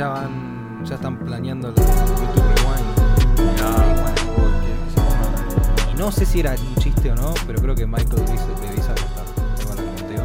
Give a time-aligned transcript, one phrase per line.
[0.00, 0.82] ya van.
[0.82, 2.88] Ya están planeando el YouTube Rewind.
[5.92, 9.76] Y no sé si era un chiste o no, pero creo que Michael dice la
[9.76, 10.24] que conteo.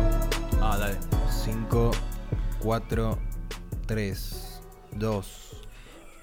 [0.62, 0.96] Ah, dale.
[1.30, 1.92] 5,
[2.60, 3.20] 4,
[3.86, 4.62] 3,
[4.94, 5.66] 2,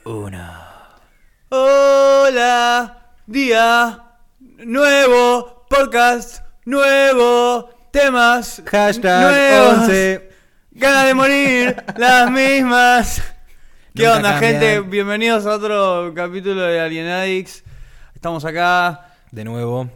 [0.07, 0.39] 1.
[1.51, 4.03] Hola, día
[4.65, 10.31] nuevo, podcast nuevo, temas Hashtag nuevos, 11.
[10.71, 13.23] ganas de morir, las mismas.
[13.95, 14.53] ¿Qué Nunca onda, cambian.
[14.61, 14.81] gente?
[14.81, 17.63] Bienvenidos a otro capítulo de Alien Addicts.
[18.15, 19.91] Estamos acá, De nuevo.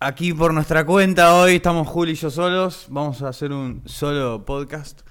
[0.00, 1.56] aquí por nuestra cuenta hoy.
[1.56, 2.86] Estamos Juli y yo solos.
[2.88, 5.02] Vamos a hacer un solo podcast.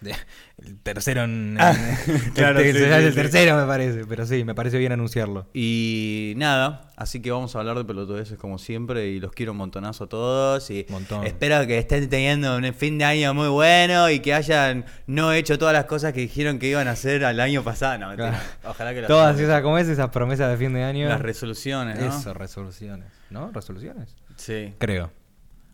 [0.00, 0.14] de-
[0.62, 1.56] el tercero en.
[1.58, 1.72] Ah,
[2.06, 3.14] en- claro, este, sí, el sí.
[3.16, 4.04] tercero, me parece.
[4.06, 5.48] Pero sí, me parece bien anunciarlo.
[5.52, 9.58] Y nada, así que vamos a hablar de pelotudeces como siempre y los quiero un
[9.58, 11.24] montonazo a todos y Montón.
[11.26, 15.58] espero que estén teniendo un fin de año muy bueno y que hayan no hecho
[15.58, 17.98] todas las cosas que dijeron que iban a hacer al año pasado.
[17.98, 18.30] No, mentira.
[18.30, 18.44] Claro.
[18.70, 19.88] Ojalá que las Todas esas, ¿cómo es?
[19.88, 21.08] Esas promesas de fin de año.
[21.08, 22.06] las resoluciones, ¿no?
[22.16, 23.08] Eso, resoluciones.
[23.30, 23.50] ¿No?
[23.52, 24.14] ¿Resoluciones?
[24.36, 24.74] Sí.
[24.78, 25.10] Creo.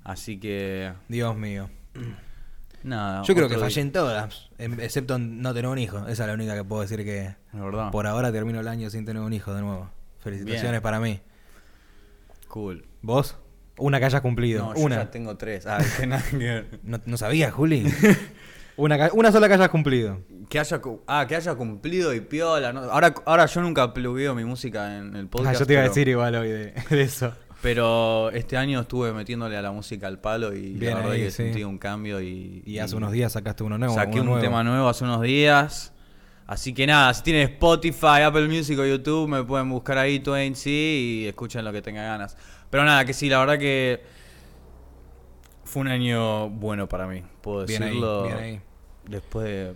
[0.04, 1.68] Así que Dios mío.
[2.82, 3.22] Nada.
[3.24, 3.82] Yo creo que fallé día.
[3.82, 5.98] en todas, em- excepto no tener un hijo.
[6.08, 9.04] Esa es la única que puedo decir que La por ahora termino el año sin
[9.04, 9.90] tener un hijo de nuevo.
[10.20, 10.82] Felicitaciones Bien.
[10.82, 11.20] para mí.
[12.48, 12.84] Cool.
[13.02, 13.36] ¿Vos?
[13.78, 14.66] Una que hayas cumplido.
[14.66, 14.96] No, yo una.
[14.96, 15.66] ya tengo tres.
[15.66, 16.22] Ah, que nada.
[16.82, 17.84] ¿No, no sabías, Juli?
[18.76, 20.20] una, una sola que hayas cumplido.
[20.48, 22.72] Que haya, ah, que haya cumplido y piola.
[22.72, 22.80] ¿no?
[22.82, 25.60] Ahora, ahora yo nunca plugueo mi música en el Ah, podcast.
[25.60, 27.32] yo te iba a decir igual hoy de, de eso.
[27.62, 31.20] Pero este año estuve metiéndole a la música al palo y Bien la verdad ahí,
[31.24, 31.36] que sí.
[31.38, 33.94] sentí un cambio y, Y hace unos días sacaste uno nuevo.
[33.94, 34.40] saqué uno un nuevo.
[34.42, 35.92] tema nuevo hace unos días.
[36.46, 40.54] Así que nada, si tienen Spotify, Apple Music o YouTube, me pueden buscar ahí Twain
[40.64, 42.36] y escuchen lo que tengan ganas.
[42.70, 44.02] Pero nada, que sí, la verdad que
[45.64, 48.22] fue un año bueno para mí, puedo Bien ahí, decirlo.
[48.24, 48.60] bien ahí.
[49.10, 49.74] Después de,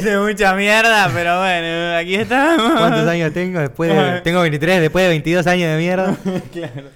[0.10, 2.72] de mucha mierda, pero bueno, aquí estamos.
[2.78, 4.22] ¿Cuántos años tengo después de...
[4.22, 6.16] Tengo 23, después de 22 años de mierda.
[6.52, 6.88] claro.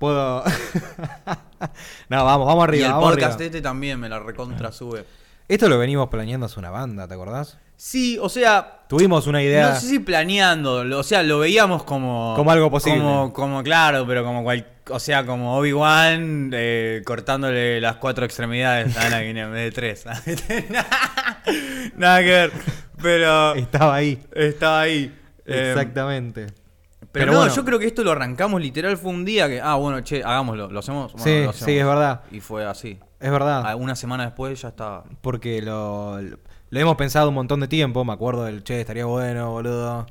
[0.00, 0.42] Puedo...
[2.08, 2.82] no, vamos, vamos arriba.
[2.82, 3.46] Y el vamos podcast arriba.
[3.46, 5.04] este también me la recontra sube.
[5.46, 7.58] Esto lo venimos planeando hace una banda, ¿te acordás?
[7.80, 9.70] Sí, o sea, Tuvimos una idea...
[9.70, 12.32] no sé si planeando, o sea, lo veíamos como...
[12.34, 12.98] Como algo posible.
[12.98, 18.96] Como, como claro, pero como cual, o sea, como Obi-Wan eh, cortándole las cuatro extremidades
[18.96, 20.04] a Anakin en vez de tres.
[21.96, 22.52] Nada que ver,
[23.00, 24.18] pero Estaba ahí.
[24.32, 25.14] estaba ahí.
[25.46, 26.46] Eh, Exactamente.
[26.46, 27.54] Pero, Pero no, bueno.
[27.54, 30.68] yo creo que esto lo arrancamos literal fue un día que, ah, bueno, che, hagámoslo,
[30.70, 31.12] lo hacemos.
[31.12, 32.22] Bueno, Sí, lo sí, es verdad.
[32.32, 32.98] Y fue así.
[33.20, 33.62] Es verdad.
[33.66, 35.04] Ah, Una semana después ya estaba.
[35.20, 36.38] Porque lo, lo
[36.70, 38.04] hemos pensado un montón de tiempo.
[38.04, 40.06] Me acuerdo del che, estaría bueno, boludo.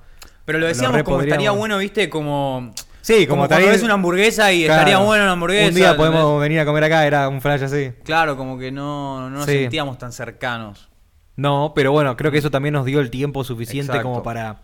[0.46, 2.74] Pero lo decíamos como estaría bueno, viste, como.
[3.02, 4.80] Sí, como, como, cuando ves una hamburguesa y Claro.
[4.82, 5.70] estaría bueno una hamburguesa.
[5.70, 6.12] Un día ¿entendés?
[6.12, 7.92] podemos venir a comer acá, era un flash así.
[8.04, 9.54] Claro, como que no, no nos Sí.
[9.54, 10.90] sentíamos tan cercanos.
[11.38, 14.10] No, pero bueno, creo que eso también nos dio el tiempo suficiente Exacto.
[14.10, 14.58] como para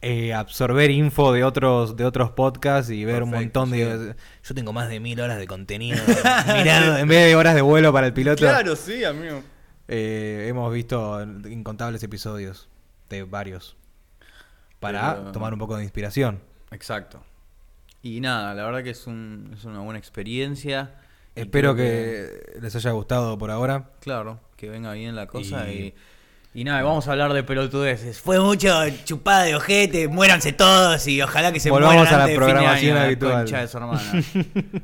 [0.00, 4.14] eh, absorber info de otros de otros podcasts y ver un montón de...
[4.42, 5.98] Yo tengo más de mil horas de contenido
[6.56, 8.46] mirando, en vez de horas de vuelo para el piloto.
[8.76, 9.42] sí, amigo.
[9.92, 12.68] Eh, hemos visto incontables episodios
[13.08, 13.76] de varios
[14.78, 16.40] para Pero- tomar un poco de inspiración.
[16.70, 17.22] Exacto.
[18.02, 20.94] Y nada, la verdad que es, un, es una buena experiencia.
[21.34, 23.90] Espero que les haya gustado por ahora.
[24.00, 25.94] Claro, que venga bien la cosa Y-
[26.54, 26.60] y...
[26.60, 28.20] y nada, vamos a hablar de pelotudeces.
[28.20, 28.72] Fue mucho
[29.04, 32.38] chupada de ojete, muéranse todos y ojalá que se Volvamos mueran a la antes de
[32.38, 33.32] fin de programación año, la habitual.
[33.44, 34.12] concha de su hermana.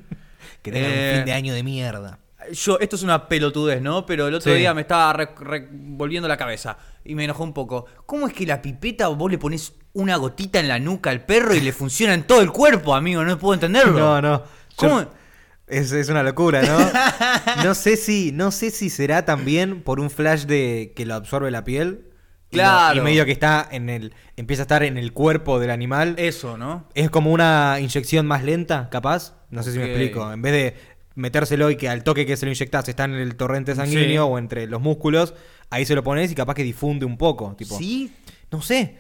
[0.62, 2.18] Que tengan Eh, un fin de año de mierda.
[2.52, 4.04] Yo, esto es una pelotudez, ¿no?
[4.06, 4.58] Pero el otro Sí.
[4.58, 7.86] día me estaba re- re- volviendo la cabeza y me enojó un poco.
[8.06, 11.54] ¿Cómo es que la pipeta vos le pones una gotita en la nuca al perro
[11.54, 13.24] y le funciona en todo el cuerpo, amigo?
[13.24, 13.98] No puedo entenderlo.
[13.98, 14.42] No, no.
[14.76, 15.00] ¿Cómo?
[15.02, 15.10] Yo-
[15.68, 16.78] Es, es una locura, ¿no?
[17.64, 21.50] no sé si, no sé si será también por un flash de que lo absorbe
[21.50, 22.06] la piel.
[22.52, 23.00] y lo- Claro.
[23.00, 24.14] Y, medio que está en el.
[24.36, 26.14] empieza a estar en el cuerpo del animal.
[26.18, 26.88] Eso, ¿no?
[26.94, 29.34] Es como una inyección más lenta, capaz.
[29.50, 30.32] No sé si me explico.
[30.32, 30.76] En vez de
[31.16, 34.30] metérselo y que al toque que se lo inyectás está en el torrente sanguíneo Sí.
[34.32, 35.34] o entre los músculos,
[35.70, 37.54] ahí se lo pones y capaz que difunde un poco.
[37.58, 38.12] Tipo, ¿Sí?
[38.50, 38.96] No sé.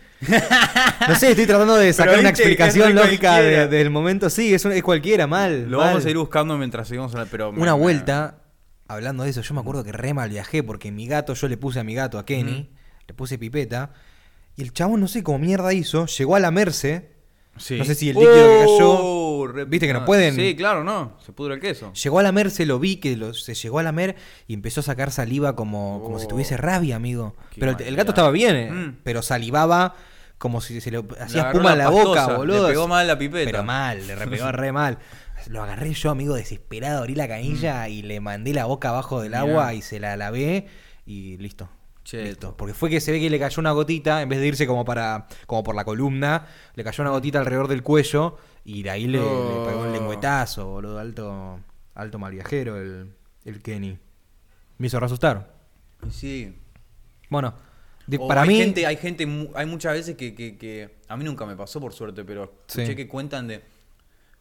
[1.08, 4.28] No sé, estoy tratando de sacar Pero una explicación lógica de- del momento.
[4.30, 5.70] Sí, es, un- es cualquiera, mal.
[5.70, 5.88] Lo mal.
[5.88, 8.38] vamos a ir buscando mientras seguimos hablando, pero me- Una me- vuelta,
[8.88, 11.56] hablando de eso, yo me acuerdo que re mal viajé porque mi gato, yo le
[11.56, 12.70] puse a mi gato, a Kenny,
[13.06, 13.92] le puse pipeta,
[14.56, 17.10] y el chabón no sé cómo mierda hizo, llegó a lamerse,
[17.58, 17.78] Sí.
[17.78, 18.90] no sé si el líquido que cayó,
[19.38, 21.12] Oh, viste que no pueden- Sí, claro, no.
[21.24, 21.92] Se pudre el queso.
[21.92, 24.16] llegó a lamerse, lo vi que lo- se llegó a lamer
[24.46, 26.28] y empezó a sacar saliva como, como si Oh.
[26.28, 27.36] tuviese rabia, amigo.
[27.58, 28.96] Pero el, gato estaba bien, eh, Mm.
[29.04, 29.94] pero salivaba
[30.38, 32.64] como si se le hacía Le espuma en la boca, boludo.
[32.66, 33.50] Le pegó mal la pipeta.
[33.50, 34.98] Pero mal, le repegó re mal.
[35.48, 39.30] lo agarré yo, amigo, desesperado, abrí la canilla y le mandé la boca abajo del
[39.30, 39.40] Mirá.
[39.42, 40.66] agua y se la lavé
[41.06, 41.68] y listo.
[42.12, 42.56] Listo.
[42.56, 44.84] Porque fue que se ve que le cayó una gotita, en vez de irse como
[44.84, 49.06] para como por la columna, le cayó una gotita alrededor del cuello y de ahí
[49.06, 49.92] le, le pegó un Oh.
[49.92, 51.60] lengüetazo, boludo, alto,
[51.94, 53.12] alto mal viajero el,
[53.44, 53.98] el Kenny.
[54.78, 55.54] Me hizo reasustar.
[56.10, 56.54] Sí.
[57.30, 57.54] Bueno,
[58.06, 58.56] de- para hay mí...
[58.58, 61.92] Gente, hay gente, hay muchas veces que, que- que- A mí nunca me pasó, por
[61.92, 62.94] suerte, pero escuché Sí.
[62.96, 63.62] que cuentan de.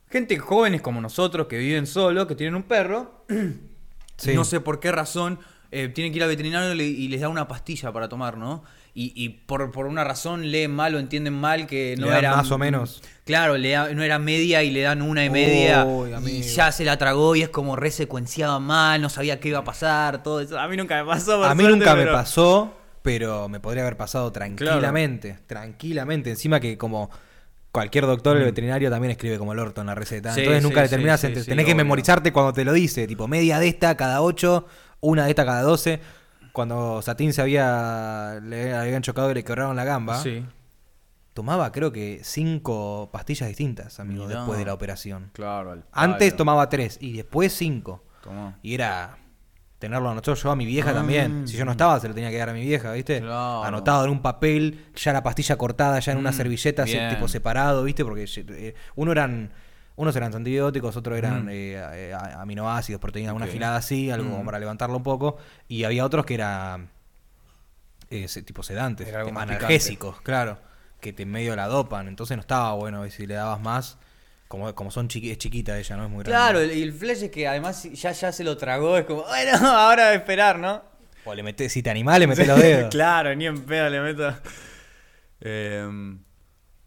[0.10, 3.26] Gente jóvenes como nosotros que viven solos, que tienen un perro.
[4.18, 4.34] Sí.
[4.34, 5.40] No sé por qué razón.
[5.72, 8.64] Eh, tienen que ir al veterinario y le- les da una pastilla para tomar, ¿no?
[8.94, 12.20] Y, y por, por una razón leen mal o entienden mal que no Le dan
[12.20, 12.36] era.
[12.38, 13.02] más o menos.
[13.26, 15.84] Claro, le da- no era media y le dan una y media.
[15.86, 19.60] Uy, y ya se la tragó y es como resecuenciaba mal, no sabía qué iba
[19.60, 20.58] a pasar, todo eso.
[20.58, 21.44] A mí nunca me pasó.
[21.44, 25.40] A mí suerte, nunca me pero- pasó, pero me podría haber pasado tranquilamente.
[25.46, 26.30] Tranquilamente.
[26.30, 27.10] Encima que como
[27.72, 30.34] cualquier doctor, el veterinario también escribe como el orto en la receta.
[30.34, 31.84] Sí, Entonces sí, nunca le sí, ent- sí, tenés que obvio.
[31.84, 33.06] memorizarte cuando te lo dice.
[33.08, 34.66] Tipo, media de esta cada 8,
[35.06, 36.00] una de esta cada 12.
[36.52, 38.40] Cuando Satín se había...
[38.44, 40.22] Le habían chocado y le quebraron la gamba.
[40.22, 40.46] Sí,
[41.34, 44.40] Tomaba creo que cinco pastillas distintas, amigo, Mirá.
[44.40, 45.32] después de la operación.
[45.34, 45.72] claro.
[45.74, 46.38] al Antes palo.
[46.38, 48.06] tomaba tres y después cinco.
[48.24, 48.58] Tomá.
[48.64, 49.18] Y era
[49.78, 50.94] tenerlo anotado yo a mi vieja Ah.
[50.94, 51.46] también.
[51.46, 53.20] Si yo no estaba, se lo tenía que dar a mi vieja, ¿viste?
[53.20, 53.66] Claro.
[53.66, 57.28] Anotado en un papel, ya la pastilla cortada, ya en una Mm, servilleta, así, tipo
[57.28, 58.06] separado, ¿viste?
[58.06, 59.52] Porque eh, uno eran.
[59.98, 61.50] Unos eran antibióticos, otros eran Mm.
[61.50, 63.52] eh, eh, aminoácidos, proteínas, una Ok.
[63.52, 64.46] filada así, algo como Mm.
[64.46, 65.38] para levantarlo un poco.
[65.70, 66.90] Y había otros que eran
[68.12, 70.60] eh, tipo sedantes, analgésicos, claro,
[71.02, 72.08] que te medio la dopan.
[72.08, 73.98] Entonces no estaba bueno y si le dabas más,
[74.48, 76.04] como, como son chiqui- es chiquita ella, ¿no?
[76.06, 76.32] Es muy grande.
[76.32, 79.52] Claro, y el flash es que además ya, ya se lo tragó, es como, bueno,
[79.80, 80.84] ahora de esperar, ¿no?
[81.26, 82.90] O le metés, si te animás, le metés los dedos.
[82.92, 84.36] claro, ni en pedo le meto.
[85.42, 86.20] Em,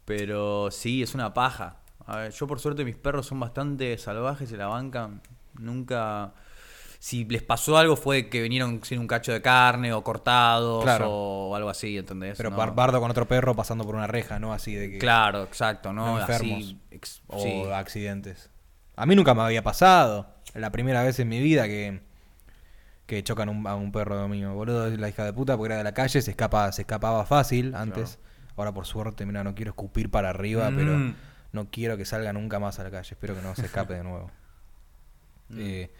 [0.05, 1.78] pero sí, es una paja.
[2.09, 5.21] A ver, yo por suerte mis perros son bastante salvajes, se la bancan.
[5.59, 6.33] Nunca...
[7.01, 11.09] Si les pasó algo fue que vinieron sin un cacho de carne o cortados Claro.
[11.09, 12.35] o algo así, ¿entendés?
[12.35, 12.57] Pero No.
[12.57, 14.51] barbardo con otro perro pasando por una reja, ¿no?
[14.51, 14.97] Así de que.
[14.97, 16.19] Claro, exacto, ¿no?
[16.19, 16.75] enfermos.
[16.91, 17.63] Así, O sí.
[17.73, 18.49] accidentes.
[18.97, 20.27] A mí nunca me había pasado.
[20.55, 22.01] La primera vez en mi vida que.
[23.05, 24.53] Que chocan un- a un perro mío.
[24.53, 27.25] Boludo, es la hija de puta, porque era de la calle, se escapa, se escapaba
[27.25, 28.19] fácil antes.
[28.57, 30.75] Ahora por suerte, mira, no quiero escupir para arriba, Mm.
[30.75, 31.13] pero
[31.51, 33.09] no quiero que salga nunca más a la calle.
[33.11, 34.31] Espero que no se escape de nuevo.
[35.51, 35.61] Mm.
[35.61, 35.91] Eh,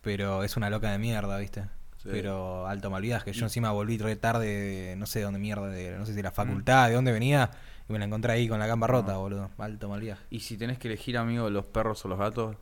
[0.00, 1.64] pero es una loca de mierda, ¿viste?
[1.98, 2.08] Sí.
[2.10, 3.32] Pero alto mal viaje.
[3.34, 6.16] Yo encima volví re tarde, de, no sé de dónde mierda, de, no sé si
[6.16, 7.50] de la facultad, de dónde venía,
[7.86, 9.50] y me la encontré ahí con la gamba rota, boludo.
[9.58, 10.24] Alto mal viaje.
[10.30, 12.56] Y si tenés que elegir, amigo, los perros o los gatos,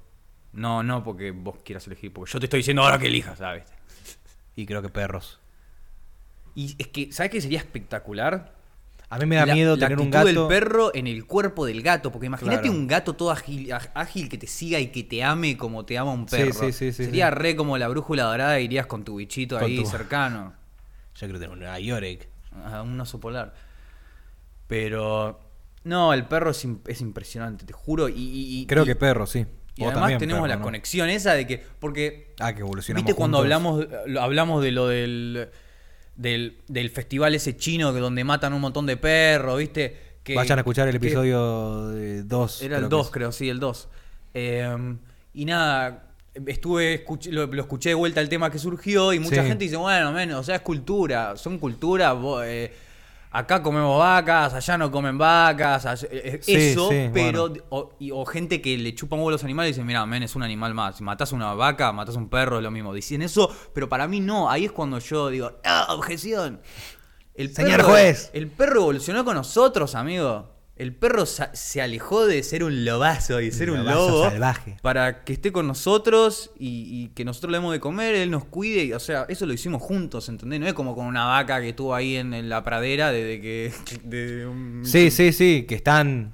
[0.52, 3.62] no, no porque vos quieras elegir, porque yo te estoy diciendo ahora que elijas, ¿sabes?
[4.56, 5.38] Y creo que perros.
[6.56, 8.55] Y es que, ¿sabes qué sería espectacular?
[9.08, 10.26] A mí me da La- miedo la tener un gato.
[10.26, 12.72] del perro en el cuerpo del gato, porque imagínate Claro.
[12.76, 16.12] un gato todo ágil, ágil que te siga y que te ame como te ama
[16.12, 16.52] un perro.
[16.52, 19.76] sí, sí, sí, Sería re como la brújula dorada, irías con tu bichito Con ahí
[19.82, 20.54] tu- cercano.
[21.14, 22.28] Yo creo que tengo una Yorek.
[22.64, 23.54] a un oso polar.
[24.66, 25.38] Pero
[25.84, 28.08] no, el perro es, im- es impresionante, te juro.
[28.08, 29.46] Y, Creo y- que perro, sí.
[29.76, 30.62] Y además tenemos perro, la ¿no?
[30.62, 31.62] conexión esa de que.
[31.78, 32.34] Porque.
[32.40, 33.86] Ah, que evolucionamos ¿Viste cuando hablamos,
[34.18, 35.50] hablamos de lo del,
[36.16, 36.58] del.
[36.68, 39.96] del festival ese chino que donde matan un montón de perros, ¿viste?
[40.22, 41.38] Que, Vayan a escuchar el episodio
[42.24, 42.62] 2.
[42.62, 43.88] Era el 2, creo, sí, el 2.
[44.34, 44.96] Eh,
[45.34, 46.08] y nada,
[46.46, 49.48] estuve escuch- lo, lo escuché de vuelta el tema que surgió y mucha Sí.
[49.48, 52.72] gente dice, bueno, men, o sea, es cultura, son cultura, vo- eh,
[53.38, 57.64] acá comemos vacas, allá no comen vacas, allá- eh, Sí, eso, sí, pero, bueno.
[57.70, 60.22] o, y- o gente que le chupan huevo a los animales y dicen, mira, men,
[60.22, 62.94] es un animal más, si matás una vaca, matás un perro, es lo mismo.
[62.94, 66.60] Dicen eso, pero para mí no, ahí es cuando yo digo, ¡ah, objeción!
[67.34, 68.30] El Señor perro- juez.
[68.32, 70.55] El perro evolucionó con nosotros, amigo.
[70.76, 74.76] El perro se alejó de ser un lobazo y ser un Lobazo lobo salvaje.
[74.82, 78.44] para que esté con nosotros y, y que nosotros le demos de comer, él nos
[78.44, 78.84] cuide.
[78.84, 80.60] y, o sea, eso lo hicimos juntos, ¿entendés?
[80.60, 83.72] No es como con una vaca que estuvo ahí en, en la pradera desde que...
[84.04, 86.32] de un- Sí, sí, sí, que están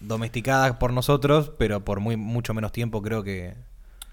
[0.00, 3.54] domesticadas por nosotros, pero por muy mucho menos tiempo creo que,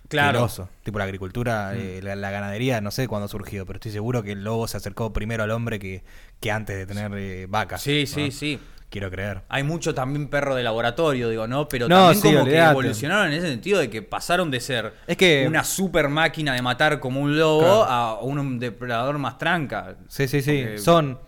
[0.08, 0.34] Claro.
[0.40, 0.42] Mm.
[0.42, 0.70] el oso.
[0.84, 4.34] Tipo la agricultura, eh, la, la ganadería, no sé cuándo surgió, pero estoy seguro que
[4.34, 6.04] el lobo se acercó primero al hombre que,
[6.40, 7.82] que antes de tener eh, vacas.
[7.82, 8.14] Sí, ¿no?
[8.14, 8.60] sí, sí.
[8.90, 9.42] Quiero creer.
[9.50, 11.68] Hay mucho también perro de laboratorio, digo, ¿no?
[11.68, 14.94] Pero No, también sí, como que evolucionaron en ese sentido de que pasaron de ser
[15.08, 17.84] Es que- una super máquina de matar como un lobo Claro.
[17.84, 19.96] a un depredador más tranca.
[20.08, 20.62] Sí, sí, sí.
[20.64, 21.20] Porque- Son.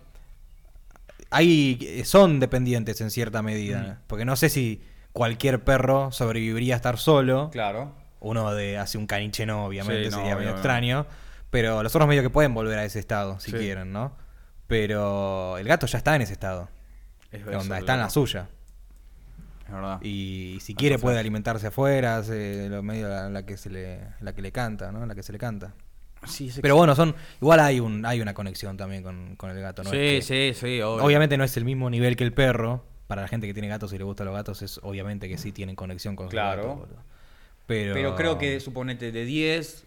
[1.29, 3.81] Hay, son dependientes en cierta medida.
[3.81, 4.03] Mm.
[4.07, 7.49] Porque no sé si cualquier perro sobreviviría a estar solo.
[7.51, 7.93] Claro.
[8.19, 11.05] Uno de hace un caniche no, obviamente, Sí, no, sería medio extraño.
[11.49, 13.57] Pero los otros medio que pueden volver a ese estado, si Sí.
[13.57, 14.15] quieren, ¿no?
[14.67, 16.69] Pero el gato ya está en ese estado.
[17.31, 17.77] Es ¿Qué onda?
[17.79, 18.49] está en la suya.
[19.67, 20.01] Es verdad.
[20.01, 24.33] Y si quiere puede alimentarse afuera, hace lo medio la, la que se le, la
[24.33, 25.05] que le canta, ¿no?
[25.05, 25.73] La que se le canta.
[26.25, 29.83] Sí, Pero bueno, son igual hay un hay una conexión también con, con el gato,
[29.83, 29.91] ¿no?
[29.91, 31.03] sí, Es que- sí, sí, obvio.
[31.05, 32.83] Obviamente no es el mismo nivel que el perro.
[33.07, 35.53] Para la gente que tiene gatos y le gustan los gatos, es obviamente que sí
[35.53, 36.63] tienen conexión con Claro.
[36.63, 37.03] gatos, boludo.
[37.65, 39.85] Pero, Pero creo que, suponete, de 10,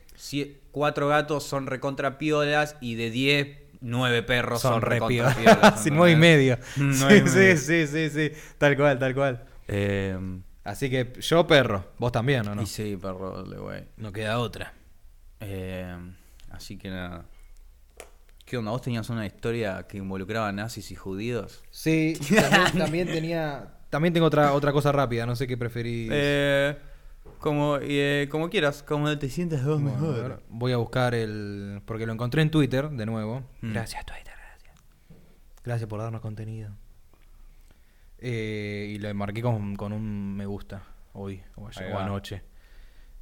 [0.70, 5.36] 4 gatos son recontra piolas y de 10, 9 perros son, son re recontra piolas.
[5.60, 5.82] piolas.
[5.82, 6.56] Sin nueve y medio.
[6.74, 7.56] Sí, nueve y sí, medio.
[7.56, 8.32] sí, sí, sí.
[8.58, 9.44] Tal cual, tal cual.
[9.68, 10.18] Eh,
[10.64, 12.62] Así que yo perro, vos también, ¿o no?
[12.62, 13.84] Y sí, perro, le güey.
[13.96, 14.72] No queda otra.
[15.40, 15.96] Eh,
[16.50, 17.24] así que nada.
[18.44, 18.70] ¿Qué onda?
[18.72, 21.62] ¿Vos tenías una historia que involucraba nazis y judíos?
[21.70, 23.74] Sí, también, también tenía.
[23.88, 26.10] También tengo otra, otra cosa rápida, no sé qué preferís.
[26.12, 26.76] Eh,
[27.40, 30.42] como, eh, como quieras, como te sientas vos Bueno, mejor.
[30.48, 31.82] voy a buscar el.
[31.86, 33.42] Porque lo encontré en Twitter, de nuevo.
[33.62, 33.72] Mm.
[33.72, 34.74] Gracias, Twitter, gracias.
[35.64, 36.70] Gracias por darnos contenido.
[38.18, 40.82] Eh, y lo marqué con, con un me gusta
[41.14, 42.42] hoy o, ayer, anoche.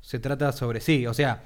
[0.00, 0.80] Se trata sobre.
[0.80, 1.42] Sí, o sea,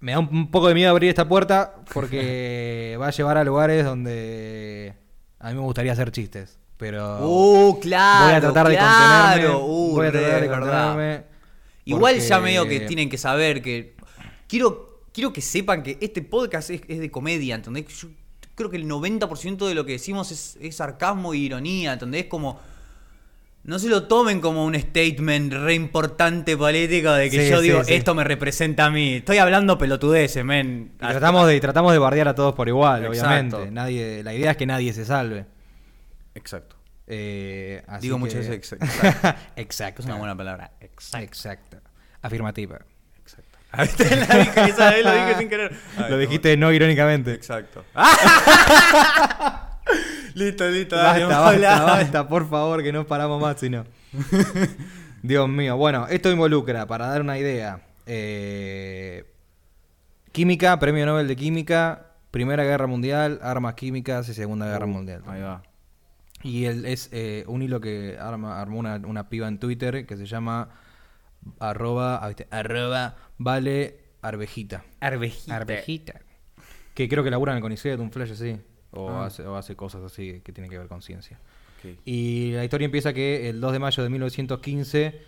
[0.00, 3.84] me da un, poco de miedo abrir esta puerta porque va a llevar a lugares
[3.84, 4.94] donde
[5.38, 6.58] a mí me gustaría hacer chistes.
[6.76, 7.24] Pero.
[7.24, 8.26] Uh, claro.
[8.26, 9.56] voy a tratar de contenerme.
[9.56, 11.24] Uh, voy a re, tratar de verdad.
[11.84, 13.94] Igual porque- ya medio que tienen que saber que.
[14.48, 17.86] Quiero, quiero que sepan que este podcast es, es de comedia, ¿entendés?
[18.00, 18.08] Yo
[18.54, 22.26] creo que el 90% de lo que decimos es, es sarcasmo e ironía, ¿entendés?
[22.26, 22.60] Como.
[23.64, 27.68] No se lo tomen como un statement re importante político de que Sí, yo sí,
[27.68, 27.94] digo, sí.
[27.94, 29.14] esto me representa a mí.
[29.14, 30.90] Estoy hablando pelotudeces, men.
[30.96, 33.26] Y tratamos de, tratamos de bardear a todos por igual, Exacto.
[33.58, 33.70] obviamente.
[33.70, 35.46] Nadie, la idea es que nadie se salve.
[36.34, 36.74] Exacto.
[37.06, 38.86] Eh, así Digo que- muchas veces exacto.
[39.56, 40.02] Exacto.
[40.02, 40.70] Es una buena palabra.
[40.80, 41.24] Exacto.
[41.26, 41.76] Exacto.
[42.22, 42.78] Afirmativa.
[43.20, 43.58] Exacto.
[43.78, 44.16] ¿Viste?
[44.16, 45.72] La dije, esa vez lo dije sin querer.
[45.96, 47.32] Ay, Lo no, dijiste no irónicamente.
[47.34, 47.84] Exacto.
[50.34, 50.96] listo, listo.
[50.96, 53.84] Basta, por favor, que no paramos más, sino.
[55.22, 55.76] Dios mío.
[55.76, 59.24] Bueno, esto involucra, para dar una idea, eh,
[60.32, 65.22] química, premio Nobel de Química, Primera Guerra Mundial, armas químicas y Segunda Guerra Mundial.
[65.26, 65.62] Uh, Ahí va.
[66.42, 70.16] Y él es eh, un hilo que arma, armó una, una piba en Twitter que
[70.16, 70.70] se llama
[71.58, 74.84] arroba, ah, arroba vale arvejita.
[75.00, 75.56] Arvejita.
[75.56, 76.20] Arvejita.
[76.94, 78.58] Que creo que labura en el CONICET, un flash así.
[78.90, 79.26] O, Ah.
[79.26, 81.38] hace, o hace cosas así que tienen que ver con ciencia.
[82.04, 85.20] Y la historia empieza que el 2 de mayo de 1915,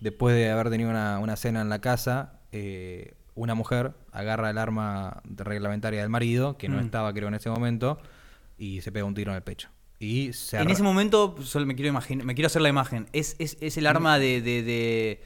[0.00, 4.58] después de haber tenido una, una cena en la casa, eh, una mujer agarra el
[4.58, 6.84] arma reglamentaria del marido, que no Mm.
[6.84, 7.98] estaba creo en ese momento,
[8.58, 9.70] y se pega un tiro en el pecho.
[10.04, 13.06] Y se En ese momento, solo me quiero imaginar, me quiero hacer la imagen.
[13.12, 14.40] ¿Es, es, es el arma de.
[14.42, 15.22] de, de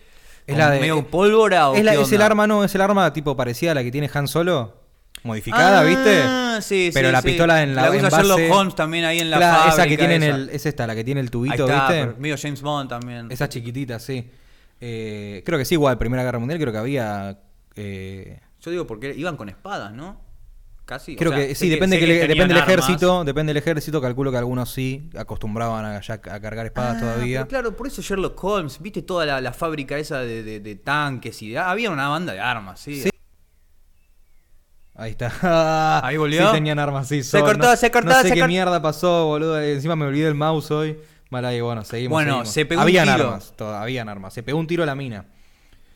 [0.47, 2.75] Es con la de- medio pólvora o es, la- qué es el arma, no, es
[2.75, 4.75] el arma tipo parecida a la que tiene Han Solo,
[5.23, 6.23] modificada, Ah, ¿viste?
[6.63, 7.29] Sí, Pero sí, la sí.
[7.29, 9.75] pistola en la La usa Sherlock Holmes también ahí en la Claro, fábrica.
[9.83, 10.37] esa que tienen esa.
[10.37, 12.21] el, es esta, la que tiene el Ahí tubito, está, ¿viste?
[12.21, 13.27] medio James Bond también.
[13.31, 14.29] Esa chiquitita, sí.
[14.81, 17.39] Eh, creo que sí, igual, Primera Guerra Mundial, creo que había.
[17.77, 20.21] eh, Yo digo porque iban con espadas, ¿no?
[20.87, 21.15] Casi.
[21.15, 23.25] o creo sea, que sí, depende, que depende del ejército.
[23.25, 27.45] Depende del ejército, calculo que algunos sí acostumbraban a, ya a cargar espadas Ah, todavía.
[27.47, 31.43] claro, por eso Sherlock Holmes, viste toda la, la fábrica esa de, de- de tanques
[31.43, 33.03] y de- había una banda de armas, sí.
[33.03, 33.11] Sí.
[34.95, 36.01] Ahí está.
[36.07, 36.47] Ahí volvió.
[36.47, 37.23] Sí, tenían armas, sí.
[37.23, 39.61] Se son- cortó, no- se cortó, No sé se qué cort- mierda pasó, boludo.
[39.61, 40.99] Encima me olvidé el mouse hoy.
[41.33, 42.13] Ahí, bueno, seguimos.
[42.13, 42.49] Bueno, seguimos.
[42.53, 43.25] se pegó un Habían tiro.
[43.27, 44.33] armas, todavía habían armas.
[44.33, 45.27] Se pegó un tiro a la mina.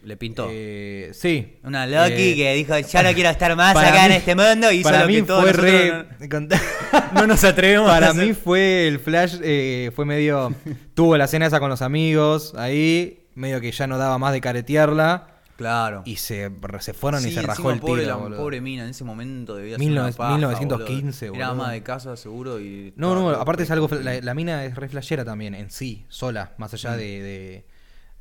[0.03, 0.49] Le pintó.
[0.51, 1.59] Eh, sí.
[1.63, 4.73] Una Loki Eh, que dijo, ya no quiero estar más acá en mí- este mundo
[4.73, 5.93] y hizo para lo mí que todos fue re.
[5.93, 6.47] no,
[7.15, 10.55] no nos atrevemos Para mí fue el flash, eh, fue medio.
[10.95, 14.41] tuvo la cena esa con los amigos, ahí, medio que ya no daba más de
[14.41, 15.27] caretearla.
[15.59, 16.01] Claro.
[16.07, 18.31] Y se, se fueron y Sí, se rajó el pobre, tiro.
[18.31, 21.43] la pobre mina en ese momento debía ser 19- una paja, 1915, boludo.
[21.45, 22.95] Era ama de casa seguro y...
[22.97, 23.87] No, no, aparte es algo.
[24.03, 26.77] La, la mina es re flashera también, en sí, sola, más Mm.
[26.77, 27.65] allá de, de,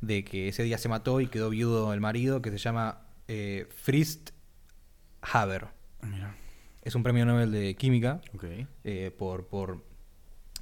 [0.00, 3.66] de que ese día se mató y quedó viudo el marido, que se llama eh,
[3.70, 4.30] Frist
[5.22, 5.68] Haber.
[6.02, 6.34] Mira,
[6.82, 8.20] Es un premio Nobel de Química.
[8.84, 9.84] eh, por, por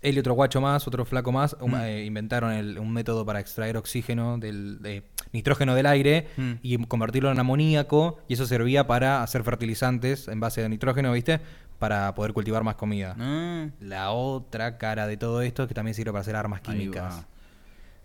[0.03, 1.81] él y otro guacho más, otro flaco más, um, Mm.
[1.83, 6.53] eh, inventaron el- un método para extraer oxígeno del de nitrógeno del aire Mm.
[6.63, 11.41] y convertirlo en amoníaco y eso servía para hacer fertilizantes en base de nitrógeno, ¿viste?
[11.79, 13.15] Para poder cultivar más comida.
[13.19, 17.25] Ah, La otra cara de todo esto es que también sirve para hacer armas químicas.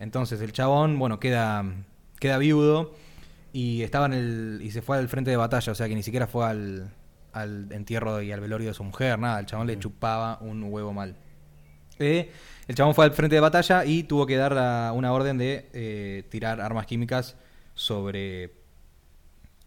[0.03, 1.63] Entonces el chabón, bueno, queda,
[2.19, 2.93] queda viudo
[3.53, 4.59] y estaba en el.
[4.61, 6.91] y se fue al frente de batalla, o sea que ni siquiera fue al,
[7.31, 10.91] al entierro y al velorio de su mujer, nada, el chabón le chupaba un huevo
[10.93, 11.15] mal.
[11.99, 12.31] Eh,
[12.67, 15.69] el chabón fue al frente de batalla y tuvo que dar la- una orden de
[15.73, 17.35] eh, tirar armas químicas
[17.75, 18.51] sobre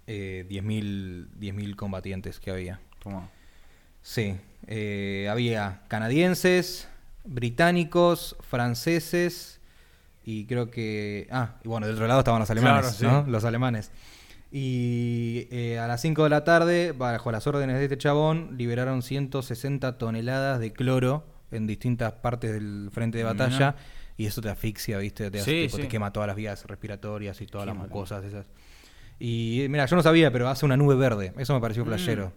[0.07, 2.81] eh, 10.000 10.000 combatientes que había.
[3.02, 3.31] toma.
[4.02, 6.88] Sí, eh, había canadienses,
[7.25, 9.56] británicos, franceses,
[10.26, 11.26] Y creo que.
[11.30, 13.25] Ah, y bueno, del otro lado estaban los alemanes, Claro, ¿no?
[13.25, 13.30] sí.
[13.30, 13.90] Los alemanes.
[14.50, 19.02] Y eh, a las 5 de la tarde, bajo las órdenes de este chabón, liberaron
[19.02, 23.76] 160 toneladas de cloro en distintas partes del frente de batalla.
[24.16, 25.30] Y eso te asfixia, ¿viste?
[25.30, 27.95] Te, Sí, tipo, te quema todas las vías respiratorias y todas Qué las maravilla.
[27.95, 28.47] mucosas esas.
[29.18, 31.33] Y mira, yo no sabía, pero hace una nube verde.
[31.37, 31.88] Eso me pareció Mm.
[31.88, 32.33] flashero.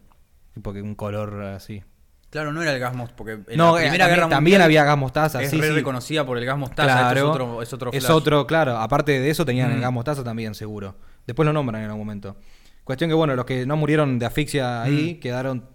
[0.54, 1.82] Tipo que un color así.
[2.30, 4.62] Claro, no era el gas mostaza, porque en no, la eh, Primera también, Guerra también
[4.62, 5.42] había gas mostaza.
[5.42, 5.74] es sí, re sí.
[5.74, 8.78] reconocida por el gas mostaza, Claro, es otro, es otro es otro, claro.
[8.78, 9.82] Aparte de eso, tenían el Mm.
[9.82, 10.96] gas mostaza también, seguro.
[11.26, 12.36] Después lo nombran en algún momento.
[12.84, 15.20] Cuestión que, bueno, los que no murieron de asfixia ahí Mm.
[15.22, 15.66] quedaron.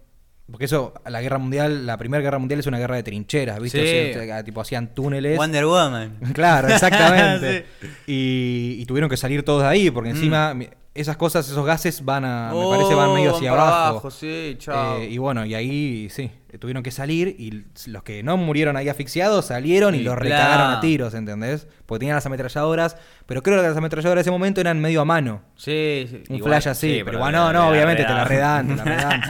[0.50, 4.12] Porque eso, la guerra mundial, la primera guerra mundial es una guerra de trincheras, ¿viste?
[4.12, 4.18] Sí.
[4.20, 5.38] O sea, tipo, hacían túneles.
[5.38, 6.18] Wonder Woman.
[6.34, 7.64] Claro, exactamente.
[8.06, 10.16] y, y tuvieron que salir todos de ahí, porque Mm.
[10.16, 10.54] encima
[10.94, 12.50] esas cosas, esos gases van a.
[12.54, 14.10] Oh, me parece van medio hacia para abajo.
[14.10, 14.98] sí, chao.
[14.98, 18.88] Eh, y bueno, y ahí sí, tuvieron que salir y los que no murieron ahí
[18.88, 21.66] asfixiados salieron y los recagaron a tiros, ¿entendés?
[21.86, 22.96] Porque tenían las ametralladoras,
[23.26, 25.42] pero creo que las ametralladoras de ese momento eran medio a mano.
[25.56, 26.22] sí, sí.
[26.28, 28.68] Un igual, flash así, sí, pero bueno, no, no, la obviamente te la redan.
[28.68, 29.22] te la redan.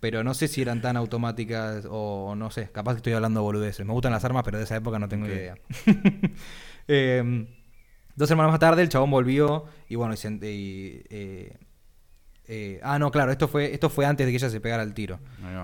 [0.00, 3.86] Pero no sé si eran tan automáticas o no sé, capaz que estoy hablando boludeces.
[3.86, 5.30] Me gustan las armas, pero de esa época no tengo Ok.
[5.32, 5.54] idea.
[6.88, 7.46] Eh,
[8.16, 11.56] dos semanas más tarde el chabón volvió y bueno, y se- y, eh,
[12.48, 14.94] eh, ah, no, claro, esto fue, esto fue antes de que ella se pegara el
[14.94, 15.20] tiro.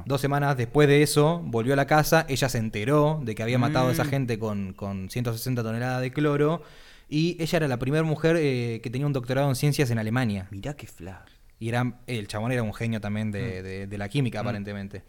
[0.07, 3.59] Dos semanas después de eso, volvió a la casa, ella se enteró de que había
[3.59, 4.09] matado a esa Mm.
[4.09, 6.63] gente con, con 160 toneladas de cloro
[7.09, 10.47] y ella era la primera mujer eh, que tenía un doctorado en ciencias en Alemania.
[10.51, 11.31] Mirá qué flash.
[11.59, 13.33] Y era, el chabón era un genio también Mm.
[13.33, 15.03] de, de- de la química, aparentemente.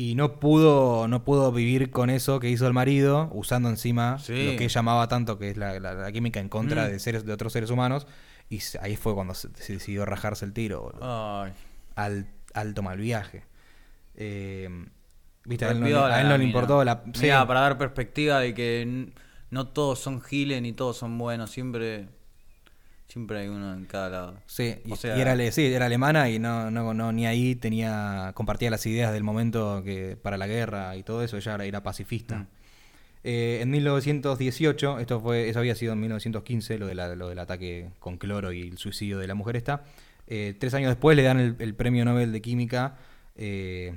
[0.00, 4.52] Y no pudo, no pudo vivir con eso que hizo el marido, usando encima Sí.
[4.52, 6.90] lo que ella amaba tanto, que es la, la- la química en contra Mm.
[6.90, 8.06] de seres, de otros seres humanos.
[8.48, 10.92] Y ahí fue cuando se, se decidió rajarse el tiro.
[11.02, 11.52] Ay.
[11.96, 13.42] Al, alto mal viaje.
[14.14, 14.68] Eh,
[15.44, 16.48] Viste, a él no, le- la a él no le mina.
[16.50, 17.02] importó la.
[17.14, 17.22] sí.
[17.22, 19.12] Mirá, para dar perspectiva de que
[19.50, 22.08] no todos son giles ni todos son buenos, siempre
[23.08, 24.42] siempre hay uno en cada lado.
[24.46, 27.54] Sí, y, O sea- y era, sí, era alemana y no, no, no, ni ahí
[27.54, 31.64] tenía, compartía las ideas del momento que para la guerra y todo eso, ella era,
[31.64, 32.36] era pacifista.
[32.36, 32.46] Mm.
[33.24, 37.38] Eh, en 1918, esto fue, eso había sido en 1915, lo, de la- lo del
[37.40, 39.84] ataque con cloro y el suicidio de la mujer esta.
[40.26, 42.98] Eh, tres años después le dan el, el premio Nobel de Química
[43.34, 43.94] eh,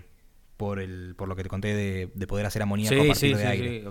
[0.57, 3.29] por, el, por lo que te conté de, de poder hacer amoníaco a Sí, partir
[3.29, 3.83] sí, de sí, aire.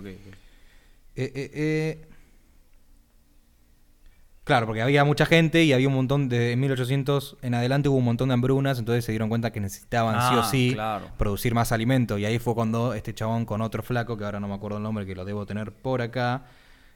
[4.51, 6.51] Claro, porque había mucha gente y había un montón de.
[6.51, 10.15] En 1800 en adelante hubo un montón de hambrunas, entonces se dieron cuenta que necesitaban
[10.29, 11.05] sí o Ah, sí claro.
[11.17, 12.17] producir más alimento.
[12.17, 14.83] Y ahí fue cuando este chabón con otro flaco, que ahora no me acuerdo el
[14.83, 16.43] nombre, que lo debo tener por acá,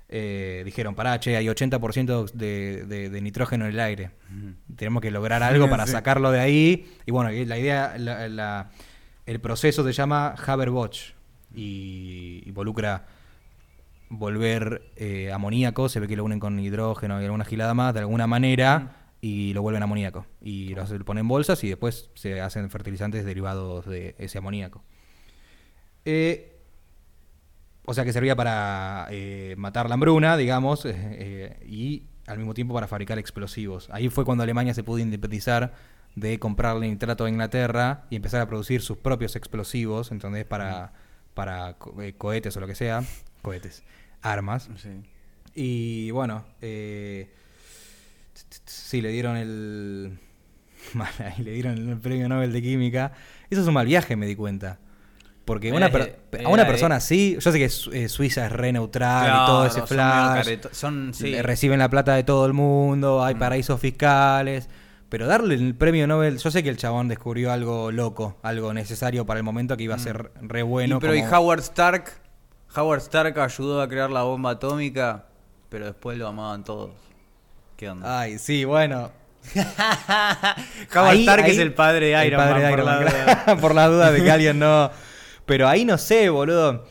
[0.09, 4.11] eh, dijeron: Pará, che, hay 80% de, de- de nitrógeno en el aire.
[4.75, 5.93] Tenemos que lograr algo para Sí.
[5.93, 6.91] sacarlo de ahí.
[7.05, 8.69] Y bueno, la idea, la- la-
[9.25, 11.13] el proceso se llama Haber-Bosch
[11.55, 13.05] y involucra
[14.17, 18.01] volver eh, amoníaco, se ve que lo unen con hidrógeno y alguna gilada más, de
[18.01, 20.25] alguna manera, y lo vuelven amoníaco.
[20.41, 24.84] Y lo ponen en bolsas y después se hacen fertilizantes derivados de ese amoníaco.
[26.06, 26.51] Eh,
[27.86, 30.86] o sea que servía para eh, matar la hambruna, digamos,
[31.65, 33.89] y al mismo tiempo para fabricar explosivos.
[33.91, 35.73] Ahí fue cuando Alemania se pudo independizar
[36.15, 40.93] de comprarle nitrato a Inglaterra y empezar a producir sus propios explosivos, entonces para,
[41.34, 43.04] para co- cohetes o lo que sea,
[43.41, 43.84] cohetes,
[44.25, 44.69] armas.
[44.77, 44.89] Sí.
[45.55, 47.29] Y bueno, eh,
[48.65, 50.19] sí, le dieron el.
[51.39, 53.11] Le dieron el premio Nobel de Química.
[53.49, 54.77] Eso es un mal viaje, me di cuenta.
[55.43, 58.45] Porque una per- Eh, a una eh, persona así, yo sé que Su- eh, Suiza
[58.47, 60.57] es re neutral y todo ese flash.
[60.71, 61.39] Son, sí.
[61.41, 63.39] reciben la plata de todo el mundo, hay Mm.
[63.39, 64.69] paraísos fiscales.
[65.09, 69.25] Pero darle el premio Nobel, yo sé que el chabón descubrió algo loco, algo necesario
[69.25, 70.95] para el momento que iba a ser re bueno.
[70.95, 70.97] Mm.
[70.97, 72.11] Y pero ¿y Howard Stark?
[72.75, 75.25] Howard Stark ayudó a crear la bomba atómica,
[75.69, 76.91] pero después lo amaban todos.
[77.77, 78.19] ¿Qué onda?
[78.21, 79.11] Ay, sí, bueno.
[79.55, 82.61] Howard Ahí- Stark ahí- es el padre de Iron padre Man.
[82.63, 83.43] de por la Man, duda.
[83.43, 84.91] claro, por la duda de que alguien no.
[85.45, 86.85] Pero ahí no sé, boludo.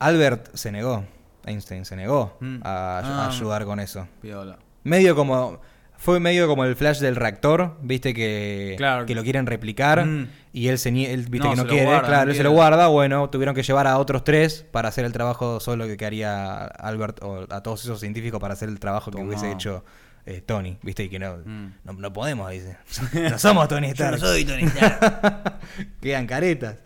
[0.00, 1.04] Albert se negó.
[1.44, 2.60] Einstein se negó Mm.
[2.62, 3.28] a, a Ah.
[3.28, 4.06] ayudar con eso.
[4.20, 4.58] Piola.
[4.84, 5.60] Medio como.
[6.00, 9.04] Fue medio como el flash del reactor, viste que, Claro.
[9.04, 10.28] que lo quieren replicar Mm.
[10.52, 12.52] y él se él viste No, que no quiere, guarda, claro, no él se lo
[12.52, 16.64] guarda, bueno, tuvieron que llevar a otros tres para hacer el trabajo solo que haría
[16.66, 19.84] Albert o a todos esos científicos para hacer el trabajo que hubiese hecho
[20.24, 21.72] eh, Tony, viste, y que no, Mm.
[21.84, 22.76] no, no podemos, dice.
[23.30, 24.20] No somos Tony Stark.
[24.20, 25.54] Tony Stark.
[26.02, 26.76] Quedan caretas.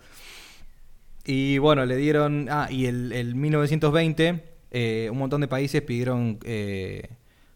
[1.25, 2.47] Y bueno, le dieron.
[2.49, 7.09] Ah, y el, el 1920, eh, un montón de países pidieron eh,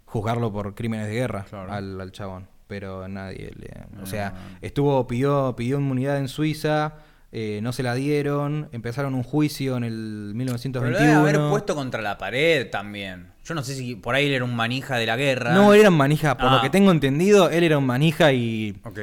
[0.07, 1.71] juzgarlo por crímenes de guerra Claro.
[1.71, 2.47] al, al chabón.
[2.67, 3.67] Pero nadie le.
[3.99, 4.05] O Ah.
[4.05, 6.95] sea, estuvo, pidió, pidió inmunidad en Suiza.
[7.33, 10.97] eh, no se la dieron, empezaron un juicio en el Pero lo 1921.
[10.97, 13.27] debe haber puesto contra la pared también.
[13.43, 15.53] Yo no sé si por ahí él era un manija de la guerra.
[15.53, 16.55] No, él era un manija, por Ah.
[16.55, 18.99] lo que tengo entendido, él era un manija y Ok.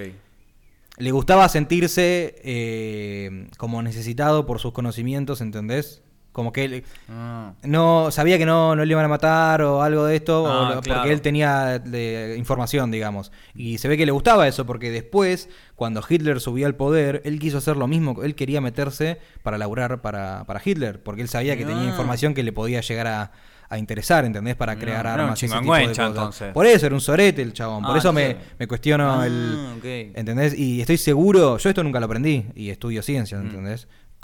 [0.97, 6.03] le gustaba sentirse eh, como necesitado por sus conocimientos, ¿entendés?
[6.35, 7.53] Como que él Ah.
[7.63, 11.01] no sabía que no, no le iban a matar o algo de esto, Ah, claro.
[11.01, 13.31] porque él tenía de- información, digamos.
[13.55, 17.39] Y se ve que le gustaba eso, porque después, cuando Hitler subió al poder, él
[17.39, 21.57] quiso hacer lo mismo, él quería meterse para laburar para, para Hitler, porque él sabía
[21.57, 21.91] que tenía Ah.
[21.91, 23.31] información que le podía llegar a,
[23.71, 24.57] a interesar, ¿entendés?
[24.57, 26.09] Para crear armas y ese tipo de cosas.
[26.09, 26.53] entonces.
[26.53, 30.13] Por eso era un sorete el chabón, por eso me, me cuestiono Ah, el...
[30.17, 30.59] ¿Entendés?
[30.59, 33.49] Y estoy seguro, yo esto nunca lo aprendí y estudio ciencias, Mm.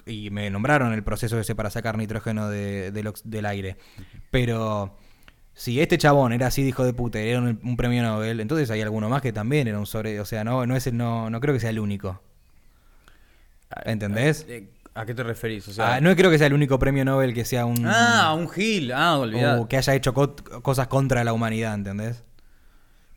[0.06, 2.90] Y me nombraron el proceso ese para sacar nitrógeno de-
[3.24, 3.76] del aire.
[4.30, 4.96] Pero
[5.54, 8.70] si este chabón era así de hijo de puta era un, un premio Nobel, entonces
[8.70, 10.18] hay alguno más que también era un sobre...
[10.20, 12.20] O sea, no, no, es el- no, no creo que sea el único.
[13.84, 14.46] ¿Entendés?
[14.48, 15.68] Eh, ¿A qué te referís?
[15.68, 17.86] O sea, Ah, no creo que sea el único premio Nobel que sea un...
[17.86, 18.92] Ah, un Gil.
[18.92, 19.60] Ah, olvidá.
[19.60, 22.24] o que haya hecho co- cosas contra la humanidad, ¿entendés?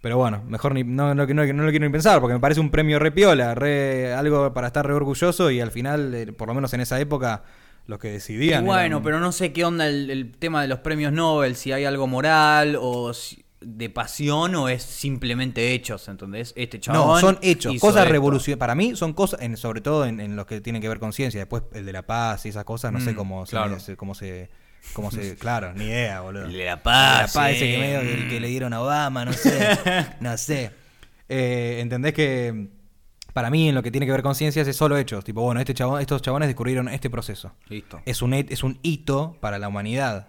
[0.04, 2.60] Pero bueno, mejor ni, no, no, no, no lo quiero ni pensar, porque me parece
[2.62, 6.50] un premio re piola, re, algo para estar re orgulloso y al final, eh, por
[6.50, 7.44] lo menos en esa época,
[7.88, 8.66] los que Y decidían...
[8.66, 11.72] bueno, eran- pero no sé qué onda el, el tema de los premios Nobel, si
[11.72, 16.54] hay algo moral o si- de pasión o es simplemente hechos, ¿entendés?
[16.58, 18.60] Este chabón No, son hechos, cosas revolucionarias.
[18.60, 21.13] Para mí son cosas, en, sobre todo en, en los que tienen que ver con
[21.13, 21.39] ciencia.
[21.39, 23.80] Después el de la paz y esas cosas, no sé Mm, cómo, claro.
[23.80, 24.50] se, cómo se...
[24.93, 25.36] Cómo se...
[25.39, 26.46] Claro, ni idea, boludo.
[26.46, 27.36] El de la El de paz.
[27.36, 27.72] la paz ese eh.
[27.72, 29.78] que, medio que, que le dieron a Obama, no sé.
[30.19, 30.72] no sé.
[31.30, 32.67] Eh, ¿Entendés que
[33.34, 35.24] para mí en lo que tiene que ver con ciencias es solo hechos?
[35.24, 37.54] Tipo, bueno, este chabón, estos chabones descubrieron este proceso.
[37.69, 38.02] Listo.
[38.06, 40.28] Es un, es un hito para la humanidad.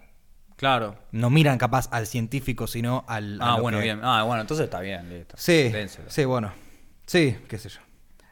[0.57, 0.97] Claro.
[1.11, 3.43] No miran capaz al científico, sino al...
[3.43, 4.01] a Ah, lo bueno, que- bien.
[4.03, 5.35] Ah, bueno, entonces está bien, listo.
[5.37, 6.09] Sí, Dénselo.
[6.09, 6.53] sí, bueno.
[7.07, 7.81] Sí, qué sé yo.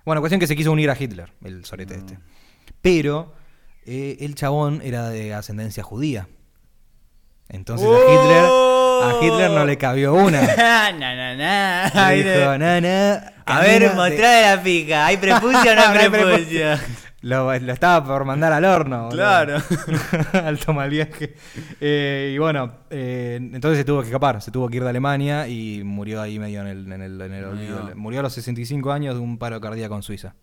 [0.07, 2.01] Bueno, cuestión que se quiso unir a Hitler, el sorete Mm.
[2.01, 2.19] este.
[2.81, 3.35] Pero
[3.87, 6.29] eh, el chabón era de ascendencia judía.
[7.49, 10.41] Entonces a Hitler, a Hitler no le cabió una.
[10.57, 12.11] na, na, na.
[12.11, 13.95] Dijo, "Na, na, A ver, de-".
[13.95, 15.07] mostrá la pica.
[15.07, 16.67] ¿Hay prepucio o no hay prepucio?
[17.21, 19.09] Lo, lo estaba por mandar al horno.
[19.11, 19.59] Claro.
[20.33, 21.37] al toma el viaje.
[21.81, 24.41] Eh, y bueno, eh, entonces se tuvo que escapar.
[24.43, 27.33] Se tuvo que ir de Alemania y murió ahí medio en el, en el, en
[27.33, 27.81] el olvido.
[27.81, 27.97] Murió.
[27.97, 30.35] Murió a los 65 años de un paro cardíaco en Suiza.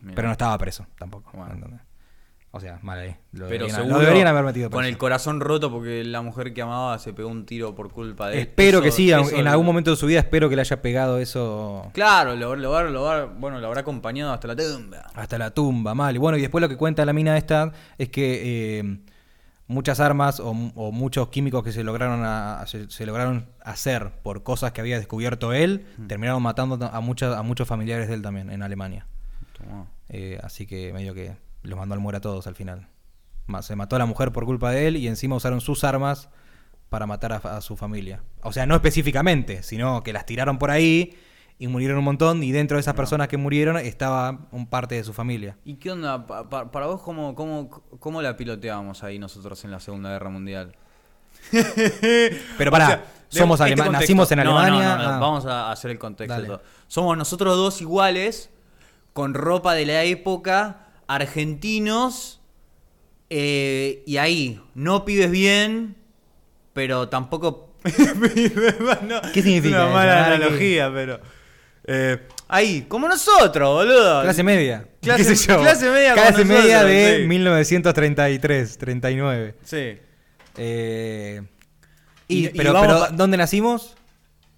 [0.00, 0.14] Mirá.
[0.14, 1.32] Pero no estaba preso tampoco.
[1.34, 1.80] Bueno.
[2.52, 3.10] O sea, mal ahí.
[3.32, 6.52] Lo, Pero deberían, seguro lo deberían haber metido con el corazón roto porque la mujer
[6.52, 8.40] que amaba se pegó un tiro por culpa de él.
[8.40, 10.82] Espero Eso- que sí, eso en algún momento de su vida espero que le haya
[10.82, 14.98] pegado eso Claro, lo, lo, va- lo bueno, lo habrá acompañado hasta la tumba.
[15.14, 16.14] hasta la tumba, mal.
[16.16, 18.98] Y bueno, y después lo que cuenta la mina esta es que eh,
[19.68, 24.42] muchas armas o, o muchos químicos que se lograron a- se, se lograron hacer por
[24.42, 28.50] cosas que había descubierto él, terminaron matando a, muchas a muchos familiares de él también
[28.50, 29.06] en Alemania.
[30.08, 32.88] Eh, así que medio que los mandó al muere a todos al final.
[33.62, 36.28] Se mató a la mujer por culpa de él y encima usaron sus armas
[36.88, 38.22] para matar a, a su familia.
[38.42, 41.16] O sea, no específicamente, sino que las tiraron por ahí
[41.58, 45.04] y murieron un montón y dentro de esas personas que murieron estaba un parte de
[45.04, 45.56] su familia.
[45.64, 46.26] ¿Y qué onda?
[46.26, 47.68] Pa- pa- para vos, ¿cómo, cómo,
[47.98, 50.74] ¿cómo la piloteábamos ahí nosotros en la Segunda Guerra Mundial?
[52.58, 52.96] Pero pará, O sea,
[53.30, 54.00] de- somos este alema- contexto.
[54.00, 54.96] nacimos en No, no, Alemania.
[54.96, 56.62] no, ah, Vamos a hacer el contexto.
[56.88, 58.50] Somos nosotros dos iguales,
[59.12, 62.40] con ropa de la época, argentinos,
[63.28, 65.96] eh, y ahí, no pibes bien,
[66.72, 67.74] pero tampoco...
[69.02, 71.20] No, ¿Qué significa Es una mala analogía, pero...
[71.86, 72.18] eh,
[72.48, 74.22] ahí, como nosotros, boludo.
[74.22, 74.86] Clase media.
[75.02, 75.60] Clase- ¿Qué sé yo?
[75.60, 77.26] clase media Clase como media nosotros, de sí.
[77.28, 79.54] 1933, 39.
[79.64, 79.98] Sí.
[80.56, 81.42] Eh,
[82.28, 83.96] y, Y- y pero, vamos pero ¿dónde nacimos?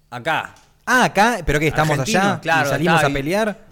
[0.09, 0.53] Acá.
[0.85, 3.62] Ah, acá, pero qué, estamos Argentino, allá claro, y salimos a pelear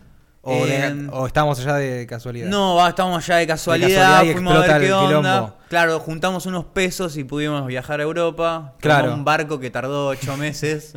[0.44, 2.48] o, de- En- o estamos allá de casualidad.
[2.50, 5.08] No, va, estamos allá de casualidad, casualidad y fuimos a ver qué onda.
[5.08, 5.58] quilombo.
[5.70, 8.74] Claro, juntamos unos pesos y pudimos viajar a Europa.
[8.80, 9.14] Claro.
[9.14, 10.94] Un barco que tardó ocho meses.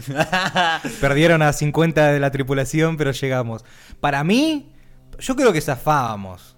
[1.01, 3.65] Perdieron a 50 de la tripulación, pero llegamos.
[4.01, 4.73] Para mí,
[5.19, 6.57] yo creo que zafábamos.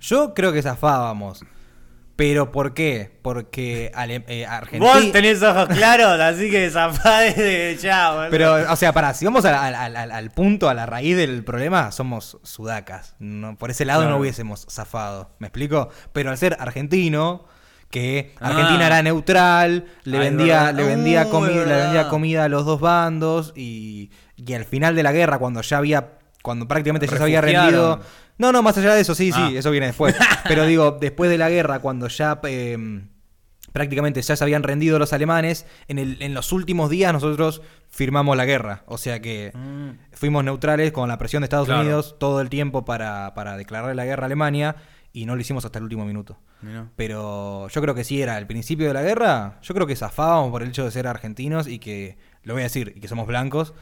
[0.00, 1.44] Yo creo que zafábamos.
[2.20, 3.10] Pero ¿por qué?
[3.22, 4.92] Porque Ale- eh, Argentina.
[4.92, 8.30] Vos tenés ojos claros, así que zafá desde ya, boludo.
[8.30, 11.42] Pero, o sea, para, si vamos al, al- al- al punto, a la raíz del
[11.44, 13.14] problema, somos sudacas.
[13.20, 14.16] No, por ese lado Claro.
[14.16, 15.30] no hubiésemos zafado.
[15.38, 15.88] ¿Me explico?
[16.12, 17.46] Pero al ser argentino,
[17.88, 18.48] que Ah.
[18.48, 22.66] Argentina era neutral, le Ah, vendía, le vendía Uh, comida, le vendía comida a los
[22.66, 27.16] dos bandos, y, y al final de la guerra, cuando ya había, cuando prácticamente ya
[27.16, 28.00] se había rendido.
[28.40, 29.48] No, no, más allá de eso, sí, Ah.
[29.50, 30.16] sí, eso viene después.
[30.48, 33.02] Pero digo, después de la guerra, cuando ya eh,
[33.72, 35.66] prácticamente ya se habían rendido los alemanes.
[35.88, 38.82] En, el, en los últimos días nosotros firmamos la guerra.
[38.86, 39.52] O sea que
[40.12, 41.82] fuimos neutrales con la presión de Estados Claro.
[41.82, 44.76] Unidos todo el tiempo para, para declarar la guerra a Alemania
[45.12, 46.38] y no lo hicimos hasta el último minuto.
[46.62, 46.88] Mirá.
[46.96, 49.58] Pero yo creo que sí era el principio de la guerra.
[49.62, 52.64] Yo creo que zafábamos por el hecho de ser argentinos y que, lo voy a
[52.64, 53.74] decir, y que somos blancos.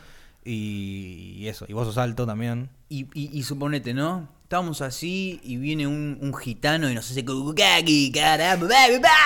[0.45, 2.71] Y, y eso, y vos sos alto también.
[2.89, 4.29] Y, y, y suponete, ¿no?
[4.49, 7.23] Estábamos así y viene un, un gitano y nos hace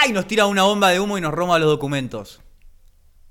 [0.09, 2.41] y nos tira una bomba de humo y nos roba los documentos.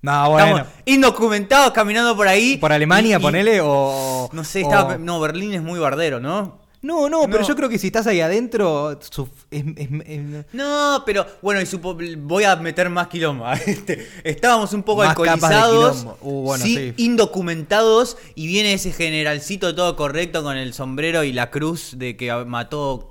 [0.01, 0.47] No, bueno.
[0.59, 2.55] Estamos indocumentados caminando por ahí.
[2.55, 3.59] ¿Por Alemania, y- y- ponele?
[3.61, 4.29] O.
[4.31, 6.61] No sé, o- estaba, no, Berlín es muy bardero, ¿no?
[6.83, 7.47] No, no, pero No.
[7.47, 8.99] yo creo que si estás ahí adentro.
[9.09, 13.45] su- es- es- es- No, pero bueno, y supo- voy a meter más quilombo.
[13.67, 16.17] Este, Estábamos un poco Más capas de alcoholizados, quilombo.
[16.21, 21.51] Uh, bueno, sí, indocumentados, y viene ese generalcito todo correcto con el sombrero y la
[21.51, 23.09] cruz de que mató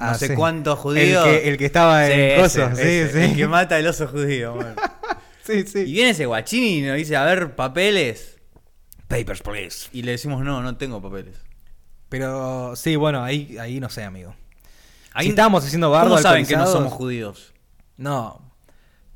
[0.00, 0.34] no Ah, sé sí.
[0.34, 1.24] cuántos judíos.
[1.26, 3.30] El que, el que estaba en Sí, cosas, ese, sí, ese, sí.
[3.32, 4.54] El que mata el oso judío.
[4.54, 4.74] bueno.
[5.44, 5.80] Sí, sí.
[5.80, 8.36] Y viene ese guachín y nos dice, a ver, papeles.
[9.08, 9.88] Papers, please.
[9.92, 11.34] Y le decimos, no, no tengo papeles.
[12.12, 14.34] Pero sí, bueno, ahí, ahí no sé, amigo.
[15.14, 17.52] Ahí- si estábamos haciendo bardo ¿Cómo saben que no somos judíos?
[17.96, 18.40] No.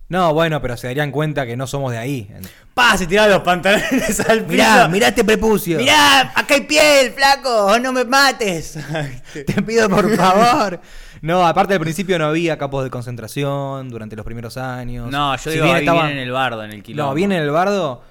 [0.08, 2.30] No, bueno, pero se darían cuenta que no somos de ahí.
[2.74, 4.48] Pa, se tiraron los pantalones al piso.
[4.52, 5.78] Mirá, mirá este prepucio.
[5.78, 8.78] Mirá, acá hay piel, flaco, no me mates.
[9.32, 10.80] Te pido por favor.
[11.22, 15.10] No, aparte al principio no había campos de concentración durante los primeros años.
[15.10, 17.10] No, yo Si digo, bien ahí estaban- viene en el bardo, en el quilombo.
[17.10, 18.02] No, viene en el bardo.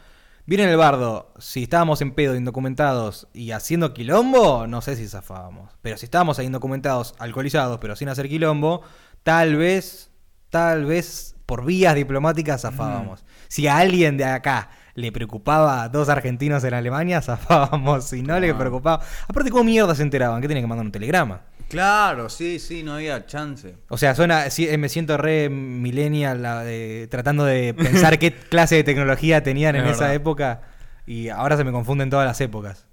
[0.47, 1.34] Viene en el bardo.
[1.39, 5.71] Si estábamos en pedo, indocumentados y haciendo quilombo, no sé si zafábamos.
[5.81, 8.81] Pero si estábamos ahí indocumentados, alcoholizados, pero sin hacer quilombo,
[9.23, 10.12] tal vez,
[10.51, 13.23] tal vez por vías diplomáticas zafábamos.
[13.47, 18.05] Si a alguien de acá le preocupaba a dos argentinos en Alemania, zafábamos.
[18.05, 18.58] Si no le Ah.
[18.58, 19.03] preocupaba.
[19.27, 20.41] Aparte, ¿cómo mierda se enteraban?
[20.41, 21.41] ¿Qué tenía que mandar un telegrama?
[21.69, 23.75] Claro, sí, sí, no había chance.
[23.89, 28.32] O sea, suena, sí, eh, me siento re millennial la de- tratando de pensar qué
[28.49, 30.62] clase de tecnología tenían Es en esa época
[31.08, 32.86] y ahora se me confunden todas las épocas.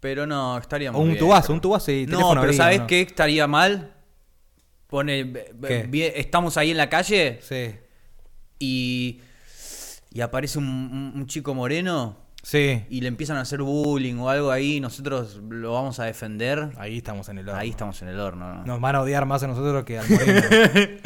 [0.00, 2.86] Pero no, estaríamos O un bien, tubazo, un tubazo y No, pero había, ¿sabés ¿no?
[2.86, 3.94] qué estaría mal?
[4.86, 5.32] Pone,
[5.66, 5.88] ¿Qué?
[5.90, 7.74] vie- estamos ahí en la calle Sí,
[8.58, 9.20] y,
[10.12, 12.84] y aparece un, un- un chico moreno sí.
[12.88, 16.68] y le empiezan a hacer bullying o algo ahí, nosotros lo vamos a defender.
[16.78, 17.60] Ahí estamos en el horno.
[17.60, 18.54] Ahí estamos en el horno.
[18.54, 18.64] ¿no?
[18.64, 20.42] Nos van a odiar más a nosotros que al moreno.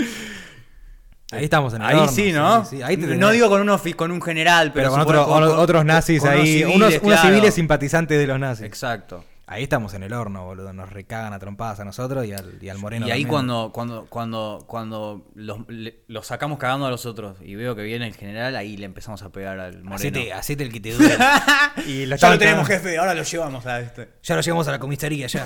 [1.32, 2.10] Ahí estamos en el Ahí horno.
[2.10, 2.64] sí, ¿no?
[2.64, 5.32] sí, ahí te no digo con, un ofi- con un general, pero, pero con, supongo-
[5.36, 8.66] otro- con- otros nazis con unos ahí, civiles, unos, unos civiles simpatizantes de los nazis.
[8.66, 9.24] Exacto.
[9.52, 10.72] Ahí estamos en el horno, boludo.
[10.72, 13.08] Nos recagan a trompadas a nosotros y al, y al moreno.
[13.08, 13.28] y ahí también.
[13.28, 17.82] cuando, cuando, cuando, cuando los, le- los sacamos cagando a los otros y veo que
[17.82, 19.96] viene el general, ahí le empezamos a pegar al moreno.
[19.96, 21.16] Hacete, hacete el que te duele.
[21.88, 24.08] y lo ya lo tenemos, jefe, ahora lo llevamos a este.
[24.22, 25.44] Ya lo llevamos a la comisaría, ya.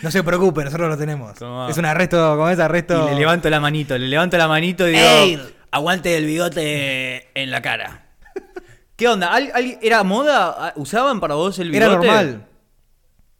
[0.00, 1.34] No se preocupe, nosotros lo tenemos.
[1.34, 1.68] Tomá.
[1.68, 3.08] Es un arresto, como es arresto.
[3.08, 5.54] Y le levanto la manito, le levanto la manito y digo, ¡Ey!
[5.70, 8.06] aguante el bigote en la cara.
[8.96, 9.34] ¿Qué onda?
[9.34, 10.72] ¿Al- al- ¿Era moda?
[10.76, 11.86] ¿Usaban para vos el bigote?
[11.86, 12.46] Era normal.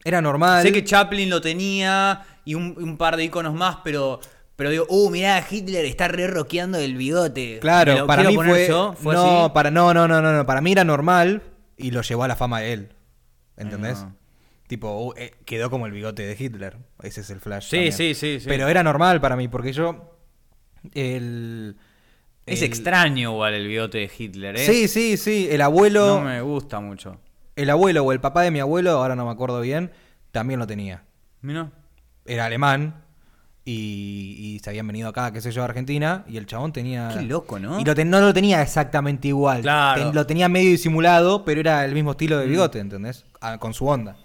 [0.05, 0.63] Era normal.
[0.63, 4.21] Sé que Chaplin lo tenía y un, un par de iconos más, pero,
[4.57, 7.59] pero digo, uh, mirá, Hitler está re rockeando el bigote.
[7.61, 8.67] Claro, ¿Me lo para mí fue.
[8.69, 8.95] yo?
[8.99, 9.53] ¿Fue no, así?
[9.55, 10.45] para, no, no, no, no, no.
[10.47, 11.43] Para mí era normal
[11.77, 12.89] y lo llevó a la fama de él.
[13.57, 14.05] ¿Entendés?
[14.67, 16.79] Tipo, uh, eh, quedó como el bigote de Hitler.
[17.03, 17.65] Ese es el flash.
[17.65, 17.93] Sí, también.
[17.93, 18.47] sí, sí, sí.
[18.49, 20.17] Pero era normal para mí, porque yo.
[20.95, 21.77] El.
[22.47, 24.67] Es el- extraño igual el bigote de Hitler, ¿eh?
[24.67, 25.47] Sí, sí, sí.
[25.51, 26.19] El abuelo.
[26.19, 27.21] No me gusta mucho.
[27.57, 29.91] El abuelo o el papá de mi abuelo, ahora no me acuerdo bien,
[30.31, 31.03] también lo tenía.
[31.43, 31.71] Mira.
[32.25, 33.03] Era alemán
[33.65, 37.11] y, y se habían venido acá, qué sé yo, a Argentina, y el chabón tenía...
[37.13, 37.79] Qué loco, ¿no?
[37.81, 39.63] Y lo ten- no lo tenía exactamente igual.
[39.63, 40.03] Claro.
[40.03, 43.25] Ten- lo tenía medio disimulado, pero era el mismo estilo de bigote, ¿entendés?
[43.41, 44.17] Ah, con su onda.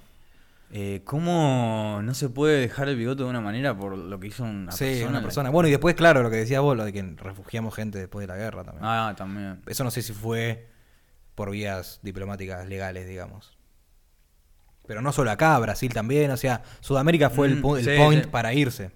[0.69, 4.43] Eh, ¿Cómo no se puede dejar el bigote de una manera por lo que hizo
[4.43, 5.09] una sí, persona?
[5.09, 5.49] una persona.
[5.49, 8.33] Bueno, y después, claro, lo que decías vos, lo de que refugiamos gente después de
[8.33, 8.83] la guerra también.
[8.85, 9.61] Ah, también.
[9.65, 10.67] Eso no sé si fue
[11.37, 13.55] por vías diplomáticas legales, digamos.
[14.87, 17.91] Pero no solo acá, Brasil también, o sea, Sudamérica fue el, Mm, pu- el sí,
[17.95, 18.29] point sí.
[18.31, 18.89] para irse.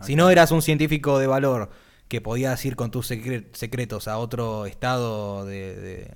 [0.00, 1.70] Si no eras un científico de valor
[2.08, 6.14] que podías ir con tus secre- secretos a otro estado de, de-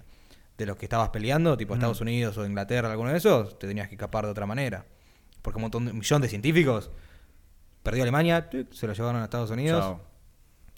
[0.57, 3.87] de los que estabas peleando, tipo Estados Unidos o Inglaterra, alguno de esos, te tenías
[3.87, 4.85] que escapar de otra manera.
[5.43, 6.91] Porque un montón de, un millón de científicos
[7.85, 9.81] perdió Alemania, se lo llevaron a Estados Unidos.
[9.85, 10.01] Chao.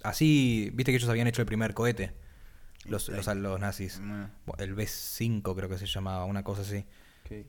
[0.03, 2.13] Así, viste que ellos habían hecho el primer cohete,
[2.87, 3.99] los, los, los nazis.
[4.01, 4.31] Bueno.
[4.59, 6.85] El B5 creo que se llamaba, una cosa así.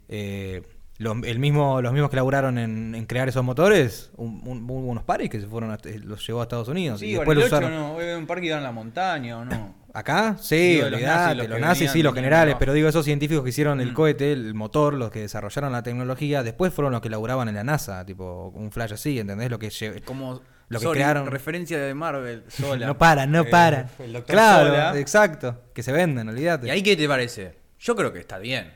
[0.09, 0.61] Eh,
[0.97, 5.29] lo- el mismo, los mismos que laburaron en, en crear esos motores, un- unos pares
[5.29, 6.99] que se fueron a- los llevó a Estados Unidos.
[6.99, 7.71] Sí, y después los usaron.
[7.73, 9.75] no, un parque iban a la montaña o no.
[9.93, 10.37] ¿Acá?
[10.39, 13.43] Sí, Digo, los nazis, los, los que nazis sí, los generales, pero digo, esos científicos
[13.43, 13.93] que hicieron el Mm.
[13.95, 17.63] cohete, el motor, los que desarrollaron la tecnología, después fueron los que laburaban en la
[17.65, 19.49] NASA, tipo un flash así, ¿entendés?
[19.49, 19.69] Lo que
[20.05, 20.41] Como
[20.71, 22.85] Lo que sorry, crearon- referencia de Marvel, sola.
[22.87, 23.89] No paran, no Eh, paran.
[23.99, 24.25] el Dr.
[24.25, 24.99] Claro, Sola.
[24.99, 26.67] exacto, que se venden, olvídate.
[26.67, 27.55] ¿Y ahí qué te parece?
[27.79, 28.71] Yo creo que está bien.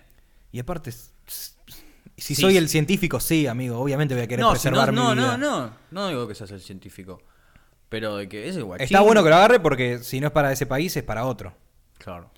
[0.51, 1.05] Y aparte, si
[2.17, 2.57] Sí, soy sí.
[2.57, 5.37] el científico, sí, amigo, obviamente voy a querer No, si no, preservar no, mi vida.
[5.37, 7.21] no, no, no digo que seas el científico.
[7.89, 8.83] Pero de que ese guachín.
[8.85, 11.53] Está bueno que lo agarre porque si no es para ese país, es para otro.
[11.97, 12.31] Claro.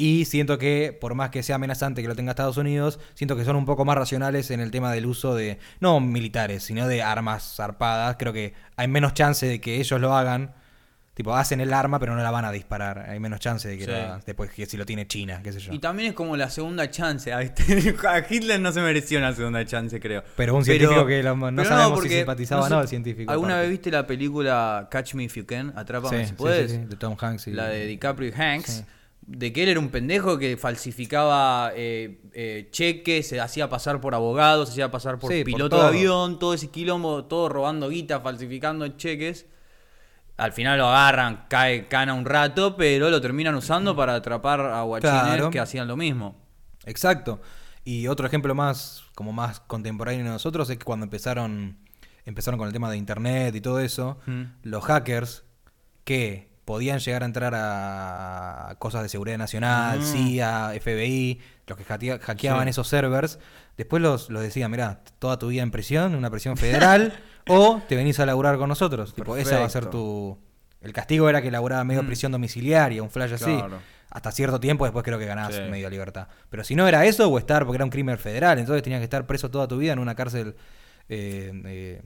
[0.00, 3.44] Y siento que, por más que sea amenazante que lo tenga Estados Unidos, siento que
[3.44, 7.02] son un poco más racionales en el tema del uso de, no militares, sino de
[7.02, 8.16] armas zarpadas.
[8.18, 10.54] Creo que hay menos chance de que ellos lo hagan.
[11.12, 13.10] Tipo, hacen el arma, pero no la van a disparar.
[13.10, 13.90] Hay menos chance de que Sí.
[13.90, 15.70] lo hagan después que si lo tiene China, qué sé yo.
[15.74, 17.30] Y también es como la segunda chance.
[17.30, 17.94] ¿ah, ¿viste?
[18.08, 20.24] A Hitler no se mereció una segunda chance, creo.
[20.34, 23.68] Pero un científico que lo- no sabemos si simpatizaba o no el científico, ¿Alguna aparte.
[23.68, 25.74] vez viste la película Catch Me If You Can?
[25.76, 26.70] Atrápame Sí, si puedes.
[26.70, 28.84] sí, sí, de Tom Hanks y- La de DiCaprio y Hanks.
[29.32, 34.12] De que él era un pendejo que falsificaba eh, eh, cheques, se hacía pasar por
[34.14, 37.88] abogado, se hacía pasar por Sí, por piloto de avión, todo ese quilombo, todo robando
[37.88, 39.46] guita, falsificando cheques.
[40.36, 44.82] Al final lo agarran, cae cana un rato, pero lo terminan usando para atrapar a
[44.82, 45.50] guachines Claro.
[45.50, 46.34] que hacían lo mismo.
[46.84, 47.40] Exacto.
[47.84, 51.78] Y otro ejemplo más, como más contemporáneo de nosotros, es que cuando empezaron,
[52.24, 54.42] empezaron con el tema de internet y todo eso, Mm.
[54.64, 55.44] los hackers
[56.04, 60.02] que podían llegar a entrar a cosas de seguridad nacional, Mm.
[60.02, 62.70] CIA, FBI, los que hackeaban Sí.
[62.70, 63.38] esos servers,
[63.76, 67.12] después los, los decían, mirá, toda tu vida en prisión, una prisión federal,
[67.48, 69.14] o te venís a laburar con nosotros.
[69.14, 70.38] Tipo, esa va a ser tu...
[70.80, 72.06] El castigo era que laburaba medio Mm.
[72.06, 73.58] prisión domiciliaria, un flash así.
[74.10, 75.60] Hasta cierto tiempo, después creo que ganás Sí.
[75.70, 76.26] medio libertad.
[76.48, 79.04] Pero si no era eso, o estar, porque era un crimen federal, entonces tenías que
[79.04, 80.56] estar preso toda tu vida en una cárcel
[81.08, 82.02] eh, eh,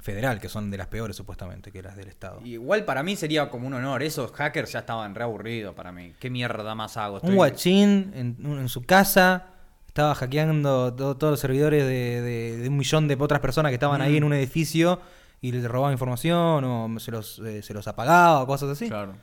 [0.00, 2.40] federal, que son de las peores supuestamente, que las del Estado.
[2.44, 4.02] Igual para mí sería como un honor.
[4.02, 6.14] Esos hackers ya estaban re aburridos para mí.
[6.18, 7.20] ¿Qué mierda más hago?
[7.22, 9.46] Un guachín en, en su casa
[9.86, 13.74] estaba hackeando to- todos los servidores de, de- de un millón de otras personas que
[13.74, 14.16] estaban ahí Mm.
[14.16, 15.00] en un edificio
[15.40, 18.88] y les robaba información o se los, eh, se los apagaba o cosas así.
[18.88, 19.14] Claro.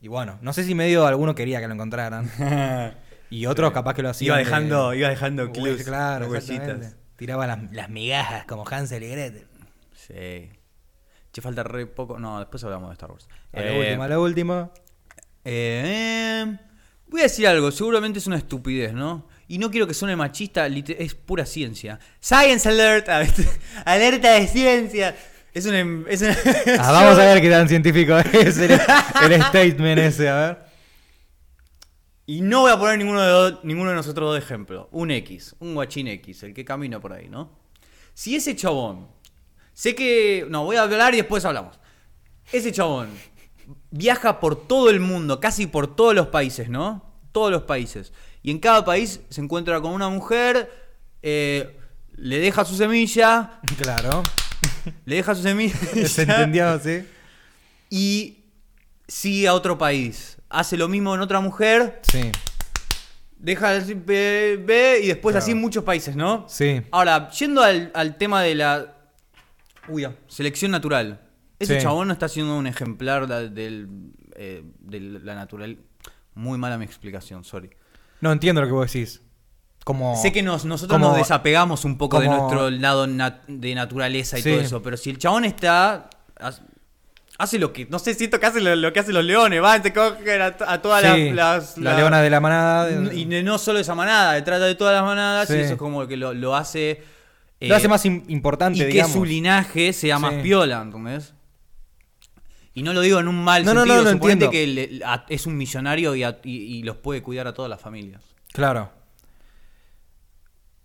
[0.00, 2.30] Y bueno, no sé si medio alguno quería que lo encontraran.
[3.32, 4.26] Y otros capaz que lo hacían.
[4.30, 6.28] iba de- dejando, iba dejando clues, claro.
[7.16, 9.46] Tiraba las, las migajas como Hansel y Gretel.
[10.12, 10.50] Sí.
[11.32, 12.18] Che, falta re poco.
[12.18, 13.28] No, después hablamos de Star Wars.
[13.52, 14.72] A lo Eh, último, a lo último.
[15.44, 16.56] eh,
[17.06, 19.28] voy a decir algo, seguramente es una estupidez, ¿no?
[19.48, 21.98] Y no quiero que suene machista, es pura ciencia.
[22.20, 23.08] Science alert,
[23.84, 25.16] alerta de ciencia.
[25.52, 25.80] Es una-
[26.78, 30.58] Ah, vamos a ver qué tan científico es el, el statement ese, a ver.
[32.26, 33.20] Y no voy a poner ninguno
[33.50, 34.88] de, ninguno de nosotros dos de ejemplo.
[34.92, 37.58] Un X, un guachín X, el que camina por ahí, ¿no?
[38.14, 39.08] Si ese chabón,
[39.80, 40.46] sé que...
[40.50, 41.78] No, voy a hablar y después hablamos.
[42.52, 43.08] Ese chabón
[43.90, 47.02] viaja por todo el mundo, casi por todos los países, ¿no?
[47.32, 48.12] Todos los países.
[48.42, 50.70] Y en cada país se encuentra con una mujer,
[51.22, 51.78] eh,
[52.12, 54.22] le deja su semilla, Claro.
[55.06, 55.74] le deja su semilla.
[56.06, 57.06] Se entendió, sí.
[57.88, 58.44] Y
[59.08, 60.36] sigue a otro país.
[60.50, 62.30] Hace lo mismo en otra mujer, Sí,
[63.38, 65.42] Deja el B, B y después Claro.
[65.42, 66.44] así en muchos países, ¿no?
[66.48, 66.82] sí.
[66.90, 68.96] Ahora, yendo al, al tema de la
[69.88, 71.20] uy, ah, selección natural.
[71.58, 71.82] Ese Sí.
[71.82, 73.88] chabón no está siendo un ejemplar da- del,
[74.36, 75.78] eh, de la natural.
[76.34, 77.70] Muy mala mi explicación, sorry.
[78.20, 79.20] No entiendo lo que vos decís.
[79.84, 80.14] Como...
[80.20, 83.74] sé que nos, nosotros como- nos desapegamos un poco de como- nuestro lado nat- de
[83.74, 84.50] naturaleza y Sí.
[84.50, 86.08] todo eso, pero si el chabón está...
[86.38, 86.52] ha-
[87.38, 89.82] Hace lo que, no sé, siento que hace lo, lo que hacen los leones, van,
[89.82, 93.12] se cogen a, a todas Sí, las, las- la las- leona de la manada.
[93.14, 95.54] Y no solo esa manada, trata de todas las manadas, Sí.
[95.54, 97.02] y eso es como que lo, lo hace.
[97.60, 99.12] Eh, lo hace más im- importante, Y que digamos.
[99.12, 100.40] su linaje sea más Sí.
[100.42, 101.34] piola, ¿entendés?
[102.72, 105.00] Y no lo digo en un mal No, no, sentido, no, lo suponete que le-
[105.04, 108.22] a- es un millonario y, a- y- y los puede cuidar a todas las familias.
[108.52, 108.90] Claro.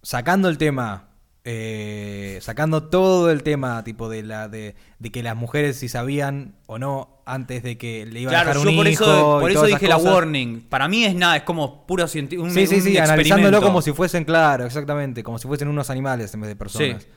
[0.02, 1.10] Sacando el tema,
[1.47, 6.55] eh, sacando todo el tema, tipo de la de, de que las mujeres si sabían
[6.65, 9.51] o no antes de que le iba a dejar yo un por hijo eso, por
[9.51, 10.62] eso dije la warning.
[10.69, 12.49] Para mí es nada, es como puro científico.
[12.49, 16.41] Sí, sí, sí, analizándolo como si fuesen, claro, exactamente, como si fuesen unos animales en
[16.41, 17.04] vez de personas.
[17.04, 17.10] Sí.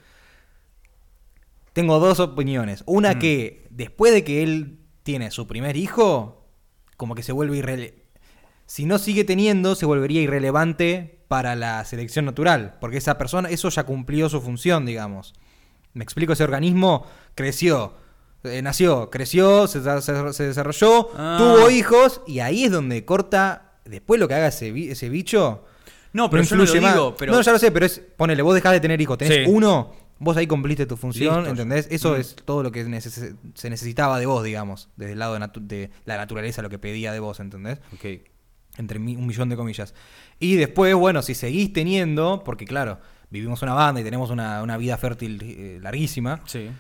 [1.72, 2.82] Tengo dos opiniones.
[2.86, 3.18] Una Mm.
[3.18, 6.46] que después de que él tiene su primer hijo,
[6.96, 8.04] como que se vuelve irrelevante.
[8.66, 13.68] Si no sigue teniendo, se volvería irrelevante para la selección natural, porque esa persona, eso
[13.68, 15.34] ya cumplió su función, digamos.
[15.94, 17.94] Me explico, ese organismo creció,
[18.44, 21.36] eh, nació, creció, se, se- se desarrolló, Ah.
[21.38, 25.64] tuvo hijos, y ahí es donde corta, después lo que haga ese, ese bicho,
[26.12, 26.94] No, pero yo no lo influye más.
[26.94, 29.44] digo, pero No, ya lo sé, pero es, ponele, vos dejás de tener hijos, tenés
[29.46, 29.52] Sí.
[29.52, 31.50] uno, Vos ahí cumpliste tu función, Listo.
[31.50, 31.86] ¿entendés?
[31.92, 32.20] Eso Mm.
[32.20, 36.16] es todo lo que neces- se necesitaba de vos, digamos, desde el lado de, la
[36.16, 37.78] naturaleza, lo que pedía de vos, ¿entendés?
[37.94, 38.22] Ok.
[38.78, 39.94] Entre mi- un millón de comillas.
[40.40, 42.98] Y después, bueno, si seguís teniendo, porque claro,
[43.30, 46.70] vivimos una banda y tenemos una, una vida fértil eh, larguísima, Sí.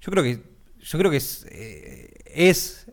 [0.00, 0.42] yo creo que,
[0.80, 2.86] yo creo que es, eh, es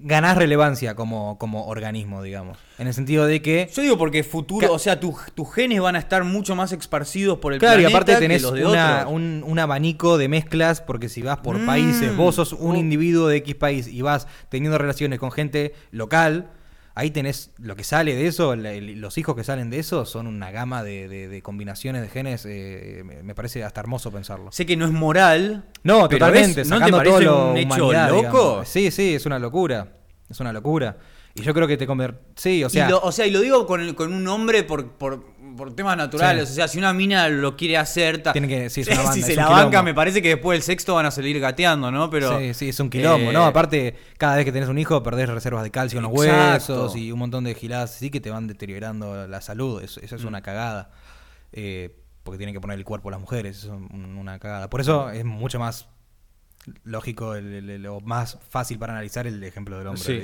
[0.00, 2.56] ganás relevancia como, como organismo, digamos.
[2.78, 5.96] En el sentido de que Yo digo porque futuro, o sea, tus tus genes van
[5.96, 8.64] a estar mucho más esparcidos por el Claro, y planeta aparte que tenés los de
[8.64, 9.12] una- otros.
[9.14, 11.66] un, un abanico de mezclas, porque si vas por Mm.
[11.66, 12.78] países, vos sos un Oh.
[12.78, 16.52] individuo de X país y vas teniendo relaciones con gente local,
[16.98, 20.50] ahí tenés lo que sale de eso, los hijos que salen de eso son una
[20.50, 24.50] gama de, de- de combinaciones de genes, eh, me, parece hasta hermoso pensarlo.
[24.50, 25.64] Sé que no es moral.
[25.84, 28.16] No, pero totalmente, es- ¿no te parece todo un hecho loco?
[28.16, 28.68] digamos.
[28.68, 29.96] Sí, sí, es una locura,
[30.28, 30.98] es una locura.
[31.34, 32.18] Y yo creo que te conver...
[32.34, 32.88] Sí, o sea...
[32.88, 35.24] y lo, o sea, y lo digo con, el- con un hombre por, por,
[35.58, 36.48] por temas naturales.
[36.48, 36.52] Sí.
[36.52, 38.22] O sea, si una mina lo quiere hacer.
[38.22, 39.64] Tiene que- sí, es una banda, si es se un la quilombo.
[39.64, 42.08] banca, me parece que después del sexto van a salir gateando, ¿no?
[42.08, 42.38] Pero.
[42.38, 43.44] sí, sí, es un quilombo, eh, ¿no?
[43.44, 46.74] Aparte, cada vez que tenés un hijo perdés reservas de calcio en los Exacto.
[46.84, 49.82] huesos y un montón de giladas así que te van deteriorando la salud.
[49.82, 50.28] Eso, eso es Mm.
[50.28, 50.90] una cagada.
[51.52, 54.70] Eh, porque tienen que poner el cuerpo las mujeres, eso es un- una cagada.
[54.70, 55.88] Por eso es mucho más
[56.84, 60.02] lógico el- el- el- o más fácil para analizar el ejemplo del hombre.
[60.02, 60.22] Sí.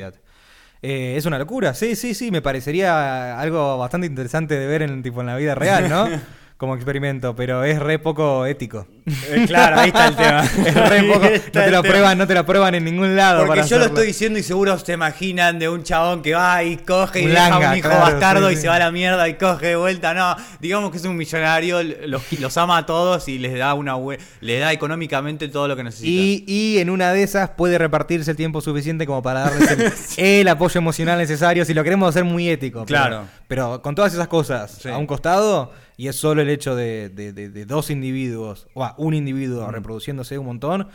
[0.87, 5.03] Eh, es una locura, sí, sí, sí, me parecería algo bastante interesante de ver en,
[5.03, 6.07] tipo, en la vida real, ¿no?
[6.57, 8.87] Como experimento, pero es re poco ético.
[9.07, 10.45] Eh, claro, ahí está el tema.
[10.67, 13.41] Es re poco, no te lo prueban, no te lo prueban en ningún lado.
[13.41, 16.63] Porque para yo lo estoy diciendo y seguro se imaginan de un chabón que va
[16.63, 18.79] y coge y Un deja langa, un hijo claro, bastardo sí, y se va a
[18.79, 20.15] la mierda y coge de vuelta.
[20.15, 23.95] No, digamos que es un millonario, los, los ama a todos y les da una
[24.41, 26.11] les da económicamente todo lo que necesitan.
[26.15, 29.71] Y, y en una de esas puede repartirse el tiempo suficiente como para darles
[30.19, 32.85] el, el apoyo emocional necesario si lo queremos hacer muy ético.
[32.87, 33.25] pero- Claro.
[33.49, 34.89] Pero, con todas esas cosas Sí.
[34.89, 38.85] a un costado, y es solo el hecho de, de- de- de dos individuos, o
[38.85, 39.71] ah, un individuo Mm.
[39.73, 40.89] reproduciéndose un montón,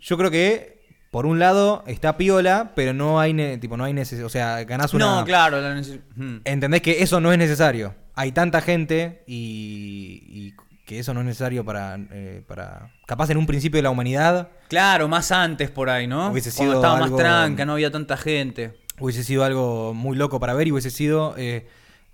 [0.00, 0.78] yo creo que
[1.10, 4.62] por un lado está piola, pero no hay ne- tipo no hay necesidad, o sea,
[4.64, 5.60] ganás una No, claro.
[5.60, 5.82] la
[6.16, 6.38] Hmm.
[6.44, 7.94] entendés que eso no es necesario.
[8.14, 10.54] Hay tanta gente y, y
[10.86, 12.90] que eso no es necesario para, eh, para...
[13.06, 16.30] Capaz en un principio de la humanidad Claro, más antes por ahí, ¿no?
[16.30, 18.74] Hubiese Cuando sido estaba algo- más tranca, no había tanta gente.
[19.00, 21.66] hubiese sido algo muy loco para ver y hubiese sido eh,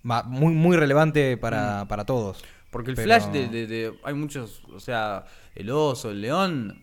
[0.05, 2.45] muy, muy relevante para, para todos.
[2.71, 4.63] Porque el Pero- flash de, de- de- Hay muchos.
[4.75, 5.25] O sea,
[5.55, 6.81] el oso, el león.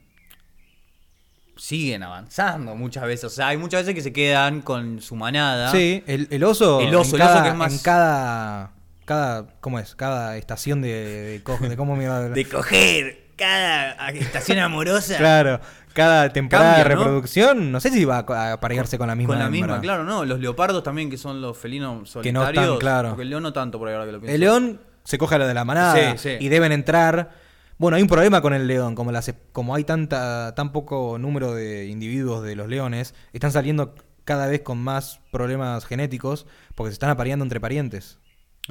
[1.57, 3.25] Siguen avanzando muchas veces.
[3.25, 5.71] O sea, hay muchas veces que se quedan con su manada.
[5.71, 8.71] Sí, el, el oso, El oso, en el oso cada, que es más- en cada,
[9.05, 9.93] cada, ¿cómo es?
[9.95, 15.17] Cada estación de, de, co- de cómo me iba a- De coger cada estación amorosa.
[15.17, 15.59] Claro,
[15.93, 19.39] cada temporada Cambia, de reproducción, no sé si va a aparearse con la misma Con
[19.43, 20.25] la misma, claro, ¿no?
[20.25, 22.63] Los leopardos también, que son los felinos Que no solitarios.
[22.63, 23.09] están, claro.
[23.09, 24.33] Porque el león no tanto, por ahora que lo pienso.
[24.35, 26.37] El león se coge a lo de la manada Sí, sí.
[26.39, 27.31] y deben entrar.
[27.77, 31.53] Bueno, hay un problema con el león, como las como hay tanta tan poco número
[31.55, 36.93] de individuos de los leones, están saliendo cada vez con más problemas genéticos porque se
[36.93, 38.19] están apareando entre parientes.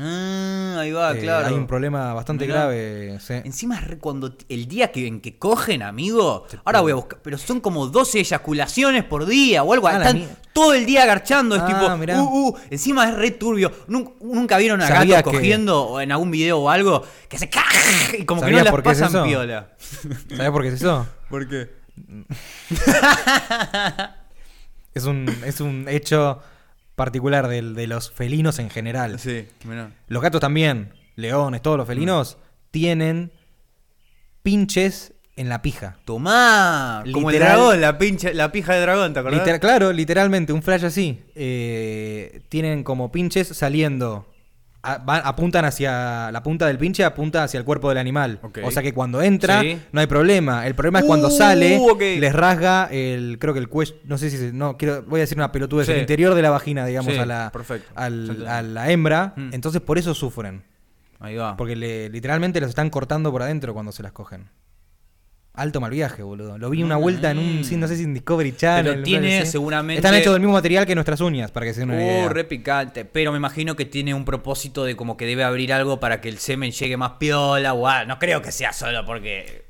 [0.03, 1.49] Ah, ahí va, Eh, claro.
[1.49, 2.61] Hay un problema bastante Mirá.
[2.61, 3.19] grave.
[3.21, 3.35] sí.
[3.45, 6.83] Encima es re- cuando el día que en que cogen, amigo, Se ahora puede.
[6.83, 10.73] voy a buscar, pero son como 12 eyaculaciones por día o algo, Ah, están todo
[10.73, 11.87] el día agarchando, es Ah, tipo,
[12.23, 13.71] uh, uh, encima es re turbio.
[13.89, 17.37] Nun- ¿Nunca vieron a ¿Sabías gato que- cogiendo o en algún video o algo que
[17.39, 17.51] se
[18.19, 19.25] y como que no ¿Sabías las es pasan eso?
[19.25, 19.69] piola?
[20.35, 21.07] ¿Sabes por qué es eso?
[21.29, 21.69] ¿Por qué?
[24.95, 26.41] Es un, es un hecho
[27.05, 29.19] particular del- de los felinos en general.
[29.19, 29.91] Sí, mirá.
[30.09, 32.37] Los gatos también, leones, todos los felinos,
[32.71, 33.33] tienen
[34.43, 35.97] pinches en la pija.
[36.05, 37.57] Tomá, como el Literal.
[37.57, 39.41] dragón, la pincha, la pija de dragón, ¿te acordás?
[39.41, 41.23] Liter- claro, literalmente, un flash así.
[41.35, 44.30] Eh, tienen como pinches saliendo.
[44.83, 46.31] A- van- apuntan hacia.
[46.33, 48.41] La punta del pinche apunta hacia el cuerpo del animal.
[48.65, 49.79] O sea que cuando entra, Sí.
[49.93, 50.67] no hay problema.
[50.67, 51.79] El problema es cuando Uh, sale,
[52.19, 53.39] les rasga el.
[53.39, 53.95] Creo que el cuello.
[54.05, 54.37] No sé si.
[54.39, 55.87] se- no, quiero, voy a decir una pelotudez.
[55.87, 55.93] Sí.
[55.93, 57.53] El interior de la vagina, digamos, Sí, a, la,
[57.95, 59.35] al- a la hembra.
[59.37, 59.51] Mm.
[59.53, 60.63] Entonces por eso sufren.
[61.19, 61.57] Ahí va.
[61.57, 64.49] Porque le- literalmente los están cortando por adentro cuando se las cogen.
[65.61, 66.57] Alto mal viaje, boludo.
[66.57, 68.93] Lo vi una vuelta en un, no sé si en Discovery Channel.
[68.93, 71.91] Pero tiene seguramente- Están hechos del mismo material que nuestras uñas, para que se den
[71.91, 72.25] una idea.
[72.25, 73.05] Uh, re picante.
[73.05, 76.31] Pero me imagino que tiene un propósito de como que debe abrir algo para que
[76.31, 78.09] el semen llegue más piola o algo.
[78.09, 79.65] No creo que sea solo porque.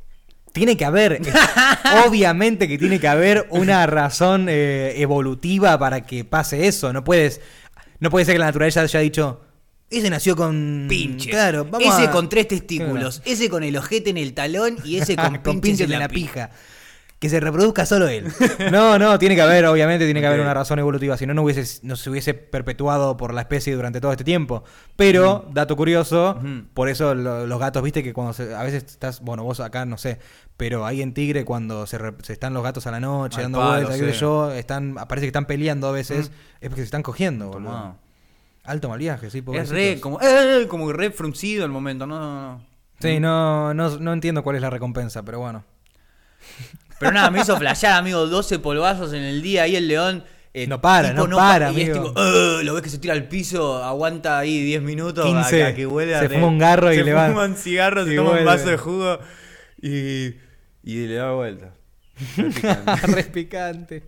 [0.53, 1.29] Tiene que haber, es-
[2.07, 6.93] obviamente que tiene que haber una razón eh, evolutiva para que pase eso.
[6.93, 7.41] No puedes,
[7.99, 9.41] no puede ser que la naturaleza haya dicho,
[9.91, 11.31] ese nació con Pinches.
[11.33, 14.97] Claro, vamos ese a- con tres testículos, ese con el ojete en el talón y
[14.99, 16.49] ese con, con pinches, en la, la pija.
[16.49, 16.51] pija.
[17.19, 18.29] que se reproduzca solo él.
[18.73, 21.43] No, no, tiene que haber, obviamente, tiene que haber una razón evolutiva, si no, no,
[21.43, 24.65] hubiese, no se hubiese perpetuado por la especie durante todo este tiempo.
[24.97, 26.41] Pero, dato curioso,
[26.73, 29.85] por eso lo- los gatos, viste que cuando se- a veces estás, bueno, vos acá
[29.85, 30.19] no sé,
[30.57, 33.59] pero ahí en Tigre cuando se, re- se están los gatos a la noche dando
[33.59, 34.19] palo, vueltas, sí.
[34.21, 36.31] yo, están, parece que están peleando a veces,
[36.61, 37.97] es porque se están cogiendo, boludo.
[38.71, 42.53] Alto mal viaje, sí, Es re, como, eh, como re fruncido el momento, no, no,
[42.59, 42.67] no.
[43.01, 45.65] Sí, no, no, no entiendo cuál es la recompensa, pero bueno.
[47.01, 50.23] Pero nada, me hizo flashear, amigo, 12 polvazos en el día, ahí el león...
[50.53, 53.15] eh, No para, no pa- para, Y es tipo, "Ugh", lo ves que se tira
[53.15, 56.93] al piso, aguanta ahí 10 minutos 15, a, que huele a se fuma un garro
[56.93, 59.19] y se le va- fuma un cigarro, se y toma un vaso de jugo
[59.81, 60.27] y,
[60.85, 61.73] y le da vuelta.
[63.05, 64.03] Re picante.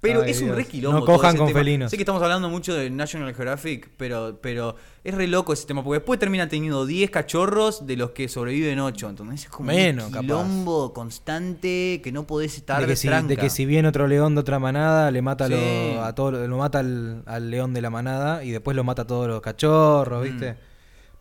[0.00, 0.56] Pero Ay, es un Dios.
[0.56, 1.58] re quilombo No todo cojan ese con tema.
[1.58, 1.90] felinos.
[1.90, 5.82] Sé que estamos hablando mucho de National Geographic, pero, pero es re loco ese tema,
[5.82, 9.08] porque después termina teniendo 10 cachorros de los que sobreviven 8.
[9.10, 10.20] Entonces es como Menos, un capaz.
[10.22, 13.28] quilombo constante que no podés estar De que, si, tranca.
[13.28, 15.54] de que si viene otro león de otra manada, le mata, Sí.
[15.54, 19.02] lo, a todo, lo mata al, al león de la manada y después lo mata
[19.02, 20.24] a todos los cachorros, Mm.
[20.30, 20.56] ¿viste?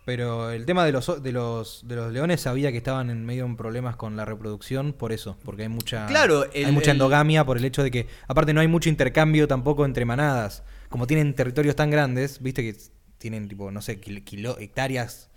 [0.07, 3.43] Pero el tema de los, de los de los leones sabía que estaban en medio
[3.43, 7.43] en problemas con la reproducción por eso, porque hay mucha Claro, hay mucha el- endogamia
[7.45, 10.63] por el hecho de que aparte no hay mucho intercambio tampoco entre manadas.
[10.87, 12.79] Como tienen territorios tan grandes, viste que
[13.17, 15.29] tienen tipo no sé, kil- kilo- hectáreas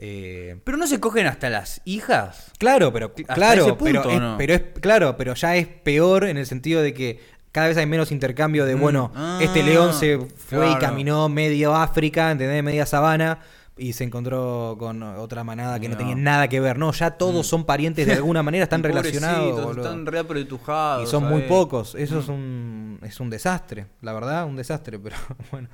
[0.00, 2.50] eh, Pero no se cogen hasta las hijas.
[2.58, 4.34] Claro, pero claro, punto, pero, es, ¿no?
[4.38, 7.20] pero es claro, pero ya es peor en el sentido de que
[7.52, 8.80] cada vez hay menos intercambio de Mm.
[8.80, 10.80] bueno, Ah, este león se fue y claro.
[10.80, 12.62] caminó medio África, ¿entendés?
[12.64, 13.38] Media sabana
[13.78, 15.98] y se encontró con otra manada que no, No.
[15.98, 16.78] tenía nada que ver.
[16.78, 19.76] No, ya todos son parientes de alguna manera, están relacionados.
[19.76, 21.06] Están reapretujados.
[21.06, 21.94] Y son muy pocos.
[21.94, 25.16] Eso es un es un desastre, la verdad, un desastre, pero
[25.50, 25.68] bueno,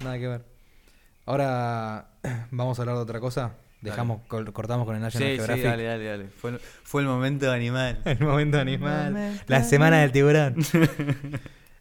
[0.00, 0.44] nada que ver.
[1.26, 2.08] Ahora
[2.50, 3.52] vamos a hablar de otra cosa.
[3.80, 5.64] Dejamos col- cortamos con el National Sí, sí, Geographic.
[5.64, 6.24] dale, dale, dale.
[6.30, 8.00] Fue, el- fue el momento animal.
[8.04, 9.12] El momento animal.
[9.12, 10.56] momento La semana del tiburón.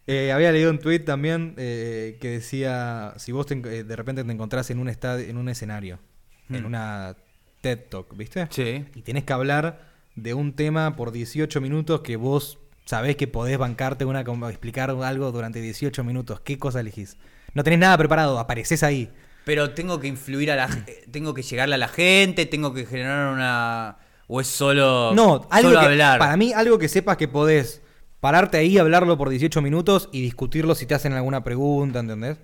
[0.08, 4.24] Eh, había leído un tweet también eh, que decía: si vos te eh, de repente
[4.24, 6.00] te encontrás en un estadio, en un escenario,
[6.50, 7.16] en una
[7.62, 8.48] TED Talk, ¿viste?
[8.50, 8.86] Sí.
[8.96, 9.82] Y tenés que hablar
[10.16, 15.32] de un tema por 18 minutos que vos sabés que podés bancarte una explicar algo
[15.32, 16.40] durante 18 minutos.
[16.40, 17.18] ¿Qué cosa elegís?
[17.54, 19.12] No tenés nada preparado, apareces ahí.
[19.44, 23.34] Pero tengo que influir a la tengo que llegarle a la gente, tengo que generar
[23.34, 23.98] una
[24.28, 26.20] o es solo No, algo solo que, hablar.
[26.20, 27.82] para mí algo que sepas que podés
[28.28, 32.38] pararte ahí, hablarlo por 18 minutos y discutirlo si te hacen alguna pregunta, ¿entendés?